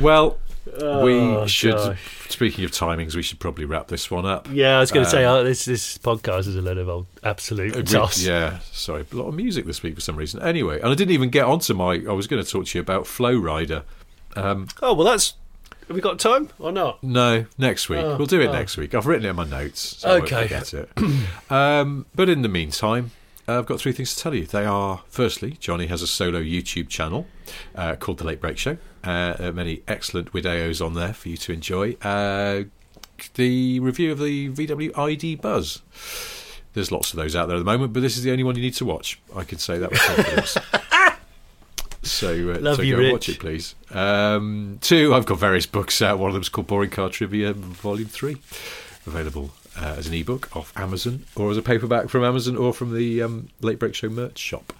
well, 0.00 0.38
we 0.66 1.14
Oh, 1.18 1.46
should. 1.46 1.74
gosh. 1.74 2.26
Speaking 2.28 2.64
of 2.64 2.70
timings, 2.70 3.14
we 3.14 3.22
should 3.22 3.38
probably 3.40 3.64
wrap 3.64 3.88
this 3.88 4.10
one 4.10 4.24
up. 4.24 4.48
Yeah, 4.50 4.76
I 4.76 4.80
was 4.80 4.90
going 4.90 5.04
to 5.04 5.10
say 5.10 5.24
Um, 5.24 5.38
oh, 5.38 5.44
this 5.44 5.64
this 5.64 5.98
podcast 5.98 6.46
is 6.48 6.56
a 6.56 6.62
load 6.62 6.78
of 6.78 6.88
old 6.88 7.06
absolute 7.22 7.74
Uh, 7.74 7.78
we- 7.78 7.82
toss. 7.84 8.22
Yeah, 8.22 8.58
sorry, 8.70 9.04
a 9.12 9.16
lot 9.16 9.28
of 9.28 9.34
music 9.34 9.66
this 9.66 9.82
week 9.82 9.94
for 9.94 10.00
some 10.00 10.16
reason. 10.16 10.40
Anyway, 10.42 10.80
and 10.80 10.88
I 10.90 10.94
didn't 10.94 11.12
even 11.12 11.30
get 11.30 11.44
onto 11.44 11.74
my. 11.74 12.02
I 12.08 12.12
was 12.12 12.26
going 12.26 12.42
to 12.42 12.50
talk 12.50 12.66
to 12.66 12.78
you 12.78 12.82
about 12.82 13.06
Flow 13.06 13.36
Rider. 13.36 13.82
Um, 14.36 14.68
Oh 14.80 14.94
well, 14.94 15.06
that's. 15.06 15.34
Have 15.88 15.94
we 15.94 16.00
got 16.00 16.18
time 16.18 16.48
or 16.58 16.72
not? 16.72 17.02
no, 17.02 17.46
next 17.58 17.88
week. 17.88 18.00
Oh, 18.00 18.16
we'll 18.16 18.26
do 18.26 18.40
it 18.40 18.48
oh. 18.48 18.52
next 18.52 18.76
week. 18.76 18.94
I've 18.94 19.06
written 19.06 19.26
it 19.26 19.30
in 19.30 19.36
my 19.36 19.44
notes. 19.44 19.98
So 19.98 20.10
Okay. 20.16 20.42
forget 20.44 20.72
it. 20.74 20.90
um, 21.50 22.06
but 22.14 22.28
in 22.28 22.42
the 22.42 22.48
meantime, 22.48 23.10
uh, 23.48 23.58
I've 23.58 23.66
got 23.66 23.80
three 23.80 23.92
things 23.92 24.14
to 24.14 24.22
tell 24.22 24.34
you. 24.34 24.46
They 24.46 24.64
are, 24.64 25.02
firstly, 25.08 25.56
Johnny 25.58 25.86
has 25.86 26.00
a 26.00 26.06
solo 26.06 26.40
YouTube 26.40 26.88
channel 26.88 27.26
uh, 27.74 27.96
called 27.96 28.18
The 28.18 28.24
Late 28.24 28.40
Break 28.40 28.56
Show. 28.58 28.78
Uh, 29.04 29.34
uh, 29.38 29.52
many 29.52 29.82
excellent 29.88 30.32
videos 30.32 30.84
on 30.84 30.94
there 30.94 31.12
for 31.12 31.28
you 31.28 31.36
to 31.38 31.52
enjoy. 31.52 31.96
Uh, 32.02 32.64
the 33.34 33.80
review 33.80 34.12
of 34.12 34.18
the 34.20 34.50
VW 34.50 34.96
ID 34.96 35.36
Buzz. 35.36 35.82
There's 36.74 36.90
lots 36.90 37.12
of 37.12 37.16
those 37.16 37.36
out 37.36 37.48
there 37.48 37.56
at 37.56 37.60
the 37.60 37.64
moment, 37.64 37.92
but 37.92 38.00
this 38.00 38.16
is 38.16 38.22
the 38.22 38.30
only 38.30 38.44
one 38.44 38.56
you 38.56 38.62
need 38.62 38.74
to 38.74 38.84
watch. 38.84 39.20
I 39.36 39.44
can 39.44 39.58
say 39.58 39.78
that 39.78 39.90
with 39.90 40.00
confidence. 40.00 40.56
So, 42.12 42.50
uh, 42.50 42.58
Love 42.60 42.76
so 42.76 42.82
you, 42.82 42.96
go 42.96 43.02
and 43.02 43.12
watch 43.12 43.28
it, 43.28 43.38
please. 43.38 43.74
Um, 43.90 44.78
two, 44.80 45.14
I've 45.14 45.26
got 45.26 45.38
various 45.38 45.66
books 45.66 46.02
out. 46.02 46.18
One 46.18 46.28
of 46.28 46.34
them's 46.34 46.48
called 46.48 46.66
Boring 46.66 46.90
Car 46.90 47.08
Trivia, 47.08 47.52
Volume 47.52 48.08
3, 48.08 48.36
available 49.06 49.50
uh, 49.76 49.94
as 49.96 50.06
an 50.06 50.14
ebook 50.14 50.54
off 50.54 50.72
Amazon 50.76 51.24
or 51.34 51.50
as 51.50 51.56
a 51.56 51.62
paperback 51.62 52.08
from 52.08 52.24
Amazon 52.24 52.56
or 52.56 52.72
from 52.74 52.94
the 52.94 53.22
um, 53.22 53.48
Late 53.60 53.78
Brake 53.78 53.94
Show 53.94 54.10
merch 54.10 54.38
shop. 54.38 54.72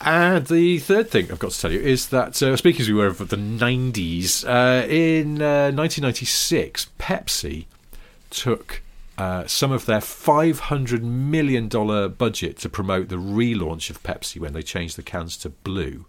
And 0.00 0.46
the 0.46 0.78
third 0.78 1.10
thing 1.10 1.30
I've 1.30 1.38
got 1.38 1.50
to 1.50 1.60
tell 1.60 1.72
you 1.72 1.80
is 1.80 2.08
that, 2.08 2.40
uh, 2.42 2.56
speaking 2.56 2.82
as 2.82 2.88
we 2.88 2.94
were 2.94 3.06
of 3.06 3.18
the 3.18 3.36
90s, 3.36 4.44
uh, 4.46 4.86
in 4.86 5.42
uh, 5.42 5.72
1996, 5.72 6.86
Pepsi 6.98 7.66
took 8.30 8.82
uh, 9.18 9.46
some 9.46 9.72
of 9.72 9.86
their 9.86 9.98
$500 10.00 11.02
million 11.02 11.68
budget 11.68 12.58
to 12.58 12.68
promote 12.68 13.08
the 13.08 13.16
relaunch 13.16 13.90
of 13.90 14.02
Pepsi 14.02 14.40
when 14.40 14.52
they 14.52 14.62
changed 14.62 14.96
the 14.96 15.02
cans 15.02 15.36
to 15.38 15.50
blue. 15.50 16.06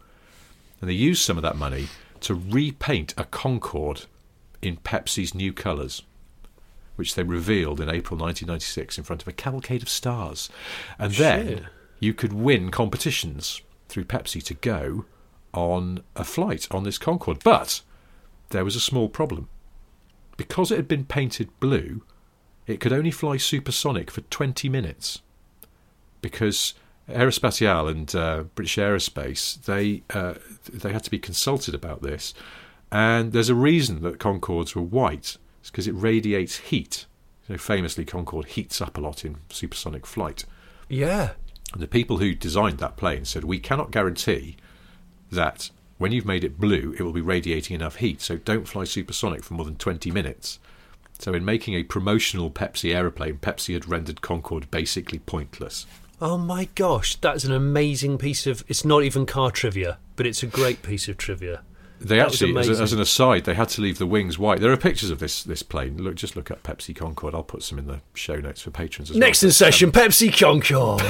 And 0.84 0.90
they 0.90 0.96
used 0.96 1.24
some 1.24 1.38
of 1.38 1.44
that 1.44 1.56
money 1.56 1.88
to 2.20 2.36
repaint 2.36 3.14
a 3.16 3.24
Concorde 3.24 4.02
in 4.62 4.76
Pepsi's 4.76 5.34
new 5.34 5.54
colours, 5.54 6.04
which 6.98 7.16
they 7.16 7.24
revealed 7.24 7.80
in 7.80 7.88
April 7.88 8.20
1996 8.20 8.98
in 8.98 9.06
front 9.06 9.22
of 9.22 9.30
a 9.30 9.32
cavalcade 9.32 9.82
of 9.82 9.88
stars. 9.88 10.50
And 11.00 11.14
then 11.14 11.48
Shit. 11.48 11.64
you 12.02 12.14
could 12.14 12.34
win 12.34 12.70
competitions 12.70 13.62
through 13.88 14.04
Pepsi 14.04 14.44
to 14.44 14.56
go 14.56 15.06
on 15.54 16.04
a 16.18 16.26
flight 16.26 16.68
on 16.70 16.84
this 16.84 16.98
Concorde. 16.98 17.46
But 17.46 17.80
there 18.50 18.66
was 18.66 18.76
a 18.76 18.82
small 18.82 19.08
problem. 19.08 19.48
Because 20.36 20.70
it 20.70 20.76
had 20.76 20.90
been 20.90 21.06
painted 21.06 21.58
blue, 21.62 22.04
it 22.68 22.82
could 22.82 22.92
only 22.92 23.12
fly 23.12 23.38
supersonic 23.38 24.12
for 24.12 24.20
20 24.20 24.68
minutes. 24.68 25.22
Because 26.20 26.74
Aerospatiale 27.10 27.90
and 27.90 28.16
uh, 28.16 28.44
British 28.56 28.78
Aerospace, 28.78 29.62
they 29.66 30.04
uh, 30.14 30.36
they 30.72 30.94
had 30.94 31.04
to 31.04 31.12
be 31.12 31.20
consulted 31.20 31.76
about 31.76 32.02
this, 32.02 32.34
and 32.92 33.34
there's 33.34 33.50
a 33.50 33.56
reason 33.56 34.02
that 34.04 34.20
Concordes 34.20 34.76
were 34.76 34.82
white. 34.82 35.38
It's 35.60 35.70
because 35.70 35.88
it 35.88 35.94
radiates 35.94 36.58
heat. 36.58 37.06
So 37.48 37.58
famously, 37.58 38.06
Concorde 38.06 38.48
heats 38.48 38.82
up 38.82 38.98
a 38.98 39.02
lot 39.02 39.26
in 39.26 39.38
supersonic 39.50 40.06
flight. 40.06 40.46
Yeah. 40.88 41.32
And 41.74 41.82
the 41.82 41.88
people 41.88 42.18
who 42.18 42.36
designed 42.36 42.80
that 42.80 42.98
plane 42.98 43.26
said, 43.26 43.44
we 43.44 43.60
cannot 43.60 43.92
guarantee 43.92 44.58
that 45.32 45.72
when 45.98 46.12
you've 46.12 46.26
made 46.26 46.44
it 46.44 46.60
blue, 46.60 46.96
it 46.98 47.04
will 47.04 47.14
be 47.14 47.22
radiating 47.22 47.76
enough 47.76 47.96
heat. 47.96 48.22
So 48.22 48.38
don't 48.38 48.68
fly 48.68 48.84
supersonic 48.84 49.44
for 49.44 49.56
more 49.56 49.66
than 49.66 49.76
20 49.76 50.12
minutes. 50.12 50.60
So 51.20 51.34
in 51.34 51.46
making 51.46 51.76
a 51.76 51.84
promotional 51.84 52.52
Pepsi 52.52 52.94
aeroplane, 52.94 53.38
Pepsi 53.38 53.74
had 53.74 53.88
rendered 53.88 54.22
Concorde 54.22 54.70
basically 54.70 55.20
pointless. 55.20 55.86
Oh 56.22 56.38
my 56.38 56.70
gosh, 56.76 57.16
that's 57.16 57.44
an 57.44 57.52
amazing 57.52 58.18
piece 58.18 58.48
of. 58.48 58.64
It's 58.68 58.86
not 58.86 59.04
even 59.04 59.26
car 59.26 59.52
trivia, 59.52 59.98
but 60.16 60.26
it's 60.26 60.44
a 60.44 60.48
great 60.48 60.82
piece 60.82 61.08
of 61.08 61.18
trivia. 61.18 61.64
They 62.04 62.18
That 62.18 62.28
actually, 62.28 62.58
as, 62.58 62.70
as 62.82 62.92
an 62.92 63.00
aside, 63.00 63.46
they 63.46 63.54
had 63.54 63.70
to 63.70 63.82
leave 63.82 63.98
the 63.98 64.06
wings 64.06 64.38
white. 64.38 64.60
There 64.60 64.72
are 64.72 64.78
pictures 64.78 65.10
of 65.10 65.20
this 65.20 65.42
this 65.44 65.64
plane. 65.64 65.98
Look, 65.98 66.16
just 66.16 66.36
look 66.36 66.52
up 66.52 66.62
Pepsi 66.64 66.94
Concorde. 66.94 67.34
I'll 67.34 67.44
put 67.44 67.64
some 67.64 67.80
in 67.80 67.88
the 67.88 68.02
show 68.14 68.36
notes 68.36 68.62
for 68.62 68.72
patrons 68.72 69.10
as 69.10 69.18
Next 69.18 69.42
well. 69.44 69.48
in 69.48 69.54
session, 69.54 69.92
Pepsi 69.92 70.32
Concorde. 70.38 71.02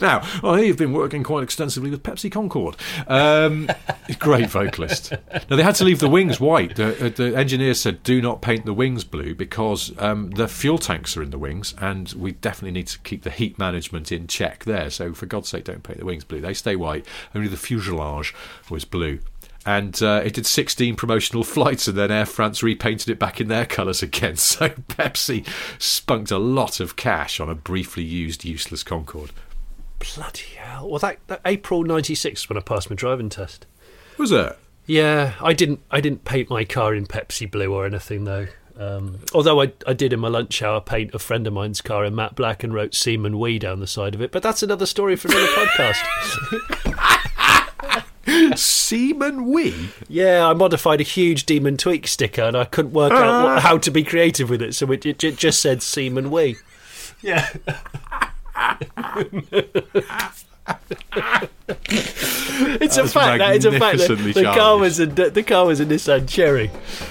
now, 0.00 0.20
I 0.44 0.58
hear 0.58 0.66
you've 0.66 0.76
been 0.76 0.92
working 0.92 1.24
quite 1.24 1.42
extensively 1.42 1.90
with 1.90 2.02
Pepsi 2.02 2.30
Concorde. 2.30 2.76
Um, 3.06 3.68
great 4.18 4.50
vocalist. 4.50 5.12
Now, 5.50 5.56
they 5.56 5.62
had 5.62 5.74
to 5.76 5.84
leave 5.84 5.98
the 5.98 6.08
wings 6.08 6.38
white. 6.38 6.76
The, 6.76 7.06
uh, 7.06 7.08
the 7.08 7.36
engineers 7.36 7.80
said, 7.80 8.02
do 8.02 8.20
not 8.22 8.40
paint 8.42 8.66
the 8.66 8.74
wings 8.74 9.04
blue 9.04 9.34
because 9.34 9.92
um, 9.98 10.30
the 10.32 10.46
fuel 10.46 10.78
tanks 10.78 11.16
are 11.16 11.22
in 11.22 11.30
the 11.30 11.38
wings 11.38 11.74
and 11.80 12.12
we 12.12 12.32
definitely 12.32 12.72
need 12.72 12.86
to 12.88 12.98
keep 13.00 13.22
the 13.22 13.30
heat 13.30 13.58
management 13.58 14.12
in 14.12 14.26
check 14.26 14.64
there. 14.64 14.90
So, 14.90 15.12
for 15.12 15.26
God's 15.26 15.48
sake, 15.48 15.64
don't 15.64 15.82
paint 15.82 15.98
the 15.98 16.04
wings 16.04 16.24
blue. 16.24 16.40
They 16.40 16.54
stay 16.54 16.76
white. 16.76 17.04
Only 17.34 17.48
the 17.48 17.56
fuselage 17.56 18.27
was 18.70 18.84
blue. 18.84 19.20
And 19.66 20.00
uh, 20.02 20.22
it 20.24 20.34
did 20.34 20.46
16 20.46 20.96
promotional 20.96 21.44
flights, 21.44 21.88
and 21.88 21.98
then 21.98 22.10
Air 22.10 22.26
France 22.26 22.62
repainted 22.62 23.10
it 23.10 23.18
back 23.18 23.40
in 23.40 23.48
their 23.48 23.66
colours 23.66 24.02
again. 24.02 24.36
So 24.36 24.68
Pepsi 24.68 25.46
spunked 25.78 26.30
a 26.30 26.38
lot 26.38 26.80
of 26.80 26.96
cash 26.96 27.38
on 27.40 27.50
a 27.50 27.54
briefly 27.54 28.02
used, 28.02 28.44
useless 28.44 28.82
Concorde. 28.82 29.32
Bloody 29.98 30.54
hell! 30.56 30.88
Well, 30.88 31.00
that, 31.00 31.18
that 31.26 31.40
April 31.44 31.82
'96 31.82 32.48
when 32.48 32.56
I 32.56 32.60
passed 32.60 32.88
my 32.88 32.96
driving 32.96 33.28
test. 33.28 33.66
Was 34.16 34.32
it? 34.32 34.56
Yeah, 34.86 35.34
I 35.40 35.52
didn't. 35.52 35.80
I 35.90 36.00
didn't 36.00 36.24
paint 36.24 36.48
my 36.48 36.64
car 36.64 36.94
in 36.94 37.06
Pepsi 37.06 37.50
blue 37.50 37.72
or 37.74 37.84
anything 37.84 38.24
though. 38.24 38.46
Um, 38.78 39.18
although 39.34 39.60
I, 39.60 39.72
I 39.86 39.92
did 39.92 40.12
in 40.12 40.20
my 40.20 40.28
lunch 40.28 40.62
hour 40.62 40.80
paint 40.80 41.12
a 41.12 41.18
friend 41.18 41.46
of 41.48 41.52
mine's 41.52 41.80
car 41.80 42.04
in 42.04 42.14
matte 42.14 42.36
black 42.36 42.62
and 42.62 42.72
wrote 42.72 42.94
"Seaman 42.94 43.38
Wee" 43.38 43.58
down 43.58 43.80
the 43.80 43.86
side 43.86 44.14
of 44.14 44.22
it. 44.22 44.30
But 44.30 44.42
that's 44.42 44.62
another 44.62 44.86
story 44.86 45.16
for 45.16 45.28
another 45.28 45.46
podcast. 45.48 47.17
Seaman 48.56 49.46
Wee? 49.46 49.90
Yeah, 50.08 50.46
I 50.46 50.54
modified 50.54 51.00
a 51.00 51.04
huge 51.04 51.46
Demon 51.46 51.76
Tweak 51.76 52.06
sticker 52.06 52.42
and 52.42 52.56
I 52.56 52.64
couldn't 52.64 52.92
work 52.92 53.12
out 53.12 53.44
what, 53.44 53.58
ah. 53.58 53.60
how 53.60 53.78
to 53.78 53.90
be 53.90 54.04
creative 54.04 54.50
with 54.50 54.62
it, 54.62 54.74
so 54.74 54.90
it, 54.92 55.04
it, 55.06 55.22
it 55.24 55.36
just 55.36 55.60
said 55.60 55.82
Seaman 55.82 56.30
Wee. 56.30 56.56
Yeah. 57.22 57.48
it's 62.80 62.96
a 62.96 63.06
fact. 63.06 63.38
That 63.38 63.54
it's 63.56 63.64
a 63.64 63.72
fact. 63.72 63.98
The, 63.98 64.08
magnificently 64.08 64.32
the 64.32 64.42
car 64.44 64.78
was 64.78 65.00
a 65.00 65.06
the 65.06 65.42
car 65.42 65.66
was 65.66 65.80
a 65.80 65.86
Nissan 65.86 66.28
Cherry. 66.28 66.70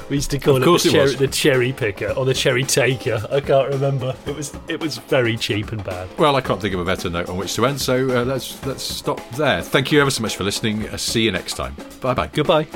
We 0.10 0.18
used 0.18 0.32
to 0.32 0.40
call 0.40 0.58
Of 0.58 0.64
it, 0.64 0.66
the, 0.66 0.90
it 0.90 0.92
cherry, 0.92 1.16
the 1.16 1.28
cherry 1.28 1.74
picker 1.74 2.10
or 2.12 2.26
the 2.26 2.34
cherry 2.34 2.64
taker. 2.64 3.22
I 3.32 3.40
can't 3.40 3.70
remember. 3.70 4.16
It 4.26 4.36
was 4.36 4.58
it 4.68 4.80
was 4.80 4.98
very 4.98 5.38
cheap 5.38 5.72
and 5.72 5.84
bad. 5.84 6.10
Well, 6.18 6.36
I 6.36 6.42
can't 6.42 6.62
think 6.62 6.74
of 6.74 6.80
a 6.80 6.86
better 6.86 7.10
note 7.10 7.30
on 7.30 7.38
which 7.38 7.56
to 7.56 7.66
end, 7.66 7.80
so 7.80 8.22
uh, 8.22 8.26
let's 8.26 8.64
let's 8.66 8.84
stop 8.84 9.22
there. 9.32 9.62
Thank 9.62 9.92
you 9.92 10.02
ever 10.02 10.12
so 10.12 10.22
much 10.22 10.36
for 10.36 10.44
listening. 10.44 10.88
Uh, 10.88 10.98
see 10.98 11.24
you 11.24 11.32
next 11.32 11.54
time. 11.54 11.76
Bye 12.02 12.14
bye. 12.14 12.28
Goodbye. 12.28 12.68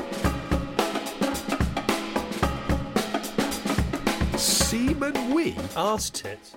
Seaman 4.36 5.34
Wee? 5.34 5.56
Arse 5.76 6.10
tits. 6.10 6.56